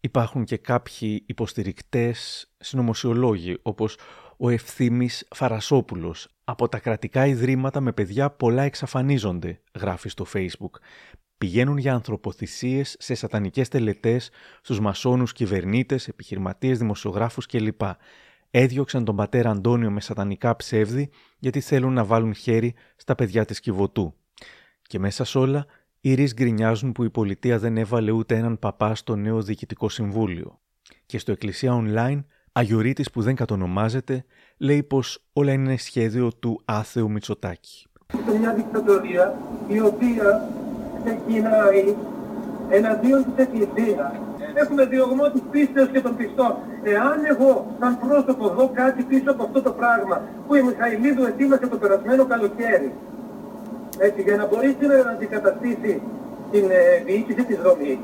Υπάρχουν 0.00 0.44
και 0.44 0.56
κάποιοι 0.56 1.22
υποστηρικτές 1.26 2.48
συνωμοσιολόγοι, 2.58 3.58
όπως 3.62 3.98
ο 4.36 4.48
Ευθύμης 4.48 5.26
Φαρασόπουλος. 5.34 6.28
Από 6.44 6.68
τα 6.68 6.78
κρατικά 6.78 7.26
ιδρύματα 7.26 7.80
με 7.80 7.92
παιδιά 7.92 8.30
πολλά 8.30 8.62
εξαφανίζονται, 8.62 9.60
γράφει 9.74 10.08
στο 10.08 10.26
facebook. 10.32 10.80
Πηγαίνουν 11.38 11.76
για 11.76 11.94
ανθρωποθυσίες 11.94 12.96
σε 12.98 13.14
σατανικές 13.14 13.68
τελετές, 13.68 14.30
στους 14.62 14.80
μασόνους 14.80 15.32
κυβερνήτες, 15.32 16.08
επιχειρηματίες, 16.08 16.78
δημοσιογράφους 16.78 17.46
κλπ. 17.46 17.80
Έδιωξαν 18.56 19.04
τον 19.04 19.16
πατέρα 19.16 19.50
Αντώνιο 19.50 19.90
με 19.90 20.00
σατανικά 20.00 20.56
ψεύδι 20.56 21.10
γιατί 21.38 21.60
θέλουν 21.60 21.92
να 21.92 22.04
βάλουν 22.04 22.34
χέρι 22.34 22.74
στα 22.96 23.14
παιδιά 23.14 23.44
της 23.44 23.60
Κιβωτού. 23.60 24.14
Και 24.82 24.98
μέσα 24.98 25.24
σ' 25.24 25.34
όλα 25.34 25.66
οι 26.00 26.14
ΡΙΣ 26.14 26.34
γκρινιάζουν 26.34 26.92
που 26.92 27.04
η 27.04 27.10
πολιτεία 27.10 27.58
δεν 27.58 27.76
έβαλε 27.76 28.10
ούτε 28.10 28.36
έναν 28.36 28.58
παπά 28.58 28.94
στο 28.94 29.16
νέο 29.16 29.42
διοικητικό 29.42 29.88
συμβούλιο. 29.88 30.60
Και 31.06 31.18
στο 31.18 31.32
Εκκλησία 31.32 31.84
Online, 31.84 32.24
Αγιορείτης 32.52 33.10
που 33.10 33.22
δεν 33.22 33.34
κατονομάζεται, 33.34 34.24
λέει 34.58 34.82
πως 34.82 35.24
όλα 35.32 35.52
είναι 35.52 35.76
σχέδιο 35.76 36.32
του 36.32 36.60
άθεου 36.64 37.10
Μητσοτάκη. 37.10 37.86
Είναι 38.14 38.38
μια 38.38 38.54
δικτατορία 38.54 39.38
η 39.68 39.80
οποία 39.80 40.48
ξεκινάει 41.04 41.94
εναντίον 42.70 43.24
της 43.24 43.44
Εκκλησίας. 43.44 44.12
Έχουμε 44.54 44.84
διωγμό 44.84 45.30
της 45.30 45.42
πίστεως 45.50 45.88
και 45.88 46.00
των 46.00 46.16
πιστών. 46.16 46.52
Εάν 46.82 47.24
εγώ, 47.32 47.76
σαν 47.80 47.98
πρόσωπο, 47.98 48.48
δω 48.48 48.70
κάτι 48.74 49.02
πίσω 49.02 49.30
από 49.30 49.42
αυτό 49.42 49.62
το 49.62 49.72
πράγμα 49.72 50.22
που 50.46 50.54
η 50.54 50.62
Μιχαηλίδου 50.62 51.24
ετοίμασε 51.24 51.66
το 51.66 51.76
περασμένο 51.76 52.24
καλοκαίρι, 52.24 52.94
έτσι, 53.98 54.22
για 54.22 54.36
να 54.36 54.46
μπορεί 54.46 54.76
σήμερα 54.80 55.04
να 55.04 55.10
αντικαταστήσει 55.10 56.02
την 56.50 56.64
ε, 56.70 57.02
διοίκηση 57.06 57.44
της 57.44 57.58
δομής. 57.58 57.98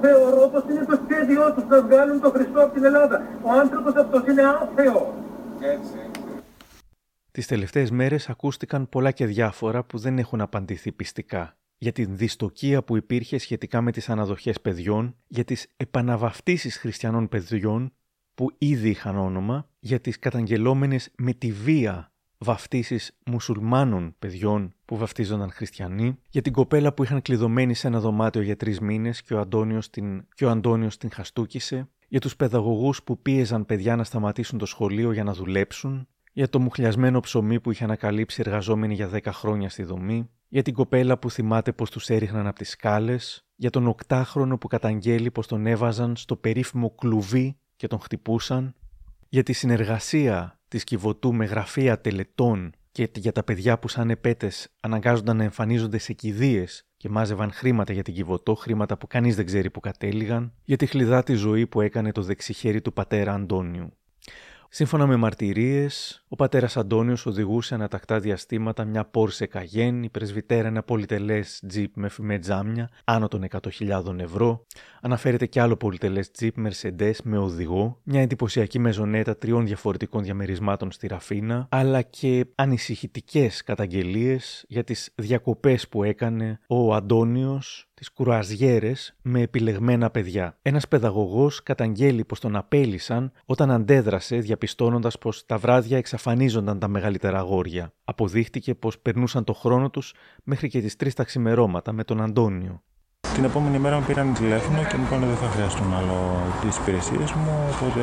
Θεωρώ 0.00 0.48
πως 0.48 0.64
είναι 0.70 0.84
το 0.84 0.98
σχέδιό 1.08 1.52
τους 1.54 1.64
να 1.68 1.82
βγάλουν 1.82 2.20
τον 2.20 2.30
Χριστό 2.32 2.60
από 2.64 2.74
την 2.74 2.84
Ελλάδα. 2.84 3.26
Ο 3.42 3.50
άνθρωπος 3.50 3.94
αυτός 3.94 4.22
είναι 4.26 4.42
άθεος. 4.42 5.08
Έτσι. 5.60 5.98
Τις 7.30 7.46
τελευταίες 7.46 7.90
μέρες 7.90 8.28
ακούστηκαν 8.28 8.88
πολλά 8.88 9.10
και 9.10 9.26
διάφορα 9.26 9.82
που 9.82 9.98
δεν 9.98 10.18
έχουν 10.18 10.40
απαντηθεί 10.40 10.92
πιστικά 10.92 11.57
για 11.78 11.92
την 11.92 12.16
δυστοκία 12.16 12.82
που 12.82 12.96
υπήρχε 12.96 13.38
σχετικά 13.38 13.80
με 13.80 13.92
τις 13.92 14.08
αναδοχές 14.08 14.60
παιδιών, 14.60 15.16
για 15.26 15.44
τις 15.44 15.66
επαναβαφτίσεις 15.76 16.76
χριστιανών 16.76 17.28
παιδιών 17.28 17.92
που 18.34 18.54
ήδη 18.58 18.88
είχαν 18.88 19.16
όνομα, 19.16 19.68
για 19.78 20.00
τις 20.00 20.18
καταγγελόμενες 20.18 21.10
με 21.16 21.32
τη 21.32 21.52
βία 21.52 22.12
βαφτίσεις 22.38 23.18
μουσουλμάνων 23.26 24.14
παιδιών 24.18 24.74
που 24.84 24.96
βαφτίζονταν 24.96 25.50
χριστιανοί, 25.50 26.18
για 26.28 26.42
την 26.42 26.52
κοπέλα 26.52 26.92
που 26.92 27.02
είχαν 27.02 27.22
κλειδωμένη 27.22 27.74
σε 27.74 27.86
ένα 27.86 28.00
δωμάτιο 28.00 28.42
για 28.42 28.56
τρεις 28.56 28.80
μήνες 28.80 29.22
και 29.22 29.34
ο 29.34 29.38
Αντώνιος 29.38 29.90
την, 29.90 30.26
και 30.34 30.44
ο 30.44 30.50
Αντώνιος 30.50 30.96
την 30.96 31.10
χαστούκησε, 31.12 31.88
για 32.08 32.20
τους 32.20 32.36
παιδαγωγούς 32.36 33.02
που 33.02 33.22
πίεζαν 33.22 33.66
παιδιά 33.66 33.96
να 33.96 34.04
σταματήσουν 34.04 34.58
το 34.58 34.66
σχολείο 34.66 35.12
για 35.12 35.24
να 35.24 35.32
δουλέψουν, 35.32 36.08
για 36.32 36.48
το 36.48 36.60
μουχλιασμένο 36.60 37.20
ψωμί 37.20 37.60
που 37.60 37.70
είχε 37.70 37.84
ανακαλύψει 37.84 38.42
εργαζόμενοι 38.46 38.94
για 38.94 39.10
10 39.12 39.20
χρόνια 39.26 39.68
στη 39.68 39.82
δομή, 39.82 40.30
για 40.48 40.62
την 40.62 40.74
κοπέλα 40.74 41.18
που 41.18 41.30
θυμάται 41.30 41.72
πως 41.72 41.90
τους 41.90 42.08
έριχναν 42.08 42.46
από 42.46 42.58
τις 42.58 42.70
σκάλες, 42.70 43.42
για 43.54 43.70
τον 43.70 43.86
οκτάχρονο 43.86 44.58
που 44.58 44.68
καταγγέλει 44.68 45.30
πως 45.30 45.46
τον 45.46 45.66
έβαζαν 45.66 46.16
στο 46.16 46.36
περίφημο 46.36 46.90
κλουβί 46.90 47.58
και 47.76 47.86
τον 47.86 48.00
χτυπούσαν, 48.00 48.74
για 49.28 49.42
τη 49.42 49.52
συνεργασία 49.52 50.60
της 50.68 50.84
Κιβωτού 50.84 51.34
με 51.34 51.44
γραφεία 51.44 52.00
τελετών 52.00 52.72
και 52.92 53.10
για 53.14 53.32
τα 53.32 53.42
παιδιά 53.42 53.78
που 53.78 53.88
σαν 53.88 54.10
επέτες 54.10 54.68
αναγκάζονταν 54.80 55.36
να 55.36 55.44
εμφανίζονται 55.44 55.98
σε 55.98 56.12
κηδείες 56.12 56.86
και 56.96 57.08
μάζευαν 57.08 57.52
χρήματα 57.52 57.92
για 57.92 58.02
την 58.02 58.14
Κιβωτό, 58.14 58.54
χρήματα 58.54 58.98
που 58.98 59.06
κανείς 59.06 59.36
δεν 59.36 59.46
ξέρει 59.46 59.70
που 59.70 59.80
κατέληγαν, 59.80 60.52
για 60.64 60.76
τη 60.76 60.86
χλιδάτη 60.86 61.34
ζωή 61.34 61.66
που 61.66 61.80
έκανε 61.80 62.12
το 62.12 62.22
δεξιχέρι 62.22 62.80
του 62.80 62.92
πατέρα 62.92 63.34
Αντώνιου. 63.34 63.97
Σύμφωνα 64.70 65.06
με 65.06 65.16
μαρτυρίες, 65.16 66.24
ο 66.28 66.36
πατέρας 66.36 66.76
Αντώνιος 66.76 67.26
οδηγούσε 67.26 67.74
ανατακτά 67.74 68.20
διαστήματα 68.20 68.84
μια 68.84 69.10
Porsche 69.14 69.44
Cayenne, 69.52 70.00
η 70.02 70.08
πρεσβυτέρα 70.08 70.68
ένα 70.68 70.82
πολυτελές 70.82 71.62
τζιπ 71.68 71.96
με 71.96 72.08
φημέ 72.08 72.38
τζάμια, 72.38 72.88
άνω 73.04 73.28
των 73.28 73.44
100.000 73.78 74.18
ευρώ. 74.18 74.66
Αναφέρεται 75.00 75.46
και 75.46 75.60
άλλο 75.60 75.76
πολυτελές 75.76 76.30
τζιπ 76.30 76.54
Mercedes 76.58 77.14
με 77.22 77.38
οδηγό, 77.38 78.00
μια 78.02 78.20
εντυπωσιακή 78.20 78.78
μεζονέτα 78.78 79.36
τριών 79.36 79.66
διαφορετικών 79.66 80.22
διαμερισμάτων 80.22 80.92
στη 80.92 81.06
Ραφίνα, 81.06 81.66
αλλά 81.70 82.02
και 82.02 82.46
ανησυχητικές 82.54 83.62
καταγγελίες 83.62 84.64
για 84.68 84.84
τις 84.84 85.12
διακοπές 85.14 85.88
που 85.88 86.04
έκανε 86.04 86.60
ο 86.66 86.94
Αντώνιος 86.94 87.88
τις 87.98 88.10
κουραζιέρες 88.10 89.16
με 89.22 89.40
επιλεγμένα 89.40 90.10
παιδιά. 90.10 90.58
Ένας 90.62 90.88
παιδαγωγός 90.88 91.62
καταγγέλει 91.62 92.24
πως 92.24 92.40
τον 92.40 92.56
απέλησαν 92.56 93.32
όταν 93.44 93.70
αντέδρασε 93.70 94.36
διαπιστώνοντας 94.36 95.18
πως 95.18 95.46
τα 95.46 95.58
βράδια 95.58 95.96
εξαφανίζονταν 95.96 96.78
τα 96.78 96.88
μεγαλύτερα 96.88 97.38
αγόρια. 97.38 97.92
Αποδείχτηκε 98.04 98.74
πως 98.74 98.98
περνούσαν 98.98 99.44
το 99.44 99.52
χρόνο 99.52 99.90
τους 99.90 100.14
μέχρι 100.44 100.68
και 100.68 100.80
τις 100.80 100.96
3 100.96 101.14
τα 101.14 101.24
ξημερώματα 101.24 101.92
με 101.92 102.04
τον 102.04 102.22
Αντώνιο. 102.22 102.82
Την 103.34 103.44
επόμενη 103.44 103.78
μέρα 103.78 103.96
με 103.96 104.02
πήραν 104.06 104.34
τηλέφωνο 104.34 104.78
και 104.88 104.96
μου 104.96 105.04
είπαν 105.06 105.18
ότι 105.22 105.26
δεν 105.26 105.36
θα 105.36 105.54
χρειαστούν 105.54 105.94
άλλο 105.98 106.42
τις 106.60 106.76
υπηρεσίες 106.76 107.32
μου, 107.32 107.50
οπότε 107.74 108.00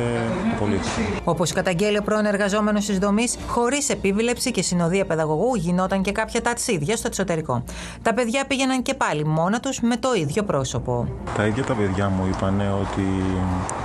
απολύθηκα. 0.54 1.20
Όπως 1.24 1.52
καταγγέλει 1.52 1.98
ο 1.98 2.02
πρώην 2.02 2.24
εργαζόμενος 2.24 2.86
της 2.86 2.98
δομής, 2.98 3.36
χωρίς 3.46 3.88
επίβλεψη 3.88 4.50
και 4.50 4.62
συνοδεία 4.62 5.04
παιδαγωγού 5.06 5.54
γινόταν 5.54 6.02
και 6.02 6.12
κάποια 6.12 6.42
ταξίδια 6.42 6.96
στο 6.96 7.06
εξωτερικό. 7.06 7.62
Τα 8.02 8.14
παιδιά 8.14 8.46
πήγαιναν 8.46 8.82
και 8.82 8.94
πάλι 8.94 9.24
μόνα 9.24 9.60
τους 9.60 9.80
με 9.80 9.96
το 9.96 10.08
ίδιο 10.14 10.42
πρόσωπο. 10.42 11.08
Τα 11.36 11.46
ίδια 11.46 11.64
τα 11.64 11.74
παιδιά 11.74 12.08
μου 12.08 12.26
είπαν 12.26 12.60
ότι 12.80 13.06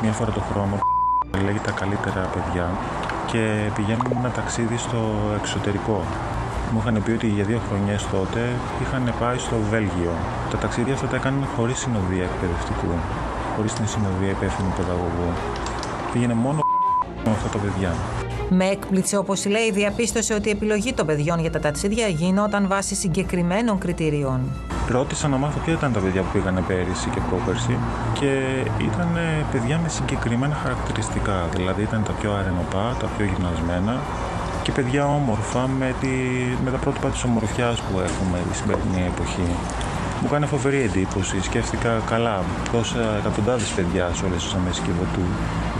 μία 0.01 0.11
φορά 0.11 0.31
το 0.31 0.41
χρόνο 0.51 0.79
λέγει 1.45 1.59
τα 1.59 1.71
καλύτερα 1.71 2.29
παιδιά 2.33 2.69
και 3.25 3.71
πηγαίνουν 3.75 4.05
ένα 4.17 4.29
ταξίδι 4.29 4.77
στο 4.77 4.97
εξωτερικό. 5.39 6.03
Μου 6.71 6.79
είχαν 6.79 7.03
πει 7.03 7.11
ότι 7.11 7.27
για 7.27 7.43
δύο 7.43 7.59
χρονιές 7.67 8.07
τότε 8.11 8.41
είχαν 8.81 9.13
πάει 9.19 9.37
στο 9.37 9.55
Βέλγιο. 9.69 10.13
Τα 10.51 10.57
ταξίδια 10.57 10.93
αυτά 10.93 11.07
τα 11.07 11.15
έκαναν 11.15 11.45
χωρίς 11.55 11.77
συνοδεία 11.77 12.23
εκπαιδευτικού, 12.23 12.91
χωρίς 13.55 13.73
την 13.73 13.87
συνοδεία 13.87 14.29
υπεύθυνου 14.29 14.73
παιδαγωγού. 14.77 15.29
Πήγαινε 16.13 16.33
μόνο 16.33 16.59
με 17.25 17.31
αυτά 17.31 17.49
τα 17.49 17.57
παιδιά. 17.57 17.93
Με 18.49 18.65
έκπληξη, 18.65 19.15
όπως 19.15 19.45
λέει, 19.45 19.71
διαπίστωσε 19.71 20.33
ότι 20.33 20.47
η 20.47 20.51
επιλογή 20.51 20.93
των 20.93 21.05
παιδιών 21.05 21.39
για 21.39 21.51
τα 21.51 21.59
ταξίδια 21.59 22.07
γινόταν 22.07 22.67
βάσει 22.67 22.95
συγκεκριμένων 22.95 23.77
κριτηρίων. 23.77 24.39
Ρώτησα 24.89 25.27
να 25.27 25.37
μάθω 25.37 25.59
ποια 25.59 25.73
ήταν 25.73 25.93
τα 25.93 25.99
παιδιά 25.99 26.21
που 26.21 26.27
πήγαν 26.33 26.63
πέρυσι 26.67 27.09
και 27.09 27.19
πρόπερσι 27.29 27.77
και 28.19 28.31
ήταν 28.81 29.09
παιδιά 29.51 29.79
με 29.83 29.89
συγκεκριμένα 29.89 30.55
χαρακτηριστικά. 30.55 31.47
Δηλαδή 31.55 31.81
ήταν 31.81 32.03
τα 32.03 32.11
πιο 32.11 32.33
αρενοπά, 32.33 32.95
τα 32.99 33.07
πιο 33.17 33.25
γυμνασμένα, 33.25 33.99
και 34.63 34.71
παιδιά 34.71 35.05
όμορφα 35.05 35.67
με, 35.67 35.95
τη, 35.99 36.07
με 36.63 36.71
τα 36.71 36.77
πρότυπα 36.77 37.09
της 37.09 37.23
ομορφιάς 37.23 37.81
που 37.81 37.99
έχουμε 37.99 38.37
η 38.51 38.53
σημερινή 38.53 39.05
εποχή. 39.13 39.49
Μου 40.21 40.29
κάνει 40.29 40.45
φοβερή 40.45 40.81
εντύπωση. 40.81 41.41
Σκέφτηκα 41.41 42.01
καλά 42.09 42.43
τόσα 42.71 43.17
εκατοντάδες 43.17 43.71
παιδιά 43.71 44.13
σε 44.13 44.25
όλες 44.25 44.43
τις 44.43 44.53
αμέσει 44.53 44.81
κυβωτού. 44.81 45.25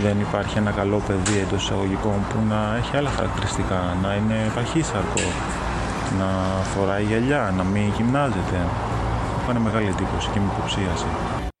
Δεν 0.02 0.20
υπάρχει 0.20 0.58
ένα 0.58 0.70
καλό 0.70 0.98
παιδί 1.06 1.38
εντός 1.38 1.62
εισαγωγικών 1.62 2.18
που 2.28 2.38
να 2.48 2.76
έχει 2.76 2.96
άλλα 2.96 3.10
χαρακτηριστικά. 3.10 3.96
Να 4.02 4.14
είναι 4.14 4.50
παχύσαρκο, 4.54 5.24
να 6.18 6.28
φοράει 6.62 7.04
γυαλιά, 7.04 7.54
να 7.56 7.64
μην 7.64 7.88
γυμνάζεται. 7.96 8.58
Μου 9.36 9.46
κάνει 9.46 9.60
μεγάλη 9.60 9.86
εντύπωση 9.86 10.30
και 10.30 10.40
με 10.40 10.50
υποψίασε. 10.56 11.06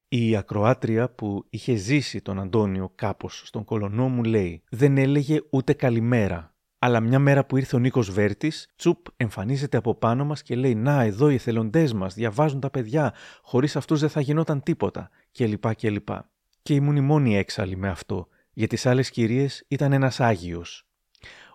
Η 0.08 0.36
ακροάτρια 0.36 1.10
που 1.10 1.44
είχε 1.50 1.74
ζήσει 1.74 2.20
τον 2.20 2.40
Αντώνιο 2.40 2.92
κάπως 2.94 3.42
στον 3.44 3.64
κολονό 3.64 4.08
μου 4.08 4.22
λέει 4.22 4.62
«Δεν 4.70 4.98
έλεγε 4.98 5.40
ούτε 5.50 5.72
καλημέρα. 5.72 6.51
Αλλά 6.84 7.00
μια 7.00 7.18
μέρα 7.18 7.44
που 7.44 7.56
ήρθε 7.56 7.76
ο 7.76 7.78
Νίκος 7.78 8.10
Βέρτης, 8.10 8.68
τσουπ, 8.76 9.06
εμφανίζεται 9.16 9.76
από 9.76 9.94
πάνω 9.94 10.24
μας 10.24 10.42
και 10.42 10.56
λέει: 10.56 10.74
Να, 10.74 11.02
εδώ 11.02 11.30
οι 11.30 11.34
εθελοντές 11.34 11.92
μας 11.92 12.14
διαβάζουν 12.14 12.60
τα 12.60 12.70
παιδιά. 12.70 13.14
Χωρίς 13.42 13.76
αυτούς 13.76 14.00
δεν 14.00 14.08
θα 14.08 14.20
γινόταν 14.20 14.62
τίποτα. 14.62 15.10
Και 15.30 15.58
και 15.76 15.90
λοιπά. 15.90 16.30
Και 16.62 16.74
ήμουν 16.74 16.96
η 16.96 17.00
μόνη 17.00 17.36
έξαλλη 17.36 17.76
με 17.76 17.88
αυτό. 17.88 18.28
Για 18.52 18.66
τι 18.66 18.88
άλλες 18.88 19.10
κυρίες 19.10 19.64
ήταν 19.68 19.92
ένας 19.92 20.20
Άγιος. 20.20 20.86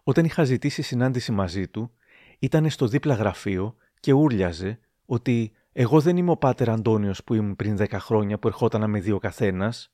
Όταν 0.04 0.26
είχα 0.26 0.44
ζητήσει 0.44 0.82
συνάντηση 0.82 1.32
μαζί 1.32 1.68
του, 1.68 1.92
ήταν 2.40 2.70
στο 2.70 2.88
δίπλα 2.88 3.14
γραφείο 3.14 3.76
και 4.00 4.14
ούρλιαζε 4.14 4.80
ότι 5.06 5.52
εγώ 5.72 6.02
δεν 6.02 6.18
είμαι 6.18 6.32
ο 6.32 6.38
πάτερ 6.38 6.70
Αντώνιος 6.70 7.24
που 7.24 7.34
ήμουν 7.34 7.56
πριν 7.56 7.78
10 7.80 7.88
χρόνια 7.92 8.40
που 8.40 8.48
ερχόταν 8.48 8.82
να 8.82 8.88
με 8.88 9.00
δει 9.00 9.12
ο 9.12 9.20
καθένας, 9.20 9.92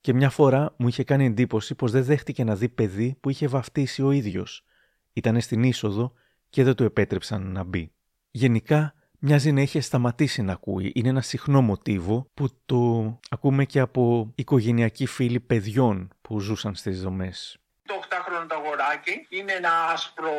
και 0.00 0.12
μια 0.12 0.30
φορά 0.30 0.74
μου 0.76 0.88
είχε 0.88 1.04
κάνει 1.04 1.24
εντύπωση 1.24 1.74
πως 1.74 1.90
δεν 1.90 2.04
δέχτηκε 2.04 2.44
να 2.44 2.54
δει 2.54 2.68
παιδί 2.68 3.16
που 3.20 3.30
είχε 3.30 3.46
βαφτίσει 3.46 4.02
ο 4.02 4.10
ίδιος. 4.10 4.64
Ήταν 5.12 5.40
στην 5.40 5.62
είσοδο 5.62 6.12
και 6.50 6.62
δεν 6.64 6.74
του 6.74 6.84
επέτρεψαν 6.84 7.52
να 7.52 7.64
μπει. 7.64 7.92
Γενικά, 8.30 8.94
μοιάζει 9.18 9.52
να 9.52 9.60
είχε 9.60 9.80
σταματήσει 9.80 10.42
να 10.42 10.52
ακούει. 10.52 10.92
Είναι 10.94 11.08
ένα 11.08 11.20
συχνό 11.20 11.60
μοτίβο 11.60 12.30
που 12.34 12.48
το 12.66 13.20
ακούμε 13.30 13.64
και 13.64 13.80
από 13.80 14.32
οικογενειακοί 14.34 15.06
φίλοι 15.06 15.40
παιδιών 15.40 16.08
που 16.20 16.40
ζούσαν 16.40 16.74
στις 16.74 17.02
δομές. 17.02 17.58
Το 17.82 17.94
8χρονο 18.08 18.46
το 18.48 18.54
αγοράκι 18.54 19.26
είναι 19.28 19.52
ένα 19.52 19.70
άσπρο 19.92 20.30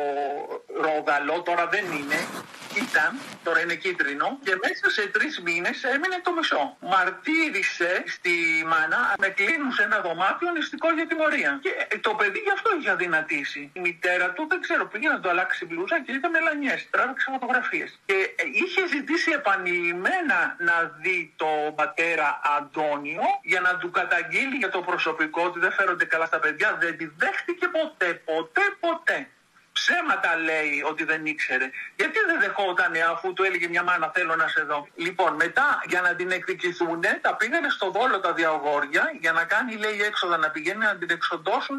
ρόδαλο, 0.86 1.42
τώρα 1.42 1.66
δεν 1.66 1.84
είναι 1.84 2.20
ήταν, 2.74 3.18
τώρα 3.42 3.60
είναι 3.60 3.74
κίτρινο, 3.74 4.38
και 4.44 4.54
μέσα 4.64 4.90
σε 4.90 5.06
τρεις 5.06 5.40
μήνες 5.40 5.84
έμεινε 5.84 6.20
το 6.22 6.32
μισό. 6.32 6.76
Μαρτύρησε 6.80 8.02
στη 8.06 8.34
μάνα, 8.66 9.14
με 9.18 9.28
κλείνουν 9.28 9.72
σε 9.72 9.82
ένα 9.82 10.00
δωμάτιο 10.00 10.50
νηστικό 10.50 10.92
για 10.92 11.06
τιμωρία. 11.06 11.58
Και 11.62 11.72
ε, 11.88 11.98
το 11.98 12.14
παιδί 12.14 12.38
γι' 12.38 12.54
αυτό 12.56 12.68
είχε 12.76 12.90
αδυνατήσει. 12.90 13.70
Η 13.72 13.80
μητέρα 13.80 14.30
του 14.32 14.46
δεν 14.48 14.60
ξέρω, 14.60 14.86
πήγε 14.86 15.08
να 15.08 15.20
το 15.20 15.28
αλλάξει 15.28 15.66
μπλούζα 15.66 16.00
και 16.04 16.12
ήταν 16.12 16.30
μελανιές. 16.30 16.88
Τράβηξε 16.90 17.30
φωτογραφίε. 17.30 17.86
Και 18.06 18.18
ε, 18.36 18.44
είχε 18.62 18.82
ζητήσει 18.94 19.30
επανειλημμένα 19.30 20.38
να 20.58 20.76
δει 21.02 21.34
το 21.36 21.50
πατέρα 21.74 22.40
Αντώνιο 22.56 23.22
για 23.42 23.60
να 23.60 23.76
του 23.76 23.90
καταγγείλει 23.90 24.56
για 24.56 24.70
το 24.70 24.80
προσωπικό 24.80 25.42
ότι 25.42 25.58
δεν 25.58 25.72
φέρονται 25.72 26.04
καλά 26.04 26.26
στα 26.26 26.38
παιδιά. 26.38 26.76
Δεν 26.80 26.96
τη 26.96 27.06
δέχτηκε 27.16 27.66
ποτέ, 27.68 28.08
ποτέ, 28.24 28.62
ποτέ. 28.80 29.28
Ψέματα 29.80 30.36
λέει 30.36 30.72
ότι 30.90 31.04
δεν 31.04 31.26
ήξερε. 31.26 31.70
Γιατί 31.96 32.18
δεν 32.28 32.40
δεχόταν 32.40 32.92
αφού 33.12 33.32
του 33.32 33.42
έλεγε 33.42 33.68
μια 33.68 33.82
μάνα 33.82 34.10
θέλω 34.14 34.34
να 34.36 34.48
σε 34.48 34.62
δω. 34.62 34.86
Λοιπόν, 34.94 35.34
μετά 35.34 35.82
για 35.88 36.00
να 36.00 36.14
την 36.14 36.30
εκδικηθούν 36.30 37.00
τα 37.20 37.36
πήγανε 37.36 37.68
στο 37.68 37.92
Βόλο 37.92 38.20
τα 38.20 38.32
διαγόρια 38.32 39.04
για 39.20 39.32
να 39.32 39.44
κάνει 39.44 39.76
λέει 39.76 40.00
έξοδα 40.02 40.36
να 40.36 40.50
πηγαίνει 40.50 40.84
να 40.84 40.96
την 40.96 41.10
εξοντώσουν 41.10 41.78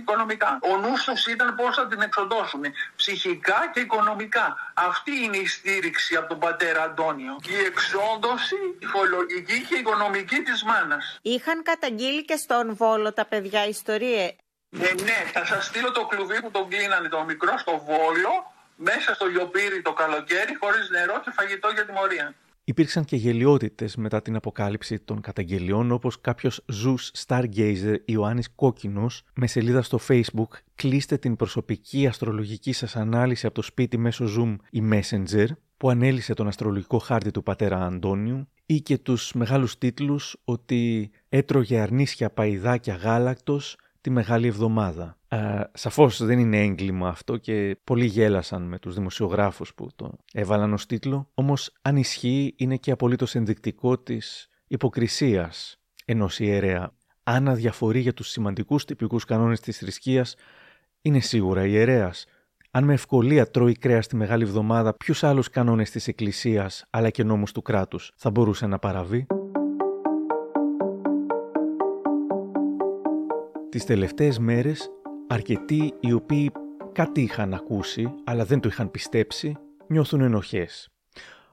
οικονομικά. 0.00 0.58
Ο 0.62 0.76
νους 0.76 1.04
τους 1.04 1.26
ήταν 1.26 1.54
πώς 1.54 1.74
θα 1.76 1.86
την 1.86 2.00
εξοντώσουν. 2.00 2.62
Ψυχικά 2.96 3.70
και 3.72 3.80
οικονομικά. 3.80 4.46
Αυτή 4.74 5.12
είναι 5.24 5.36
η 5.36 5.46
στήριξη 5.46 6.16
από 6.16 6.28
τον 6.28 6.38
πατέρα 6.38 6.82
Αντώνιο. 6.82 7.36
Η 7.48 7.64
εξόντωση 7.64 8.56
ψυχολογική 8.78 9.66
και 9.68 9.74
οικονομική 9.74 10.40
της 10.42 10.62
μάνας. 10.62 11.18
Είχαν 11.22 11.62
καταγγείλει 11.62 12.24
και 12.24 12.36
στον 12.36 12.74
Βόλο 12.74 13.12
τα 13.12 13.24
παιδιά 13.26 13.66
ιστορίες. 13.66 14.36
Ε, 14.72 14.78
ναι, 14.78 15.18
θα 15.32 15.44
σας 15.46 15.66
στείλω 15.66 15.92
το 15.92 16.06
κλουβί 16.06 16.40
που 16.42 16.50
τον 16.50 16.68
κλείνανε 16.68 17.08
το 17.08 17.24
μικρό 17.24 17.58
στο 17.58 17.72
Βόλο, 17.86 18.32
μέσα 18.76 19.14
στο 19.14 19.26
λιοπύρι 19.26 19.82
το 19.82 19.92
καλοκαίρι, 19.92 20.56
χωρίς 20.60 20.90
νερό 20.90 21.20
και 21.24 21.30
φαγητό 21.34 21.68
για 21.68 21.86
τιμωρία. 21.86 22.34
Υπήρξαν 22.64 23.04
και 23.04 23.16
γελιότητες 23.16 23.96
μετά 23.96 24.22
την 24.22 24.36
αποκάλυψη 24.36 24.98
των 24.98 25.20
καταγγελιών, 25.20 25.92
όπως 25.92 26.20
κάποιος 26.20 26.64
Ζου 26.66 26.94
Stargazer 27.26 27.96
Ιωάννης 28.04 28.50
Κόκκινος 28.54 29.22
με 29.34 29.46
σελίδα 29.46 29.82
στο 29.82 29.98
Facebook 30.08 30.48
Κλείστε 30.74 31.16
την 31.16 31.36
προσωπική 31.36 32.06
αστρολογική 32.06 32.72
σας 32.72 32.96
ανάλυση 32.96 33.46
από 33.46 33.54
το 33.54 33.62
σπίτι 33.62 33.98
μέσω 33.98 34.24
Zoom 34.38 34.56
ή 34.70 34.82
Messenger, 34.92 35.46
που 35.76 35.90
ανέλησε 35.90 36.34
τον 36.34 36.48
αστρολογικό 36.48 36.98
χάρτη 36.98 37.30
του 37.30 37.42
πατέρα 37.42 37.86
Αντώνιου, 37.86 38.48
ή 38.66 38.80
και 38.80 38.98
τους 38.98 39.32
μεγάλους 39.32 39.78
τίτλους 39.78 40.36
ότι 40.44 41.10
έτρωγε 41.28 41.78
αρνίσια 41.80 42.30
παϊδάκια 42.30 42.94
γάλακτος 42.94 43.76
τη 44.00 44.10
Μεγάλη 44.10 44.46
Εβδομάδα. 44.46 45.18
Ε, 45.28 45.60
σαφώς 45.72 46.24
δεν 46.24 46.38
είναι 46.38 46.60
έγκλημα 46.60 47.08
αυτό 47.08 47.36
και 47.36 47.76
πολλοί 47.84 48.04
γέλασαν 48.04 48.62
με 48.62 48.78
τους 48.78 48.94
δημοσιογράφους 48.94 49.74
που 49.74 49.88
το 49.96 50.12
έβαλαν 50.32 50.72
ως 50.72 50.86
τίτλο, 50.86 51.30
όμως 51.34 51.72
αν 51.82 51.96
ισχύει 51.96 52.54
είναι 52.56 52.76
και 52.76 52.90
απολύτως 52.90 53.34
ενδεικτικό 53.34 53.98
της 53.98 54.48
υποκρισίας 54.66 55.80
ενός 56.04 56.38
ιερέα. 56.38 56.92
Αν 57.22 57.48
αδιαφορεί 57.48 58.00
για 58.00 58.14
τους 58.14 58.28
σημαντικούς 58.28 58.84
τυπικούς 58.84 59.24
κανόνες 59.24 59.60
της 59.60 59.78
θρησκείας, 59.78 60.34
είναι 61.02 61.20
σίγουρα 61.20 61.66
ιερέας. 61.66 62.26
Αν 62.70 62.84
με 62.84 62.92
ευκολία 62.92 63.50
τρώει 63.50 63.72
κρέας 63.72 64.06
τη 64.06 64.16
Μεγάλη 64.16 64.42
Εβδομάδα, 64.42 64.94
ποιους 64.94 65.24
άλλους 65.24 65.48
κανόνες 65.50 65.90
της 65.90 66.08
Εκκλησίας 66.08 66.84
αλλά 66.90 67.10
και 67.10 67.24
νόμους 67.24 67.52
του 67.52 67.62
κράτους 67.62 68.12
θα 68.16 68.30
μπορούσε 68.30 68.66
να 68.66 68.78
παραβεί; 68.78 69.26
Τις 73.70 73.84
τελευταίες 73.84 74.38
μέρες 74.38 74.90
αρκετοί 75.26 75.92
οι 76.00 76.12
οποίοι 76.12 76.50
κάτι 76.92 77.20
είχαν 77.20 77.54
ακούσει 77.54 78.14
αλλά 78.24 78.44
δεν 78.44 78.60
το 78.60 78.68
είχαν 78.68 78.90
πιστέψει 78.90 79.56
νιώθουν 79.86 80.20
ενοχές. 80.20 80.88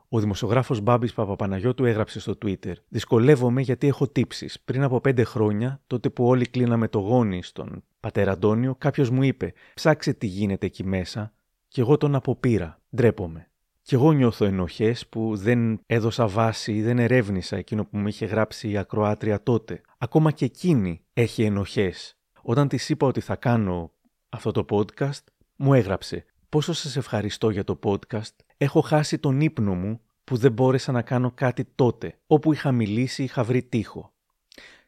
Ο 0.10 0.20
δημοσιογράφος 0.20 0.82
Μπάμπης 0.82 1.14
Παπαπαναγιώτου 1.14 1.86
έγραψε 1.86 2.20
στο 2.20 2.38
Twitter: 2.46 2.74
Δυσκολεύομαι 2.88 3.62
γιατί 3.62 3.88
έχω 3.88 4.08
τύψεις. 4.08 4.60
Πριν 4.66 4.84
από 4.84 5.02
πέντε 5.02 5.24
χρόνια, 5.24 5.82
τότε 5.88 6.10
που 6.10 6.26
όλοι 6.26 6.46
κλείναμε 6.46 6.88
το 6.88 7.00
γόνι 7.00 7.44
στον 7.44 7.84
πατέρα 8.00 8.32
Αντώνιο, 8.32 8.76
κάποιος 8.78 9.10
μου 9.10 9.24
είπε: 9.24 9.54
Ψάξε 9.74 10.14
τι 10.14 10.28
γίνεται 10.28 10.66
εκεί 10.66 10.84
μέσα, 10.84 11.34
και 11.68 11.82
εγώ 11.82 11.98
τον 11.98 12.16
αποπήρα. 12.16 12.80
Ντρέπομαι. 12.96 13.50
Κι 13.82 13.94
εγώ 13.94 14.12
νιώθω 14.12 14.46
ενοχές 14.46 15.08
που 15.08 15.36
δεν 15.36 15.80
έδωσα 15.86 16.28
βάση 16.28 16.74
ή 16.74 16.82
δεν 16.82 17.00
ερεύνησα 17.00 17.58
εκείνο 17.58 17.86
που 17.86 17.98
μου 17.98 18.08
είχε 18.08 18.26
γράψει 18.26 18.70
η 18.70 18.78
ακροάτρια 18.78 19.44
τότε. 19.44 19.82
Ακόμα 20.00 20.32
και 20.32 20.46
εκείνη 20.46 21.06
έχει 21.14 21.44
ενοχές. 21.44 22.18
Όταν 22.42 22.68
της 22.68 22.90
είπα 22.90 23.08
ότι 23.08 23.20
θα 23.20 23.36
κάνω 23.36 23.92
αυτό 24.30 24.52
το 24.52 24.66
podcast, 24.70 25.24
μου 25.56 25.74
έγραψε 25.74 26.26
«Πόσο 26.50 26.74
σας 26.74 26.96
ευχαριστώ 26.96 27.50
για 27.50 27.64
το 27.64 27.80
podcast. 27.84 28.36
Έχω 28.58 28.82
χάσει 28.82 29.20
τον 29.20 29.42
ύπνο 29.42 29.76
μου 29.76 30.02
που 30.24 30.38
δεν 30.38 30.52
μπόρεσα 30.52 30.92
να 30.92 31.02
κάνω 31.02 31.32
κάτι 31.32 31.66
τότε. 31.66 32.20
Όπου 32.28 32.54
είχα 32.54 32.72
μιλήσει 32.72 33.24
είχα 33.24 33.44
βρει 33.44 33.64
τείχο. 33.64 34.14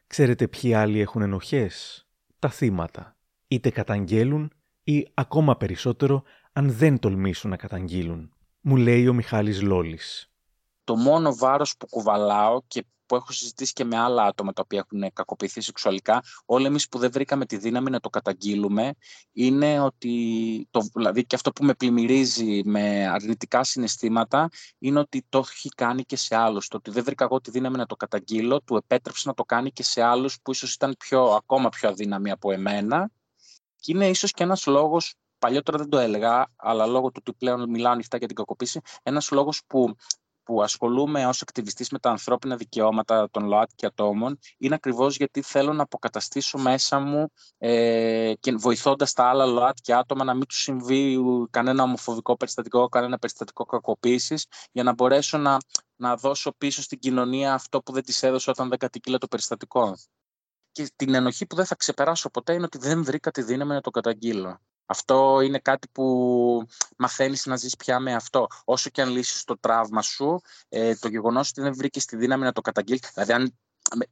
Ξέρετε 0.06 0.48
ποιοι 0.48 0.74
άλλοι 0.74 1.00
έχουν 1.00 1.22
ενοχές; 1.22 2.06
Τα 2.38 2.48
θύματα. 2.48 3.16
Είτε 3.48 3.70
καταγγέλουν 3.70 4.52
ή 4.82 5.06
ακόμα 5.14 5.56
περισσότερο 5.56 6.22
αν 6.52 6.70
δεν 6.72 6.98
τολμήσουν 6.98 7.50
να 7.50 7.56
καταγγείλουν. 7.56 8.32
Μου 8.60 8.76
λέει 8.76 9.08
ο 9.08 9.14
Μιχάλης 9.14 9.62
Λόλης. 9.62 10.29
Το 10.90 10.96
μόνο 10.96 11.36
βάρος 11.36 11.76
που 11.76 11.86
κουβαλάω 11.86 12.62
και 12.66 12.84
που 13.06 13.14
έχω 13.14 13.32
συζητήσει 13.32 13.72
και 13.72 13.84
με 13.84 13.98
άλλα 13.98 14.22
άτομα 14.22 14.52
τα 14.52 14.62
οποία 14.64 14.86
έχουν 14.90 15.12
κακοποιηθεί 15.12 15.60
σεξουαλικά, 15.60 16.22
όλοι 16.44 16.66
εμείς 16.66 16.88
που 16.88 16.98
δεν 16.98 17.10
βρήκαμε 17.10 17.46
τη 17.46 17.56
δύναμη 17.56 17.90
να 17.90 18.00
το 18.00 18.08
καταγγείλουμε, 18.08 18.94
είναι 19.32 19.80
ότι, 19.80 20.68
το, 20.70 20.80
δηλαδή 20.94 21.26
και 21.26 21.34
αυτό 21.34 21.52
που 21.52 21.64
με 21.64 21.74
πλημμυρίζει 21.74 22.60
με 22.64 23.08
αρνητικά 23.08 23.64
συναισθήματα, 23.64 24.48
είναι 24.78 24.98
ότι 24.98 25.26
το 25.28 25.38
έχει 25.38 25.68
κάνει 25.68 26.02
και 26.02 26.16
σε 26.16 26.36
άλλους. 26.36 26.68
Το 26.68 26.76
ότι 26.76 26.90
δεν 26.90 27.04
βρήκα 27.04 27.24
εγώ 27.24 27.40
τη 27.40 27.50
δύναμη 27.50 27.76
να 27.76 27.86
το 27.86 27.96
καταγγείλω, 27.96 28.60
του 28.60 28.76
επέτρεψε 28.76 29.28
να 29.28 29.34
το 29.34 29.44
κάνει 29.44 29.70
και 29.70 29.82
σε 29.82 30.02
άλλους 30.02 30.38
που 30.42 30.50
ίσως 30.50 30.74
ήταν 30.74 30.94
πιο, 30.98 31.22
ακόμα 31.22 31.68
πιο 31.68 31.88
αδύναμοι 31.88 32.30
από 32.30 32.52
εμένα. 32.52 33.10
Και 33.76 33.92
είναι 33.92 34.08
ίσως 34.08 34.32
και 34.32 34.42
ένας 34.42 34.66
λόγος 34.66 35.14
παλιότερα 35.38 35.78
δεν 35.78 35.88
το 35.88 35.98
έλεγα, 35.98 36.52
αλλά 36.56 36.86
λόγω 36.86 37.10
του 37.10 37.22
ότι 37.26 37.36
πλέον 37.38 37.70
μιλάω 37.70 37.92
ανοιχτά 37.92 38.16
για 38.16 38.26
την 38.26 38.36
κακοποίηση, 38.36 38.80
ένας 39.02 39.30
λόγος 39.30 39.62
που 39.66 39.94
που 40.50 40.62
ασχολούμαι 40.62 41.26
ως 41.26 41.42
ακτιβιστής 41.42 41.90
με 41.90 41.98
τα 41.98 42.10
ανθρώπινα 42.10 42.56
δικαιώματα 42.56 43.30
των 43.30 43.44
ΛΟΑΤ 43.46 43.70
ατόμων 43.82 44.38
είναι 44.58 44.74
ακριβώς 44.74 45.16
γιατί 45.16 45.42
θέλω 45.42 45.72
να 45.72 45.82
αποκαταστήσω 45.82 46.58
μέσα 46.58 46.98
μου 46.98 47.32
ε, 47.58 48.32
και 48.40 48.52
βοηθώντας 48.52 49.12
τα 49.12 49.24
άλλα 49.24 49.46
ΛΟΑΤ 49.46 49.76
και 49.82 49.94
άτομα 49.94 50.24
να 50.24 50.34
μην 50.34 50.46
τους 50.46 50.62
συμβεί 50.62 51.18
κανένα 51.50 51.82
ομοφοβικό 51.82 52.36
περιστατικό, 52.36 52.88
κανένα 52.88 53.18
περιστατικό 53.18 53.64
κακοποίησης 53.64 54.46
για 54.72 54.82
να 54.82 54.92
μπορέσω 54.92 55.38
να, 55.38 55.56
να 55.96 56.16
δώσω 56.16 56.52
πίσω 56.58 56.82
στην 56.82 56.98
κοινωνία 56.98 57.54
αυτό 57.54 57.82
που 57.82 57.92
δεν 57.92 58.02
της 58.02 58.22
έδωσε 58.22 58.50
όταν 58.50 58.68
δεν 58.68 58.78
κατοικείλα 58.78 59.18
το 59.18 59.26
περιστατικό. 59.26 59.96
Και 60.72 60.90
την 60.96 61.14
ενοχή 61.14 61.46
που 61.46 61.56
δεν 61.56 61.64
θα 61.64 61.74
ξεπεράσω 61.74 62.30
ποτέ 62.30 62.52
είναι 62.52 62.64
ότι 62.64 62.78
δεν 62.78 63.04
βρήκα 63.04 63.30
τη 63.30 63.42
δύναμη 63.42 63.72
να 63.72 63.80
το 63.80 63.90
καταγγείλω. 63.90 64.60
Αυτό 64.90 65.40
είναι 65.40 65.58
κάτι 65.58 65.88
που 65.92 66.66
μαθαίνεις 66.96 67.46
να 67.46 67.56
ζεις 67.56 67.76
πια 67.76 68.00
με 68.00 68.14
αυτό. 68.14 68.46
Όσο 68.64 68.90
και 68.90 69.02
αν 69.02 69.08
λύσεις 69.10 69.44
το 69.44 69.58
τραύμα 69.58 70.02
σου, 70.02 70.40
ε, 70.68 70.94
το 70.94 71.08
γεγονός 71.08 71.48
ότι 71.48 71.60
δεν 71.60 71.74
βρήκες 71.74 72.04
τη 72.04 72.16
δύναμη 72.16 72.44
να 72.44 72.52
το 72.52 72.60
καταγγείλεις, 72.60 73.10
δηλαδή 73.14 73.32
αν 73.32 73.58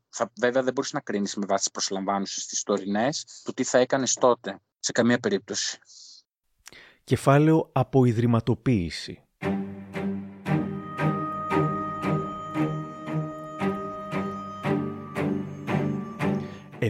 θα, 0.09 0.33
βέβαια 0.37 0.63
δεν 0.63 0.73
μπορείς 0.73 0.93
να 0.93 1.01
κρίνεις 1.01 1.37
με 1.37 1.47
βάση 1.47 1.63
τις 1.63 1.71
προσλαμβάνουσες 1.71 2.43
στις 2.43 2.63
τωρινές, 2.63 3.43
το 3.43 3.53
τι 3.53 3.65
θα 3.65 3.79
έκανες 3.79 4.15
τότε, 4.15 4.61
σε 4.79 4.93
καμία 4.93 5.19
περίπτωση. 5.19 5.79
Κεφάλαιο 7.05 7.71
«Αποϊδρυματοποίηση». 7.73 9.28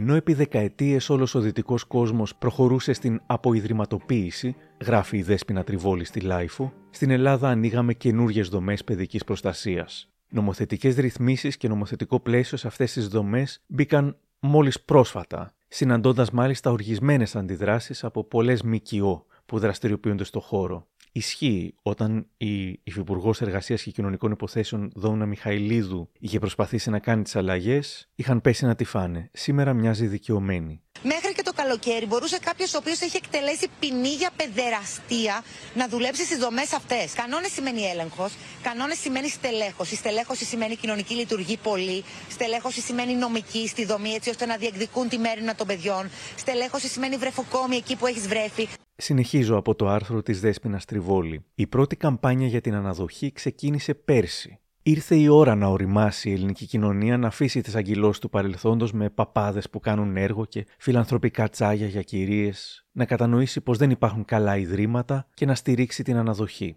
Ενώ 0.01 0.15
επί 0.15 0.35
δεκαετίες 0.35 1.11
όλος 1.11 1.35
ο 1.35 1.41
δυτικός 1.41 1.85
κόσμος 1.85 2.37
προχωρούσε 2.37 2.93
στην 2.93 3.21
αποϊδρυματοποίηση, 3.27 4.57
γράφει 4.85 5.17
η 5.17 5.23
Δέσποινα 5.23 5.65
Τριβόλη 5.65 6.05
στη 6.05 6.21
LiFO, 6.21 6.73
στην 6.91 7.11
Ελλάδα 7.11 7.49
ανοίγαμε 7.49 7.95
καινούριες 7.95 8.43
δομές 8.43 8.85
παιδικής 8.85 9.25
προστασίας. 9.25 10.11
Νομοθετικές 10.29 10.97
ρυθμίσεις 10.97 11.57
και 11.57 11.69
νομοθετικό 11.69 12.21
πλαίσιο 12.21 12.57
σε 12.57 12.67
αυτές 12.67 12.93
τις 12.93 13.09
δομές 13.09 13.63
μπήκαν 13.67 14.17
μόλις 14.41 14.81
πρόσφατα, 14.81 15.55
συναντώντας 15.69 16.31
μάλιστα 16.31 16.71
οργισμένες 16.71 17.37
αντιδράσεις 17.37 18.05
από 18.05 18.25
πολλές 18.25 18.63
ΜΚΟ 18.63 19.27
που 19.47 19.59
δραστηριοποιούνται 19.59 20.25
στο 20.25 20.41
χώρο. 20.41 20.87
Ισχύει 21.13 21.75
όταν 21.83 22.27
η 22.37 22.81
Υφυπουργός 22.85 23.41
Εργασίας 23.41 23.83
και 23.83 23.91
Κοινωνικών 23.91 24.31
Υποθέσεων 24.31 24.91
Δόμνα 24.95 25.27
Μιχαηλίδου 25.27 26.11
είχε 26.19 26.39
προσπαθήσει 26.39 26.91
να 26.91 26.99
κάνει 26.99 27.23
τις 27.23 27.37
αλλαγές, 27.37 28.09
είχαν 28.15 28.41
πέσει 28.41 28.65
να 28.65 28.75
τη 28.75 28.85
φάνε. 28.85 29.31
Σήμερα 29.33 29.73
μοιάζει 29.73 30.07
δικαιωμένη. 30.07 30.83
Μέχρι 31.03 31.35
και 31.35 31.43
το 31.43 31.53
καλοκαίρι 31.53 32.07
μπορούσε 32.07 32.39
κάποιος 32.39 32.75
ο 32.75 32.79
οποίος 32.79 33.01
έχει 33.01 33.17
εκτελέσει 33.17 33.67
ποινή 33.81 34.09
για 34.09 34.31
παιδεραστία 34.37 35.45
να 35.75 35.89
δουλέψει 35.89 36.25
στις 36.25 36.39
δομές 36.39 36.73
αυτές. 36.73 37.13
Κανόνες 37.13 37.53
σημαίνει 37.53 37.83
έλεγχος, 37.83 38.33
κανόνες 38.63 38.99
σημαίνει 38.99 39.29
στελέχωση. 39.29 39.97
Στελέχωση 39.97 40.45
σημαίνει 40.45 40.77
κοινωνική 40.77 41.15
λειτουργή 41.15 41.57
πολύ. 41.57 42.05
Στελέχωση 42.31 42.81
σημαίνει 42.81 43.15
νομική 43.15 43.69
στη 43.69 43.85
δομή 43.85 44.11
έτσι 44.11 44.31
ώστε 44.31 44.47
να 44.47 44.57
διεκδικούν 44.57 45.09
τη 45.09 45.19
μέρημνα 45.19 45.55
των 45.55 45.67
παιδιών. 45.67 46.11
Στελέχωση 46.37 46.89
σημαίνει 46.89 47.17
βρεφοκόμη 47.17 47.77
εκεί 47.77 47.97
που 47.97 48.07
έχεις 48.07 48.29
βρέφη. 48.29 48.69
Συνεχίζω 49.01 49.57
από 49.57 49.75
το 49.75 49.89
άρθρο 49.89 50.23
της 50.23 50.41
Δέσποινας 50.41 50.85
Τριβόλη. 50.85 51.45
Η 51.55 51.67
πρώτη 51.67 51.97
καμπάνια 51.97 52.47
για 52.47 52.61
την 52.61 52.75
αναδοχή 52.75 53.33
ξεκίνησε 53.33 53.95
πέρσι. 53.95 54.59
Ήρθε 54.83 55.17
η 55.17 55.29
ώρα 55.29 55.55
να 55.55 55.67
οριμάσει 55.67 56.31
η 56.31 56.33
ελληνική 56.33 56.67
κοινωνία 56.67 57.19
να 57.19 57.27
αφήσει 57.27 57.61
τις 57.61 57.75
αγκυλώσεις 57.75 58.21
του 58.21 58.31
παρελθόντος 58.31 58.93
με 58.93 59.11
παπάδες 59.11 59.71
που 59.71 59.81
κάνουν 59.81 60.17
έργο 60.17 60.45
και 60.45 60.67
φιλανθρωπικά 60.79 61.49
τσάγια 61.49 61.87
για 61.87 62.03
κυρίες, 62.03 62.87
να 62.93 63.05
κατανοήσει 63.05 63.61
πως 63.61 63.79
δεν 63.79 63.91
υπάρχουν 63.91 64.25
καλά 64.25 64.57
ιδρύματα 64.57 65.27
και 65.35 65.47
να 65.47 65.55
στηρίξει 65.55 66.03
την 66.03 66.17
αναδοχή. 66.17 66.77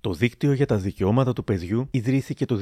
Το 0.00 0.12
Δίκτυο 0.12 0.52
για 0.52 0.66
τα 0.66 0.76
Δικαιώματα 0.76 1.32
του 1.32 1.44
Παιδιού 1.44 1.88
ιδρύθηκε 1.90 2.44
το 2.44 2.58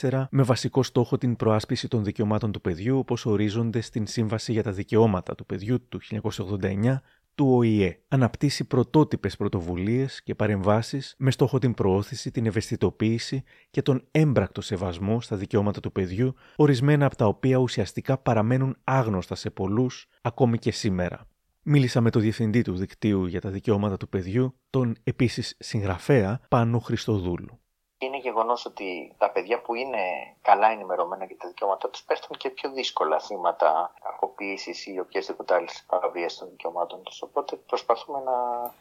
2004 0.00 0.24
με 0.30 0.42
βασικό 0.42 0.82
στόχο 0.82 1.18
την 1.18 1.36
προάσπιση 1.36 1.88
των 1.88 2.04
δικαιωμάτων 2.04 2.52
του 2.52 2.60
παιδιού 2.60 2.98
όπως 2.98 3.26
ορίζονται 3.26 3.80
στην 3.80 4.06
Σύμβαση 4.06 4.52
για 4.52 4.62
τα 4.62 4.72
Δικαιώματα 4.72 5.34
του 5.34 5.46
Παιδιού 5.46 5.88
του 5.88 6.00
1989 6.60 6.96
του 7.34 7.46
ΟΗΕ. 7.54 7.98
Αναπτύσσει 8.08 8.64
πρωτότυπες 8.64 9.36
πρωτοβουλίες 9.36 10.22
και 10.22 10.34
παρεμβάσεις 10.34 11.14
με 11.18 11.30
στόχο 11.30 11.58
την 11.58 11.74
προώθηση, 11.74 12.30
την 12.30 12.46
ευαισθητοποίηση 12.46 13.42
και 13.70 13.82
τον 13.82 14.04
έμπρακτο 14.10 14.60
σεβασμό 14.60 15.20
στα 15.20 15.36
δικαιώματα 15.36 15.80
του 15.80 15.92
παιδιού, 15.92 16.34
ορισμένα 16.56 17.06
από 17.06 17.16
τα 17.16 17.26
οποία 17.26 17.56
ουσιαστικά 17.56 18.18
παραμένουν 18.18 18.76
άγνωστα 18.84 19.34
σε 19.34 19.50
πολλούς 19.50 20.06
ακόμη 20.22 20.58
και 20.58 20.72
σήμερα. 20.72 21.26
Μίλησα 21.62 22.00
με 22.00 22.10
τον 22.10 22.22
διευθυντή 22.22 22.62
του 22.62 22.76
δικτύου 22.76 23.26
για 23.26 23.40
τα 23.40 23.50
δικαιώματα 23.50 23.96
του 23.96 24.08
παιδιού, 24.08 24.54
τον 24.70 24.96
επίσης 25.04 25.54
συγγραφέα 25.58 26.40
Πάνο 26.48 26.78
Χριστοδούλου 26.78 27.61
είναι 28.06 28.18
γεγονός 28.18 28.64
ότι 28.64 29.14
τα 29.18 29.30
παιδιά 29.30 29.60
που 29.62 29.74
είναι 29.74 29.98
καλά 30.42 30.68
ενημερωμένα 30.70 31.24
για 31.24 31.36
τα 31.36 31.48
δικαιώματά 31.48 31.90
τους 31.90 32.02
πέφτουν 32.02 32.36
και 32.36 32.50
πιο 32.50 32.72
δύσκολα 32.72 33.20
θύματα 33.20 33.94
κακοποίησης 34.02 34.86
ή 34.86 34.98
οποιασδήποτε 34.98 35.54
άλλης 35.54 35.84
παραβίαση 35.88 36.38
των 36.38 36.48
δικαιωμάτων 36.50 37.02
τους. 37.02 37.22
Οπότε 37.22 37.56
προσπαθούμε 37.56 38.18
να 38.18 38.32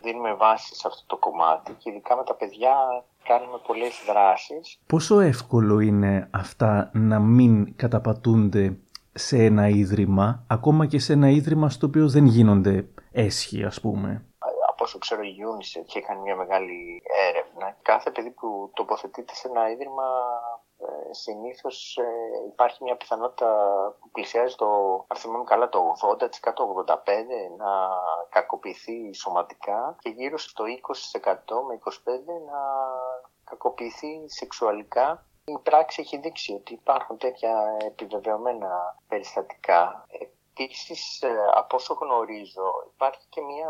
δίνουμε 0.01 0.33
βάση 0.33 0.75
σε 0.75 0.87
αυτό 0.87 1.03
το 1.05 1.17
κομμάτι 1.17 1.73
και 1.73 1.89
ειδικά 1.89 2.15
με 2.15 2.23
τα 2.23 2.33
παιδιά 2.33 3.03
κάνουμε 3.23 3.57
πολλές 3.67 4.03
δράσεις. 4.07 4.79
Πόσο 4.87 5.19
εύκολο 5.19 5.79
είναι 5.79 6.29
αυτά 6.31 6.91
να 6.93 7.19
μην 7.19 7.75
καταπατούνται 7.75 8.77
σε 9.13 9.37
ένα 9.37 9.67
ίδρυμα, 9.67 10.45
ακόμα 10.47 10.85
και 10.85 10.99
σε 10.99 11.13
ένα 11.13 11.29
ίδρυμα 11.29 11.69
στο 11.69 11.87
οποίο 11.87 12.09
δεν 12.09 12.25
γίνονται 12.25 12.87
έσχοι, 13.11 13.63
ας 13.63 13.81
πούμε; 13.81 14.25
Όσο 14.81 14.97
ξέρω 14.97 15.21
η 15.21 15.35
UNICEF 15.49 15.85
είχε 15.85 16.01
κάνει 16.01 16.21
μια 16.21 16.35
μεγάλη 16.35 17.01
έρευνα. 17.29 17.77
Κάθε 17.81 18.11
παιδί 18.11 18.31
που 18.31 18.71
τοποθετείται 18.73 19.33
σε 19.35 19.47
ένα 19.47 19.69
ίδρυμα 19.69 20.07
ε, 20.77 21.13
συνήθως 21.13 21.97
ε, 21.97 22.05
υπάρχει 22.47 22.83
μια 22.83 22.95
πιθανότητα 22.97 23.49
που 23.99 24.09
πλησιάζει 24.09 24.55
το, 24.55 24.67
αν 25.07 25.17
θυμάμαι 25.17 25.43
καλά, 25.43 25.69
το 25.69 25.95
80%-85% 26.01 26.95
να 27.57 27.89
κακοποιηθεί 28.29 29.13
σωματικά 29.13 29.95
και 29.99 30.09
γύρω 30.09 30.37
στο 30.37 30.63
20% 30.63 31.27
με 31.67 31.79
25% 31.83 32.15
να 32.51 32.59
κακοποιηθεί 33.43 34.29
σεξουαλικά 34.29 35.25
η 35.45 35.57
πράξη 35.63 36.01
έχει 36.01 36.17
δείξει 36.17 36.53
ότι 36.53 36.73
υπάρχουν 36.73 37.17
τέτοια 37.17 37.77
επιβεβαιωμένα 37.85 38.97
περιστατικά. 39.07 40.07
Επίσης, 40.53 41.21
ε, 41.21 41.29
από 41.53 41.75
όσο 41.75 41.97
γνωρίζω, 42.01 42.63
υπάρχει 42.93 43.25
και 43.29 43.41
μια 43.41 43.69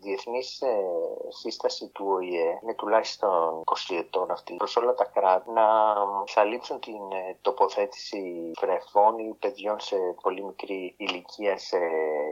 διεθνής 0.00 0.60
ε, 0.60 0.82
σύσταση 1.28 1.88
του 1.88 2.06
ΟΗΕ, 2.08 2.58
με 2.62 2.74
τουλάχιστον 2.74 3.62
20 3.64 3.96
ετών 3.98 4.30
αυτή, 4.30 4.54
προς 4.56 4.76
όλα 4.76 4.94
τα 4.94 5.04
κράτη, 5.04 5.50
να 5.50 5.94
εξαλείψουν 6.22 6.80
την 6.80 7.12
ε, 7.12 7.38
τοποθέτηση 7.42 8.52
βρεφών 8.60 9.18
ή 9.18 9.34
παιδιών 9.38 9.80
σε 9.80 9.96
πολύ 10.22 10.44
μικρή 10.44 10.94
ηλικία 10.98 11.58
σε 11.58 11.78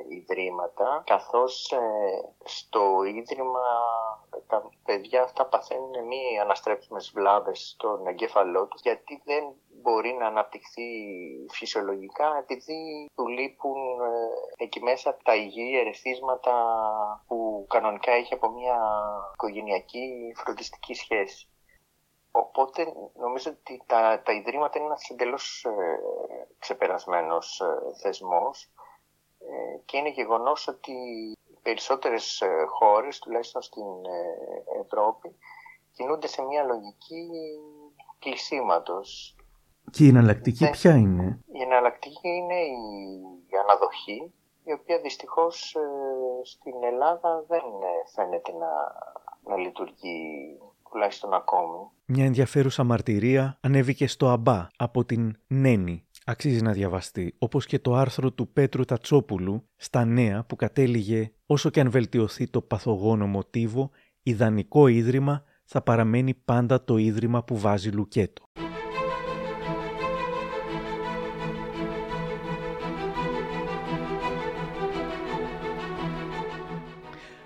ιδρύματα, 0.09 1.03
καθώς 1.07 1.72
στο 2.45 3.03
ίδρυμα 3.05 3.61
τα 4.47 4.70
παιδιά 4.85 5.22
αυτά 5.22 5.47
παθαίνουν 5.47 6.07
μη 6.07 6.39
αναστρέψιμες 6.41 7.11
βλάβες 7.14 7.68
στον 7.68 8.07
εγκέφαλό 8.07 8.66
τους 8.66 8.80
γιατί 8.80 9.22
δεν 9.24 9.45
μπορεί 9.83 10.12
να 10.12 10.26
αναπτυχθεί 10.26 10.89
φυσιολογικά 11.51 12.37
επειδή 12.39 13.11
του 13.14 13.28
λείπουν 13.28 14.01
ε, 14.01 14.64
εκεί 14.64 14.83
μέσα 14.83 15.16
τα 15.24 15.35
υγιή 15.35 15.76
ερεθίσματα 15.80 16.55
που 17.26 17.66
κανονικά 17.68 18.12
έχει 18.12 18.35
από 18.35 18.49
μια 18.51 18.78
οικογενειακή 19.33 20.33
φροντιστική 20.37 20.95
σχέση. 20.95 21.47
Οπότε 22.30 22.87
νομίζω 23.14 23.51
ότι 23.51 23.83
τα, 23.87 24.22
τα 24.24 24.33
ιδρύματα 24.33 24.78
είναι 24.78 24.87
ένας 24.87 25.09
εντελώς 25.11 25.64
ε, 25.64 25.99
ξεπερασμένος 26.59 27.61
ε, 27.61 27.99
θεσμός 28.03 28.72
ε, 29.51 29.78
και 29.85 29.97
είναι 29.97 30.09
γεγονός 30.09 30.68
ότι 30.68 30.93
οι 30.93 31.59
περισσότερες 31.62 32.41
ε, 32.41 32.64
χώρες, 32.68 33.18
τουλάχιστον 33.18 33.62
στην 33.62 34.05
ε, 34.05 34.80
Ευρώπη, 34.85 35.37
κινούνται 35.93 36.26
σε 36.26 36.43
μια 36.43 36.62
λογική 36.62 37.28
κλεισίματος. 38.18 39.37
Και 39.91 40.05
η 40.05 40.09
εναλλακτική 40.09 40.70
ποια 40.70 40.97
είναι; 40.97 41.41
Η 41.53 41.62
εναλλακτική 41.62 42.28
είναι 42.28 42.55
η 43.53 43.57
αναδοχή, 43.62 44.33
η 44.64 44.72
οποία 44.72 44.99
δυστυχώς 44.99 45.76
στην 46.43 46.72
Ελλάδα 46.93 47.45
δεν 47.49 47.62
φαίνεται 48.14 48.53
να, 48.53 48.70
να 49.51 49.57
λειτουργεί 49.57 50.18
τουλάχιστον 50.91 51.35
ακόμη. 51.35 51.91
Μια 52.05 52.24
ενδιαφέρουσα 52.24 52.85
μαρτυρία 52.85 53.59
ανέβηκε 53.61 54.07
στο 54.07 54.28
ΑΜΠΑ 54.28 54.70
από 54.76 55.05
την 55.05 55.37
Νένη. 55.47 56.07
Αξίζει 56.24 56.62
να 56.62 56.72
διαβαστεί, 56.72 57.35
όπως 57.39 57.66
και 57.66 57.78
το 57.78 57.95
άρθρο 57.95 58.33
του 58.33 58.53
Πέτρου 58.53 58.85
Τατσόπουλου 58.85 59.68
στα 59.76 60.05
νέα 60.05 60.45
που 60.45 60.57
κατέληγε 60.57 61.33
όσο 61.47 61.70
και 61.70 61.80
αν 61.80 61.91
βελτιωθεί 61.91 62.51
το 62.51 62.61
παθογόνο 62.62 63.26
μοτίβο, 63.26 63.91
ιδανικό 64.22 64.87
ίδρυμα 64.87 65.45
θα 65.64 65.83
παραμένει 65.83 66.35
πάντα 66.35 66.85
το 66.85 66.97
ίδρυμα 66.97 67.45
που 67.45 67.59
βάζει 67.59 67.91
λουκέτο. 67.91 68.45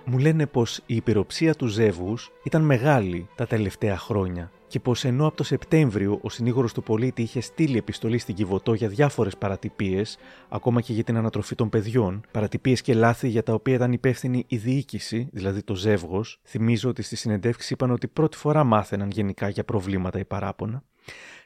Μου 0.09 0.19
λένε 0.19 0.47
πως 0.47 0.81
η 0.87 0.95
υπεροψία 0.95 1.55
του 1.55 1.67
Ζεύγους 1.67 2.33
ήταν 2.43 2.63
μεγάλη 2.63 3.29
τα 3.35 3.47
τελευταία 3.47 3.99
χρόνια 3.99 4.51
και 4.67 4.81
πως 4.81 5.05
ενώ 5.05 5.27
από 5.27 5.37
το 5.37 5.45
Σεπτέμβριο 5.45 6.19
ο 6.23 6.31
συνήγορος 6.31 6.73
του 6.73 6.83
πολίτη 6.83 7.23
είχε 7.23 7.41
στείλει 7.41 7.77
επιστολή 7.77 8.19
στην 8.19 8.35
Κιβωτό 8.35 8.75
για 8.75 8.89
διάφορες 8.89 9.37
παρατυπίες, 9.37 10.19
ακόμα 10.49 10.81
και 10.81 10.93
για 10.93 11.05
την 11.05 11.17
ανατροφή 11.17 11.55
των 11.55 11.69
παιδιών, 11.69 12.21
παρατυπίες 12.31 12.81
και 12.81 12.95
λάθη 12.95 13.29
για 13.29 13.43
τα 13.43 13.53
οποία 13.53 13.75
ήταν 13.75 13.93
υπεύθυνη 13.93 14.45
η 14.49 14.57
διοίκηση, 14.57 15.29
δηλαδή 15.33 15.63
το 15.63 15.75
Ζεύγος, 15.75 16.41
θυμίζω 16.45 16.89
ότι 16.89 17.03
στη 17.03 17.17
συνεντεύξη 17.17 17.73
είπαν 17.73 17.91
ότι 17.91 18.09
πρώτη 18.09 18.37
φορά 18.37 18.65
μάθαιναν 18.65 19.11
γενικά 19.11 19.49
για 19.49 19.65
προβλήματα 19.65 20.19
ή 20.19 20.25
παράπονα. 20.25 20.83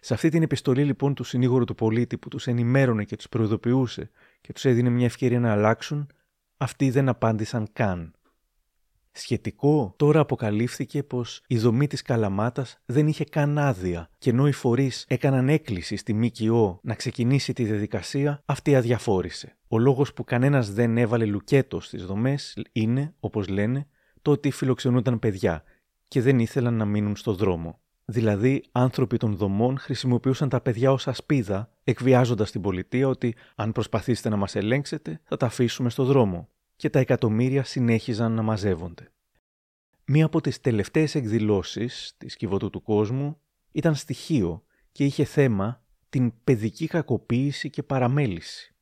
Σε 0.00 0.14
αυτή 0.14 0.28
την 0.28 0.42
επιστολή 0.42 0.84
λοιπόν 0.84 1.14
του 1.14 1.24
συνήγορου 1.24 1.64
του 1.64 1.74
πολίτη 1.74 2.16
που 2.18 2.28
τους 2.28 2.46
ενημέρωνε 2.46 3.04
και 3.04 3.16
τους 3.16 3.28
προειδοποιούσε 3.28 4.11
και 4.40 4.52
τους 4.52 4.64
έδινε 4.64 4.90
μια 4.90 5.06
ευκαιρία 5.06 5.40
να 5.40 5.52
αλλάξουν, 5.52 6.06
αυτοί 6.56 6.90
δεν 6.90 7.08
απάντησαν 7.08 7.68
καν. 7.72 8.14
Σχετικό, 9.12 9.94
τώρα 9.96 10.20
αποκαλύφθηκε 10.20 11.02
πως 11.02 11.42
η 11.46 11.58
δομή 11.58 11.86
της 11.86 12.02
Καλαμάτας 12.02 12.78
δεν 12.84 13.06
είχε 13.06 13.24
καν 13.24 13.58
άδεια 13.58 14.11
και 14.18 14.30
ενώ 14.30 14.48
οι 14.48 14.52
φορείς 14.52 15.04
έκαναν 15.08 15.48
έκκληση 15.48 15.96
στη 15.96 16.14
ΜΚΟ 16.14 16.80
να 16.82 16.94
ξεκινήσει 16.94 17.52
τη 17.52 17.64
διαδικασία, 17.64 18.42
αυτή 18.44 18.76
αδιαφόρησε. 18.76 19.56
Ο 19.68 19.78
λόγος 19.78 20.12
που 20.12 20.24
κανένας 20.24 20.72
δεν 20.72 20.98
έβαλε 20.98 21.24
λουκέτο 21.24 21.80
στις 21.80 22.06
δομές 22.06 22.56
είναι, 22.72 23.14
όπως 23.20 23.48
λένε, 23.48 23.86
το 24.22 24.30
ότι 24.30 24.50
φιλοξενούνταν 24.50 25.18
παιδιά 25.18 25.62
και 26.08 26.20
δεν 26.20 26.38
ήθελαν 26.38 26.74
να 26.74 26.84
μείνουν 26.84 27.16
στο 27.16 27.34
δρόμο. 27.34 27.80
Δηλαδή, 28.04 28.64
άνθρωποι 28.72 29.16
των 29.16 29.36
δομών 29.36 29.78
χρησιμοποιούσαν 29.78 30.48
τα 30.48 30.61
παιδιά 30.61 30.92
ως 30.92 31.08
ασπίδα, 31.08 31.70
εκβιάζοντας 31.84 32.50
την 32.50 32.61
πολιτεία 32.61 33.08
ότι 33.08 33.34
αν 33.54 33.72
προσπαθήσετε 33.72 34.28
να 34.28 34.36
μας 34.36 34.56
ελέγξετε, 34.56 35.20
θα 35.24 35.36
τα 35.36 35.46
αφήσουμε 35.46 35.90
στο 35.90 36.04
δρόμο 36.04 36.48
και 36.80 36.90
τα 36.90 36.98
εκατομμύρια 36.98 37.64
συνέχιζαν 37.64 38.32
να 38.32 38.42
μαζεύονται. 38.42 39.12
Μία 40.04 40.24
από 40.24 40.40
τις 40.40 40.60
τελευταίες 40.60 41.14
εκδηλώσεις 41.14 42.14
της 42.18 42.36
Κιβωτού 42.36 42.70
του 42.70 42.82
Κόσμου 42.82 43.40
ήταν 43.72 43.94
στοιχείο 43.94 44.64
και 44.92 45.04
είχε 45.04 45.24
θέμα 45.24 45.84
την 46.08 46.32
παιδική 46.44 46.86
κακοποίηση 46.86 47.70
και 47.70 47.82
παραμέληση. 47.82 48.74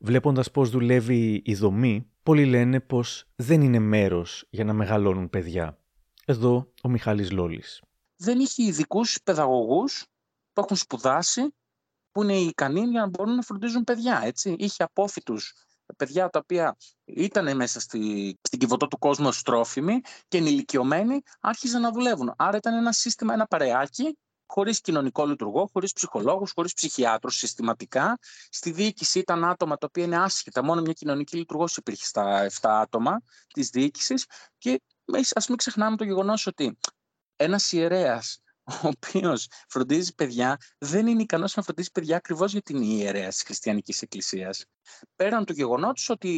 Βλέποντας 0.00 0.50
πώς 0.50 0.70
δουλεύει 0.70 1.42
η 1.44 1.54
δομή, 1.54 2.10
πολλοί 2.22 2.44
λένε 2.44 2.80
πως 2.80 3.28
δεν 3.36 3.60
είναι 3.60 3.78
μέρος 3.78 4.46
για 4.50 4.64
να 4.64 4.72
μεγαλώνουν 4.72 5.30
παιδιά. 5.30 5.78
Εδώ 6.24 6.72
ο 6.82 6.88
Μιχάλης 6.88 7.30
Λόλης. 7.30 7.82
Δεν 8.16 8.38
είχε 8.38 8.62
ειδικούς 8.62 9.18
παιδαγωγούς 9.24 10.06
που 10.52 10.60
έχουν 10.60 10.76
σπουδάσει, 10.76 11.54
που 12.12 12.22
είναι 12.22 12.36
ικανοί 12.36 12.80
για 12.80 13.00
να 13.00 13.08
μπορούν 13.08 13.34
να 13.34 13.42
φροντίζουν 13.42 13.84
παιδιά. 13.84 14.20
Έτσι. 14.24 14.54
Είχε 14.58 14.82
απόφυτους 14.82 15.65
παιδιά 15.96 16.28
τα 16.28 16.38
οποία 16.38 16.76
ήταν 17.04 17.56
μέσα 17.56 17.80
στη, 17.80 18.34
στην 18.42 18.58
κυβωτό 18.58 18.86
του 18.86 18.98
κόσμου 18.98 19.32
στρόφιμοι 19.32 20.00
και 20.28 20.38
ενηλικιωμένοι 20.38 21.22
άρχιζαν 21.40 21.80
να 21.80 21.90
δουλεύουν. 21.90 22.34
Άρα 22.36 22.56
ήταν 22.56 22.74
ένα 22.74 22.92
σύστημα, 22.92 23.32
ένα 23.32 23.46
παρεάκι 23.46 24.18
χωρίς 24.46 24.80
κοινωνικό 24.80 25.26
λειτουργό, 25.26 25.68
χωρίς 25.72 25.92
ψυχολόγους, 25.92 26.52
χωρίς 26.54 26.72
ψυχιάτρους 26.72 27.36
συστηματικά. 27.36 28.18
Στη 28.48 28.70
διοίκηση 28.70 29.18
ήταν 29.18 29.44
άτομα 29.44 29.76
τα 29.76 29.86
οποία 29.88 30.04
είναι 30.04 30.18
άσχετα. 30.18 30.64
Μόνο 30.64 30.80
μια 30.80 30.92
κοινωνική 30.92 31.36
λειτουργός 31.36 31.76
υπήρχε 31.76 32.04
στα 32.04 32.44
7 32.44 32.80
άτομα 32.80 33.22
της 33.54 33.68
διοίκησης. 33.68 34.26
Και 34.58 34.80
ας 35.34 35.48
μην 35.48 35.56
ξεχνάμε 35.56 35.96
το 35.96 36.04
γεγονός 36.04 36.46
ότι 36.46 36.78
ένας 37.36 37.72
ιερέας 37.72 38.40
ο 38.82 38.88
οποίος 38.88 39.48
φροντίζει 39.68 40.14
παιδιά, 40.14 40.56
δεν 40.78 41.06
είναι 41.06 41.22
ικανός 41.22 41.56
να 41.56 41.62
φροντίζει 41.62 41.90
παιδιά 41.90 42.16
ακριβώς 42.16 42.52
για 42.52 42.62
την 42.62 42.82
ιερέα 42.82 43.28
της 43.28 43.42
Χριστιανικής 43.42 44.02
Εκκλησίας. 44.02 44.64
Πέραν 45.16 45.44
του 45.44 45.52
γεγονότος 45.52 46.08
ότι 46.08 46.28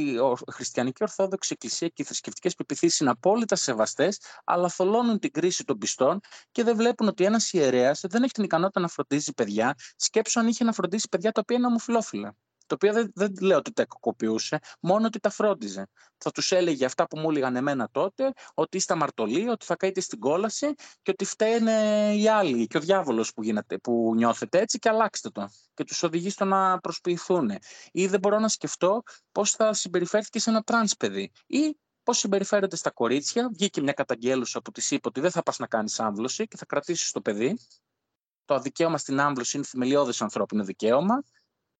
η 0.46 0.52
Χριστιανική 0.52 1.02
Ορθόδοξη 1.02 1.52
Εκκλησία 1.52 1.88
και 1.88 2.02
οι 2.02 2.04
θρησκευτικές 2.04 2.54
πεπιθήσεις 2.54 3.00
είναι 3.00 3.10
απόλυτα 3.10 3.56
σεβαστές, 3.56 4.20
αλλά 4.44 4.68
θολώνουν 4.68 5.18
την 5.18 5.30
κρίση 5.30 5.64
των 5.64 5.78
πιστών 5.78 6.20
και 6.50 6.62
δεν 6.62 6.76
βλέπουν 6.76 7.08
ότι 7.08 7.24
ένας 7.24 7.52
ιερέας 7.52 8.00
δεν 8.08 8.22
έχει 8.22 8.32
την 8.32 8.44
ικανότητα 8.44 8.80
να 8.80 8.88
φροντίζει 8.88 9.32
παιδιά. 9.32 9.74
Σκέψω 9.96 10.40
αν 10.40 10.46
είχε 10.46 10.64
να 10.64 10.72
φροντίσει 10.72 11.08
παιδιά 11.08 11.32
τα 11.32 11.40
οποία 11.40 11.56
είναι 11.56 11.66
ομοφυλόφιλα 11.66 12.36
το 12.68 12.74
οποίο 12.74 12.92
δεν, 12.92 13.12
δεν 13.14 13.32
λέω 13.40 13.56
ότι 13.56 13.72
τα 13.72 13.84
κακοποιούσε, 13.86 14.58
μόνο 14.80 15.06
ότι 15.06 15.18
τα 15.18 15.30
φρόντιζε. 15.30 15.88
Θα 16.16 16.30
τους 16.30 16.52
έλεγε 16.52 16.84
αυτά 16.84 17.06
που 17.06 17.18
μου 17.18 17.30
έλεγαν 17.30 17.56
εμένα 17.56 17.88
τότε, 17.90 18.32
ότι 18.54 18.76
είστε 18.76 18.92
αμαρτωλοί, 18.92 19.48
ότι 19.48 19.64
θα 19.64 19.76
καείτε 19.76 20.00
στην 20.00 20.18
κόλαση 20.18 20.74
και 21.02 21.10
ότι 21.10 21.24
φταίνε 21.24 21.72
οι 22.14 22.28
άλλοι 22.28 22.66
και 22.66 22.76
ο 22.76 22.80
διάβολος 22.80 23.32
που, 23.32 23.42
που 23.82 24.12
νιώθετε 24.16 24.58
έτσι 24.60 24.78
και 24.78 24.88
αλλάξτε 24.88 25.30
το. 25.30 25.48
Και 25.74 25.84
τους 25.84 26.02
οδηγεί 26.02 26.30
στο 26.30 26.44
να 26.44 26.78
προσποιηθούν. 26.78 27.50
Ή 27.92 28.06
δεν 28.06 28.20
μπορώ 28.20 28.38
να 28.38 28.48
σκεφτώ 28.48 29.02
πώς 29.32 29.50
θα 29.50 29.72
συμπεριφέρθηκε 29.72 30.38
σε 30.38 30.50
ένα 30.50 30.62
τρανς 30.62 30.96
παιδί. 30.96 31.30
Ή 31.46 31.76
πώς 32.02 32.18
συμπεριφέρεται 32.18 32.76
στα 32.76 32.90
κορίτσια. 32.90 33.48
Βγήκε 33.52 33.80
μια 33.80 33.92
καταγγέλουσα 33.92 34.60
που 34.60 34.70
της 34.70 34.90
είπε 34.90 35.08
ότι 35.08 35.20
δεν 35.20 35.30
θα 35.30 35.42
πας 35.42 35.58
να 35.58 35.66
κάνεις 35.66 36.00
άμβλωση 36.00 36.46
και 36.46 36.56
θα 36.56 36.64
κρατήσεις 36.64 37.10
το 37.10 37.20
παιδί. 37.20 37.58
Το 38.44 38.60
δικαίωμα 38.60 38.98
στην 38.98 39.20
άμβλωση 39.20 39.56
είναι 39.56 39.66
θεμελιώδες 39.66 40.22
ανθρώπινο 40.22 40.64
δικαίωμα 40.64 41.22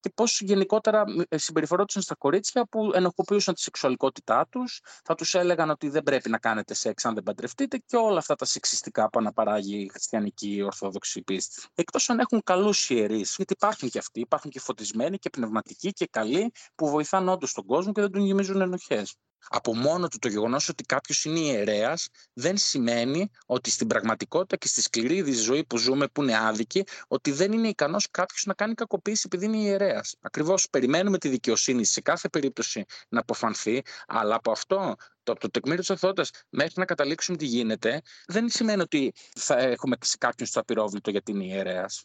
και 0.01 0.11
πώς 0.14 0.40
γενικότερα 0.40 1.05
ε, 1.28 1.38
συμπεριφερόντουσαν 1.38 2.03
στα 2.03 2.14
κορίτσια 2.14 2.66
που 2.66 2.90
ενοχοποιούσαν 2.94 3.55
τη 3.55 3.61
σεξουαλικότητά 3.61 4.46
τους, 4.51 4.80
θα 5.05 5.14
τους 5.14 5.34
έλεγαν 5.34 5.70
ότι 5.70 5.88
δεν 5.88 6.03
πρέπει 6.03 6.30
να 6.30 6.38
κάνετε 6.38 6.74
σεξ 6.74 7.05
αν 7.05 7.14
δεν 7.14 7.22
παντρευτείτε 7.22 7.78
και 7.86 7.96
όλα 7.96 8.18
αυτά 8.18 8.34
τα 8.34 8.44
σεξιστικά 8.44 9.11
που 9.11 9.18
αναπαράγει 9.18 9.82
η 9.82 9.88
χριστιανική 9.88 10.62
ορθόδοξη 10.62 11.22
πίστη. 11.22 11.62
Εκτός 11.74 12.11
αν 12.11 12.18
έχουν 12.18 12.42
καλούς 12.44 12.90
ιερείς, 12.90 13.34
γιατί 13.36 13.53
υπάρχουν 13.53 13.88
και 13.88 13.99
αυτοί, 13.99 14.20
υπάρχουν 14.20 14.51
και 14.51 14.61
φωτισμένοι 14.61 15.18
και 15.18 15.30
πνευματικοί 15.30 15.92
και 15.92 16.07
καλοί 16.07 16.53
που 16.74 16.88
βοηθάνε 16.88 17.30
όντως 17.30 17.53
τον 17.53 17.66
κόσμο 17.66 17.92
και 17.92 18.01
δεν 18.01 18.11
τον 18.11 18.24
γεμίζουν 18.24 18.61
ενοχές. 18.61 19.16
Από 19.49 19.76
μόνο 19.76 20.09
του 20.09 20.18
το 20.18 20.28
γεγονός 20.28 20.68
ότι 20.68 20.84
κάποιος 20.84 21.24
είναι 21.24 21.39
ιερέας 21.39 22.09
δεν 22.32 22.57
σημαίνει 22.57 23.30
ότι 23.47 23.70
στην 23.70 23.86
πραγματικότητα 23.86 24.57
και 24.57 24.68
στη 24.68 24.82
σκληρή 24.82 25.32
ζωή 25.32 25.64
που 25.64 25.78
ζούμε 25.78 26.09
που 26.09 26.22
είναι 26.22 26.39
άδικη 26.39 26.84
ότι 27.09 27.30
δεν 27.32 27.53
είναι 27.53 27.68
ικανός 27.68 28.09
κάποιος 28.11 28.45
να 28.47 28.55
κάνει 28.55 28.74
κακοποίηση 28.74 29.22
επειδή 29.26 29.45
είναι 29.45 29.57
ιερέας. 29.57 30.14
Ακριβώς 30.20 30.68
περιμένουμε 30.70 31.18
τη 31.18 31.28
δικαιοσύνη 31.28 31.84
σε 31.84 32.01
κάθε 32.01 32.28
περίπτωση 32.28 32.84
να 33.09 33.20
αποφανθεί 33.20 33.82
αλλά 34.07 34.34
από 34.34 34.51
αυτό 34.51 34.95
το, 35.22 35.34
το 35.34 35.51
τεκμήριο 35.51 35.80
της 35.80 35.91
οθότητας 35.91 36.30
μέχρι 36.49 36.74
να 36.76 36.84
καταλήξουμε 36.84 37.36
τι 37.36 37.47
γίνεται 37.47 38.03
δεν 38.26 38.49
σημαίνει 38.49 38.82
ότι 38.82 39.12
θα 39.36 39.59
έχουμε 39.59 39.97
σε 40.01 40.16
κάποιον 40.16 40.49
στο 40.49 40.61
απειρόβλητο 40.61 41.11
γιατί 41.11 41.32
είναι 41.32 41.45
ιερέας. 41.45 42.05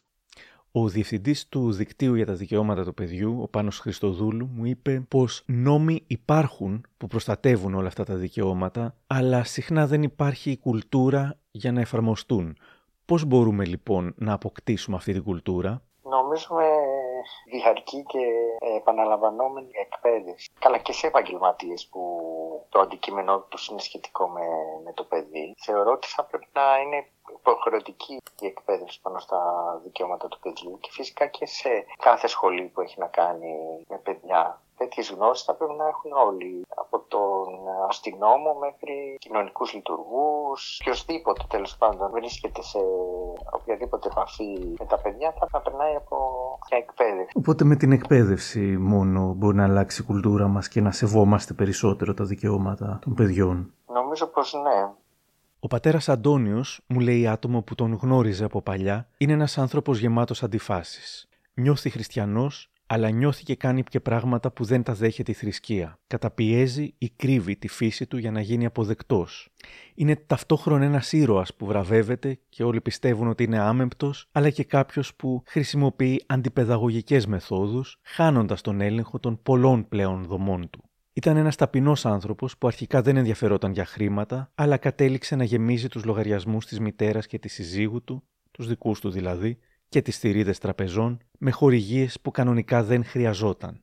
Ο 0.76 0.88
διευθυντής 0.88 1.48
του 1.48 1.72
Δικτύου 1.72 2.14
για 2.14 2.26
τα 2.26 2.32
Δικαιώματα 2.32 2.84
του 2.84 2.94
Παιδιού, 2.94 3.38
ο 3.42 3.48
Πάνος 3.48 3.78
Χριστοδούλου, 3.78 4.48
μου 4.54 4.64
είπε 4.64 5.04
πως 5.08 5.42
νόμοι 5.46 6.04
υπάρχουν 6.06 6.86
που 6.96 7.06
προστατεύουν 7.06 7.74
όλα 7.74 7.86
αυτά 7.86 8.04
τα 8.04 8.14
δικαιώματα, 8.14 8.94
αλλά 9.06 9.44
συχνά 9.44 9.86
δεν 9.86 10.02
υπάρχει 10.02 10.50
η 10.50 10.58
κουλτούρα 10.58 11.38
για 11.50 11.72
να 11.72 11.80
εφαρμοστούν. 11.80 12.56
Πώς 13.04 13.24
μπορούμε 13.24 13.64
λοιπόν 13.64 14.14
να 14.16 14.32
αποκτήσουμε 14.32 14.96
αυτή 14.96 15.12
την 15.12 15.22
κουλτούρα; 15.22 15.82
Νομίζουμε 16.02 16.64
διαρκή 17.50 18.02
και 18.02 18.24
επαναλαμβανόμενη 18.76 19.70
εκπαίδευση. 19.72 20.50
Καλά 20.58 20.78
και 20.78 20.92
σε 20.92 21.06
επαγγελματίες 21.06 21.86
που 21.86 22.00
το 22.68 22.80
αντικείμενό 22.80 23.40
τους 23.40 23.68
είναι 23.68 23.80
σχετικό 23.80 24.28
με, 24.28 24.46
με 24.84 24.92
το 24.92 25.04
παιδί. 25.04 25.54
Θεωρώ 25.64 25.92
ότι 25.92 26.06
θα 26.06 26.24
πρέπει 26.24 26.46
να 26.52 26.78
είναι 26.78 27.06
υποχρεωτική 27.38 28.20
η 28.44 28.46
εκπαίδευση 28.46 29.00
πάνω 29.00 29.18
στα 29.18 29.40
δικαιώματα 29.82 30.28
του 30.28 30.38
παιδιού 30.38 30.78
και 30.80 30.88
φυσικά 30.92 31.26
και 31.26 31.46
σε 31.46 31.86
κάθε 31.98 32.26
σχολή 32.26 32.62
που 32.62 32.80
έχει 32.80 32.98
να 32.98 33.06
κάνει 33.06 33.84
με 33.88 33.98
παιδιά. 33.98 34.60
Τέτοιε 34.84 35.04
γνώσει 35.16 35.44
θα 35.46 35.54
πρέπει 35.54 35.76
να 35.82 35.86
έχουν 35.92 36.12
όλοι, 36.28 36.66
από 36.82 36.96
τον 37.08 37.46
αστυνόμο 37.88 38.50
μέχρι 38.64 39.16
κοινωνικούς 39.18 39.74
λειτουργούς, 39.74 40.80
οποιοδήποτε 40.80 41.42
τέλος 41.48 41.76
πάντων 41.76 42.10
βρίσκεται 42.10 42.62
σε 42.62 42.78
οποιαδήποτε 43.58 44.08
επαφή 44.12 44.52
με 44.78 44.86
τα 44.86 44.98
παιδιά 45.02 45.34
θα, 45.38 45.46
θα 45.50 45.60
περνάει 45.60 45.94
από 45.94 46.16
μια 46.70 46.78
εκπαίδευση. 46.78 47.32
Οπότε 47.34 47.64
με 47.64 47.76
την 47.76 47.92
εκπαίδευση 47.92 48.60
μόνο 48.78 49.34
μπορεί 49.36 49.56
να 49.56 49.64
αλλάξει 49.64 50.02
η 50.02 50.04
κουλτούρα 50.04 50.48
μας 50.48 50.68
και 50.68 50.80
να 50.80 50.90
σεβόμαστε 50.90 51.52
περισσότερο 51.54 52.14
τα 52.14 52.24
δικαιώματα 52.24 52.98
των 53.02 53.14
παιδιών; 53.14 53.74
Νομίζω 53.86 54.26
πως 54.26 54.54
ναι. 54.54 54.92
Ο 55.60 55.66
πατέρας 55.66 56.08
Αντώνιος, 56.08 56.84
μου 56.86 57.00
λέει 57.00 57.26
άτομο 57.26 57.62
που 57.62 57.74
τον 57.74 57.98
γνώριζε 58.02 58.44
από 58.44 58.62
παλιά, 58.62 59.08
είναι 59.16 59.32
ένας 59.32 59.58
άνθρωπος 59.58 59.98
γεμάτος 59.98 60.42
αντιφάσεις. 60.42 61.28
Νιώθει 61.54 61.90
χριστιανός, 61.90 62.72
αλλά 62.94 63.10
νιώθει 63.10 63.42
και 63.42 63.56
κάνει 63.56 63.82
και 63.82 64.00
πράγματα 64.00 64.50
που 64.50 64.64
δεν 64.64 64.82
τα 64.82 64.94
δέχεται 64.94 65.30
η 65.30 65.34
θρησκεία. 65.34 65.98
Καταπιέζει 66.06 66.94
ή 66.98 67.10
κρύβει 67.10 67.56
τη 67.56 67.68
φύση 67.68 68.06
του 68.06 68.16
για 68.16 68.30
να 68.30 68.40
γίνει 68.40 68.66
αποδεκτός. 68.66 69.48
Είναι 69.94 70.16
ταυτόχρονα 70.16 70.84
ένας 70.84 71.12
ήρωας 71.12 71.54
που 71.54 71.66
βραβεύεται 71.66 72.38
και 72.48 72.62
όλοι 72.62 72.80
πιστεύουν 72.80 73.28
ότι 73.28 73.42
είναι 73.42 73.58
άμεμπτος, 73.58 74.28
αλλά 74.32 74.50
και 74.50 74.64
κάποιος 74.64 75.14
που 75.14 75.42
χρησιμοποιεί 75.46 76.22
αντιπαιδαγωγικές 76.26 77.26
μεθόδους, 77.26 78.00
χάνοντας 78.02 78.60
τον 78.60 78.80
έλεγχο 78.80 79.18
των 79.18 79.42
πολλών 79.42 79.88
πλέον 79.88 80.24
δομών 80.24 80.70
του. 80.70 80.84
Ήταν 81.12 81.36
ένας 81.36 81.56
ταπεινός 81.56 82.06
άνθρωπος 82.06 82.58
που 82.58 82.66
αρχικά 82.66 83.02
δεν 83.02 83.16
ενδιαφερόταν 83.16 83.72
για 83.72 83.84
χρήματα, 83.84 84.50
αλλά 84.54 84.76
κατέληξε 84.76 85.36
να 85.36 85.44
γεμίζει 85.44 85.88
τους 85.88 86.04
λογαριασμούς 86.04 86.66
της 86.66 86.80
μητέρας 86.80 87.26
και 87.26 87.38
της 87.38 87.52
συζύγου 87.52 88.04
του, 88.04 88.22
τους 88.50 88.68
δικούς 88.68 89.00
του 89.00 89.10
δηλαδή, 89.10 89.58
και 89.94 90.02
τις 90.02 90.18
θηρίδες 90.18 90.58
τραπεζών, 90.58 91.18
με 91.38 91.50
χορηγίες 91.50 92.20
που 92.20 92.30
κανονικά 92.30 92.84
δεν 92.84 93.04
χρειαζόταν. 93.04 93.82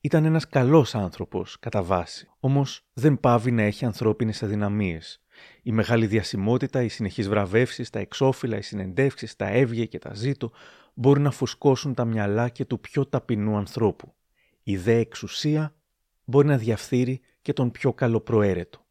Ήταν 0.00 0.24
ένας 0.24 0.46
καλός 0.48 0.94
άνθρωπος, 0.94 1.58
κατά 1.58 1.82
βάση, 1.82 2.28
όμως 2.40 2.86
δεν 2.92 3.20
πάβει 3.20 3.50
να 3.50 3.62
έχει 3.62 3.84
ανθρώπινες 3.84 4.42
αδυναμίες. 4.42 5.22
Η 5.62 5.72
μεγάλη 5.72 6.06
διασημότητα, 6.06 6.82
οι 6.82 6.88
συνεχείς 6.88 7.28
βραβεύσεις, 7.28 7.90
τα 7.90 7.98
εξώφυλλα, 7.98 8.56
οι 8.56 8.62
συνεντεύξεις, 8.62 9.36
τα 9.36 9.46
έβγε 9.46 9.84
και 9.84 9.98
τα 9.98 10.14
ζήτω 10.14 10.52
μπορεί 10.94 11.20
να 11.20 11.30
φουσκώσουν 11.30 11.94
τα 11.94 12.04
μυαλά 12.04 12.48
και 12.48 12.64
του 12.64 12.80
πιο 12.80 13.06
ταπεινού 13.06 13.56
ανθρώπου. 13.56 14.14
Η 14.62 14.76
δε 14.76 14.98
εξουσία 14.98 15.74
μπορεί 16.24 16.46
να 16.46 16.56
διαφθείρει 16.56 17.20
και 17.42 17.52
τον 17.52 17.70
πιο 17.70 17.92
καλοπροαίρετο. 17.92 18.86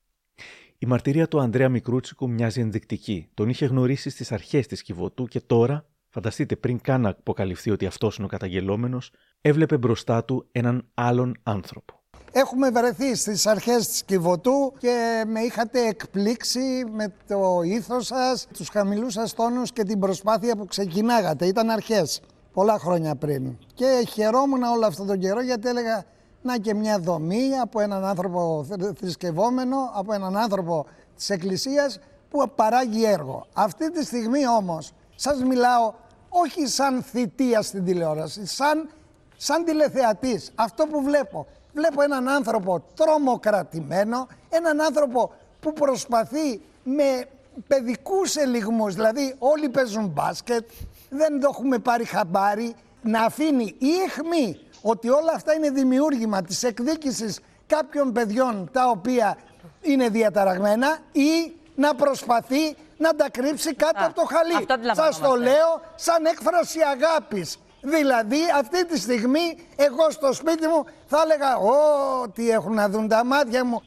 Η 0.77 0.85
μαρτυρία 0.85 1.27
του 1.27 1.39
Ανδρέα 1.39 1.69
Μικρούτσικου 1.69 2.29
μοιάζει 2.29 2.61
ενδεικτική. 2.61 3.27
Τον 3.33 3.49
είχε 3.49 3.65
γνωρίσει 3.65 4.09
στις 4.09 4.31
αρχές 4.31 4.67
της 4.67 4.81
Κιβωτού 4.81 5.27
και 5.27 5.39
τώρα, 5.39 5.85
φανταστείτε 6.15 6.55
πριν 6.55 6.81
καν 6.81 7.01
να 7.01 7.09
αποκαλυφθεί 7.09 7.71
ότι 7.71 7.85
αυτός 7.85 8.15
είναι 8.17 8.25
ο 8.25 8.29
καταγγελόμενος, 8.29 9.11
έβλεπε 9.41 9.77
μπροστά 9.77 10.23
του 10.23 10.47
έναν 10.51 10.87
άλλον 10.93 11.37
άνθρωπο. 11.43 11.93
Έχουμε 12.31 12.69
βρεθεί 12.69 13.15
στις 13.15 13.45
αρχές 13.45 13.87
της 13.87 14.03
Κιβωτού 14.03 14.73
και 14.77 15.23
με 15.27 15.39
είχατε 15.39 15.87
εκπλήξει 15.87 16.83
με 16.91 17.13
το 17.27 17.61
ήθος 17.65 18.05
σας, 18.05 18.47
τους 18.53 18.69
χαμηλούς 18.69 19.13
σας 19.13 19.33
τόνους 19.33 19.71
και 19.71 19.83
την 19.83 19.99
προσπάθεια 19.99 20.55
που 20.55 20.65
ξεκινάγατε. 20.65 21.45
Ήταν 21.45 21.69
αρχές, 21.69 22.21
πολλά 22.53 22.79
χρόνια 22.79 23.15
πριν. 23.15 23.57
Και 23.73 24.05
χαιρόμουν 24.09 24.63
όλο 24.63 24.85
αυτόν 24.85 25.07
τον 25.07 25.19
καιρό 25.19 25.41
γιατί 25.41 25.67
έλεγα 25.67 26.05
να 26.41 26.57
και 26.57 26.73
μια 26.73 26.99
δομή 26.99 27.57
από 27.61 27.79
έναν 27.79 28.05
άνθρωπο 28.05 28.65
θρησκευόμενο, 28.99 29.77
από 29.93 30.13
έναν 30.13 30.37
άνθρωπο 30.37 30.85
της 31.15 31.29
Εκκλησίας 31.29 31.99
που 32.29 32.51
παράγει 32.55 33.03
έργο. 33.03 33.47
Αυτή 33.53 33.91
τη 33.91 34.05
στιγμή 34.05 34.47
όμως 34.47 34.93
σας 35.15 35.43
μιλάω 35.43 35.93
όχι 36.37 36.67
σαν 36.67 37.03
θητεία 37.03 37.61
στην 37.61 37.85
τηλεόραση, 37.85 38.45
σαν, 38.45 38.89
σαν 39.37 39.63
τηλεθεατής. 39.63 40.51
Αυτό 40.55 40.85
που 40.85 41.01
βλέπω. 41.03 41.47
Βλέπω 41.73 42.01
έναν 42.01 42.29
άνθρωπο 42.29 42.83
τρομοκρατημένο, 42.95 44.27
έναν 44.49 44.81
άνθρωπο 44.81 45.33
που 45.59 45.73
προσπαθεί 45.73 46.61
με 46.83 47.25
παιδικούς 47.67 48.35
ελιγμούς, 48.35 48.93
δηλαδή 48.93 49.35
όλοι 49.39 49.69
παίζουν 49.69 50.07
μπάσκετ, 50.07 50.69
δεν 51.09 51.39
το 51.39 51.49
έχουμε 51.51 51.79
πάρει 51.79 52.05
χαμπάρι, 52.05 52.75
να 53.01 53.21
αφήνει 53.21 53.75
η 53.77 53.89
αιχμή 54.05 54.59
ότι 54.81 55.09
όλα 55.09 55.31
αυτά 55.35 55.53
είναι 55.53 55.69
δημιούργημα 55.69 56.41
της 56.41 56.63
εκδίκησης 56.63 57.39
κάποιων 57.67 58.11
παιδιών 58.11 58.69
τα 58.71 58.89
οποία 58.89 59.37
είναι 59.81 60.09
διαταραγμένα 60.09 60.97
ή 61.11 61.53
να 61.75 61.95
προσπαθεί 61.95 62.75
να 62.97 63.15
τα 63.15 63.29
κρύψει 63.29 63.75
κάτω 63.75 64.05
από 64.05 64.13
το 64.13 64.25
χαλί. 64.25 64.65
Σας 64.95 65.19
το 65.19 65.35
λέω 65.35 65.81
σαν 65.95 66.25
έκφραση 66.25 66.79
αγάπης. 66.81 67.57
Δηλαδή 67.81 68.39
αυτή 68.57 68.85
τη 68.85 68.99
στιγμή 68.99 69.57
εγώ 69.75 70.11
στο 70.11 70.33
σπίτι 70.33 70.67
μου 70.67 70.85
θα 71.05 71.21
έλεγα 71.23 71.57
«Ω, 71.57 72.29
τι 72.29 72.49
έχουν 72.49 72.73
να 72.73 72.89
δουν 72.89 73.07
τα 73.07 73.25
μάτια 73.25 73.65
μου». 73.65 73.81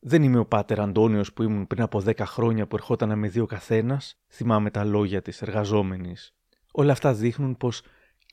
Δεν 0.00 0.22
είμαι 0.22 0.38
ο 0.38 0.46
πάτερ 0.46 0.80
Αντώνιος 0.80 1.32
που 1.32 1.42
ήμουν 1.42 1.66
πριν 1.66 1.82
από 1.82 2.02
10 2.06 2.12
χρόνια 2.20 2.66
που 2.66 2.76
ερχόταν 2.76 3.08
να 3.08 3.16
με 3.16 3.28
δει 3.28 3.40
ο 3.40 3.46
καθένας. 3.46 4.18
Θυμάμαι 4.28 4.70
τα 4.70 4.84
λόγια 4.84 5.22
της 5.22 5.42
εργαζόμενης. 5.42 6.34
Όλα 6.72 6.92
αυτά 6.92 7.12
δείχνουν 7.12 7.56
πως 7.56 7.82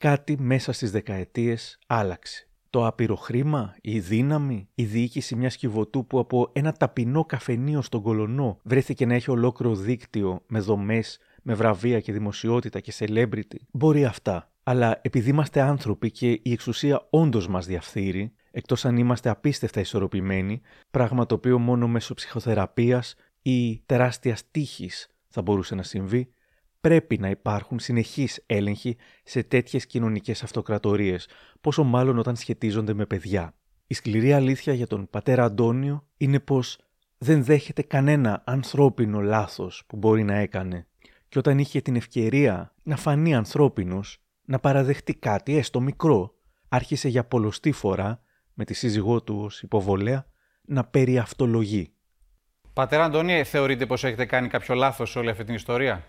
κάτι 0.00 0.36
μέσα 0.38 0.72
στις 0.72 0.90
δεκαετίες 0.90 1.78
άλλαξε. 1.86 2.48
Το 2.74 2.86
άπειρο 2.86 3.16
χρήμα, 3.16 3.76
η 3.80 4.00
δύναμη, 4.00 4.68
η 4.74 4.84
διοίκηση 4.84 5.36
μιας 5.36 5.56
κυβωτού 5.56 6.06
που 6.06 6.18
από 6.18 6.50
ένα 6.52 6.72
ταπεινό 6.72 7.24
καφενείο 7.24 7.82
στον 7.82 8.02
Κολονό 8.02 8.58
βρέθηκε 8.62 9.06
να 9.06 9.14
έχει 9.14 9.30
ολόκληρο 9.30 9.74
δίκτυο 9.74 10.42
με 10.46 10.60
δομές, 10.60 11.18
με 11.42 11.54
βραβεία 11.54 12.00
και 12.00 12.12
δημοσιότητα 12.12 12.80
και 12.80 12.92
celebrity. 12.98 13.56
Μπορεί 13.70 14.04
αυτά. 14.04 14.50
Αλλά 14.62 15.00
επειδή 15.02 15.30
είμαστε 15.30 15.60
άνθρωποι 15.60 16.10
και 16.10 16.30
η 16.30 16.52
εξουσία 16.52 17.06
όντως 17.10 17.48
μας 17.48 17.66
διαφθείρει, 17.66 18.32
εκτός 18.50 18.84
αν 18.84 18.96
είμαστε 18.96 19.28
απίστευτα 19.28 19.80
ισορροπημένοι, 19.80 20.60
πράγμα 20.90 21.26
το 21.26 21.34
οποίο 21.34 21.58
μόνο 21.58 21.88
μέσω 21.88 22.14
ψυχοθεραπείας 22.14 23.14
ή 23.42 23.82
τεράστιας 23.86 24.50
τύχης 24.50 25.08
θα 25.28 25.42
μπορούσε 25.42 25.74
να 25.74 25.82
συμβεί, 25.82 26.33
πρέπει 26.84 27.18
να 27.18 27.28
υπάρχουν 27.28 27.78
συνεχείς 27.78 28.42
έλεγχοι 28.46 28.96
σε 29.24 29.42
τέτοιες 29.42 29.86
κοινωνικές 29.86 30.42
αυτοκρατορίες, 30.42 31.28
πόσο 31.60 31.84
μάλλον 31.84 32.18
όταν 32.18 32.36
σχετίζονται 32.36 32.94
με 32.94 33.06
παιδιά. 33.06 33.54
Η 33.86 33.94
σκληρή 33.94 34.32
αλήθεια 34.32 34.74
για 34.74 34.86
τον 34.86 35.08
πατέρα 35.10 35.44
Αντώνιο 35.44 36.06
είναι 36.16 36.40
πως 36.40 36.78
δεν 37.18 37.44
δέχεται 37.44 37.82
κανένα 37.82 38.42
ανθρώπινο 38.46 39.20
λάθος 39.20 39.82
που 39.86 39.96
μπορεί 39.96 40.22
να 40.22 40.34
έκανε 40.34 40.86
και 41.28 41.38
όταν 41.38 41.58
είχε 41.58 41.80
την 41.80 41.96
ευκαιρία 41.96 42.74
να 42.82 42.96
φανεί 42.96 43.34
ανθρώπινος, 43.34 44.18
να 44.44 44.58
παραδεχτεί 44.58 45.14
κάτι 45.14 45.56
έστω 45.56 45.80
μικρό, 45.80 46.34
άρχισε 46.68 47.08
για 47.08 47.24
πολλωστή 47.24 47.72
φορά, 47.72 48.22
με 48.54 48.64
τη 48.64 48.74
σύζυγό 48.74 49.22
του 49.22 49.40
ως 49.44 49.62
υποβολέα, 49.62 50.26
να 50.64 50.84
περιαυτολογεί. 50.84 51.92
Πατέρα 52.72 53.04
Αντώνιο, 53.04 53.44
θεωρείτε 53.44 53.86
πως 53.86 54.04
έχετε 54.04 54.24
κάνει 54.24 54.48
κάποιο 54.48 54.74
λάθος 54.74 55.10
σε 55.10 55.18
όλη 55.18 55.30
αυτή 55.30 55.44
την 55.44 55.54
ιστορία; 55.54 56.04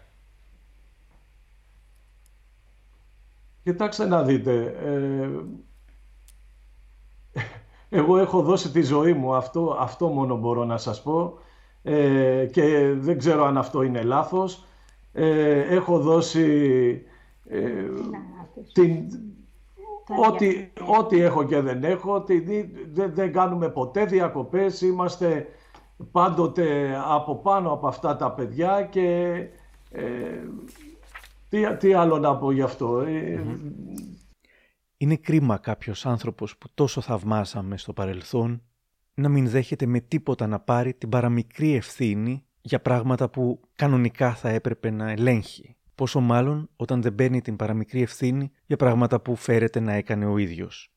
Κοιτάξτε 3.65 4.05
να 4.05 4.23
δείτε, 4.23 4.75
ε, 4.83 5.29
εγώ 7.89 8.17
έχω 8.17 8.41
δώσει 8.41 8.71
τη 8.71 8.81
ζωή 8.81 9.13
μου, 9.13 9.35
αυτό, 9.35 9.77
αυτό 9.79 10.07
μόνο 10.07 10.37
μπορώ 10.37 10.65
να 10.65 10.77
σας 10.77 11.01
πω 11.01 11.37
ε, 11.83 12.45
και 12.51 12.93
δεν 12.97 13.17
ξέρω 13.17 13.45
αν 13.45 13.57
αυτό 13.57 13.81
είναι 13.81 14.03
λάθος. 14.03 14.65
Ε, 15.13 15.59
έχω 15.59 15.99
δώσει 15.99 17.01
την, 18.73 19.07
ό,τι, 20.27 20.71
ό,τι 20.97 21.21
έχω 21.21 21.43
και 21.43 21.59
δεν 21.59 21.83
έχω, 21.83 22.25
δεν, 22.93 23.13
δεν 23.13 23.31
κάνουμε 23.33 23.69
ποτέ 23.69 24.05
διακοπές, 24.05 24.81
είμαστε 24.81 25.47
πάντοτε 26.11 26.97
από 27.07 27.35
πάνω 27.35 27.71
από 27.71 27.87
αυτά 27.87 28.15
τα 28.15 28.31
παιδιά 28.31 28.87
και 28.91 29.33
τι, 31.55 31.77
τι 31.77 31.93
άλλο 31.93 32.17
να 32.17 32.37
πω 32.37 32.51
γι' 32.51 32.61
αυτό. 32.61 32.99
Ε, 32.99 33.43
Είναι 34.97 35.15
κρίμα 35.15 35.57
κάποιος 35.57 36.05
άνθρωπος 36.05 36.57
που 36.57 36.67
τόσο 36.73 37.01
θαυμάσαμε 37.01 37.77
στο 37.77 37.93
παρελθόν 37.93 38.61
να 39.13 39.29
μην 39.29 39.49
δέχεται 39.49 39.85
με 39.85 39.99
τίποτα 39.99 40.47
να 40.47 40.59
πάρει 40.59 40.93
την 40.93 41.09
παραμικρή 41.09 41.75
ευθύνη 41.75 42.45
για 42.61 42.81
πράγματα 42.81 43.29
που 43.29 43.59
κανονικά 43.75 44.35
θα 44.35 44.49
έπρεπε 44.49 44.89
να 44.89 45.11
ελέγχει. 45.11 45.75
Πόσο 45.95 46.19
μάλλον 46.19 46.69
όταν 46.75 47.01
δεν 47.01 47.15
παίρνει 47.15 47.41
την 47.41 47.55
παραμικρή 47.55 48.01
ευθύνη 48.01 48.51
για 48.65 48.77
πράγματα 48.77 49.19
που 49.19 49.35
φέρεται 49.35 49.79
να 49.79 49.93
έκανε 49.93 50.25
ο 50.25 50.37
ίδιος. 50.37 50.93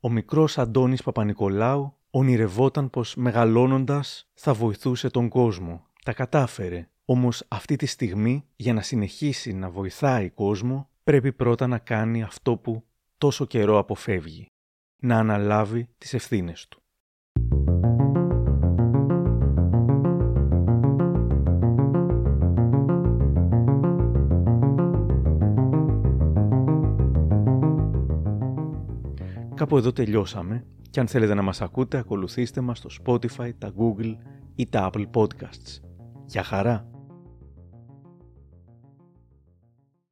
Ο 0.00 0.10
μικρός 0.10 0.58
Αντώνης 0.58 1.02
Παπανικολάου 1.02 1.96
ονειρευόταν 2.10 2.90
πως 2.90 3.14
μεγαλώνοντας 3.14 4.30
θα 4.34 4.54
βοηθούσε 4.54 5.10
τον 5.10 5.28
κόσμο. 5.28 5.86
Τα 6.04 6.12
κατάφερε 6.12 6.88
όμως 7.12 7.44
αυτή 7.48 7.76
τη 7.76 7.86
στιγμή 7.86 8.44
για 8.56 8.72
να 8.72 8.80
συνεχίσει 8.80 9.52
να 9.52 9.70
βοηθάει 9.70 10.30
κόσμο 10.30 10.88
πρέπει 11.04 11.32
πρώτα 11.32 11.66
να 11.66 11.78
κάνει 11.78 12.22
αυτό 12.22 12.56
που 12.56 12.84
τόσο 13.18 13.44
καιρό 13.44 13.78
αποφεύγει. 13.78 14.46
Να 15.02 15.18
αναλάβει 15.18 15.88
τις 15.98 16.14
ευθύνες 16.14 16.68
του. 16.68 16.82
Κάπου 29.54 29.76
εδώ 29.76 29.92
τελειώσαμε 29.92 30.64
και 30.90 31.00
αν 31.00 31.06
θέλετε 31.06 31.34
να 31.34 31.42
μας 31.42 31.60
ακούτε 31.60 31.98
ακολουθήστε 31.98 32.60
μας 32.60 32.78
στο 32.78 32.90
Spotify, 33.04 33.50
τα 33.58 33.72
Google 33.78 34.16
ή 34.54 34.66
τα 34.68 34.90
Apple 34.92 35.06
Podcasts. 35.10 35.80
Γεια 36.26 36.42
χαρά! 36.42 36.91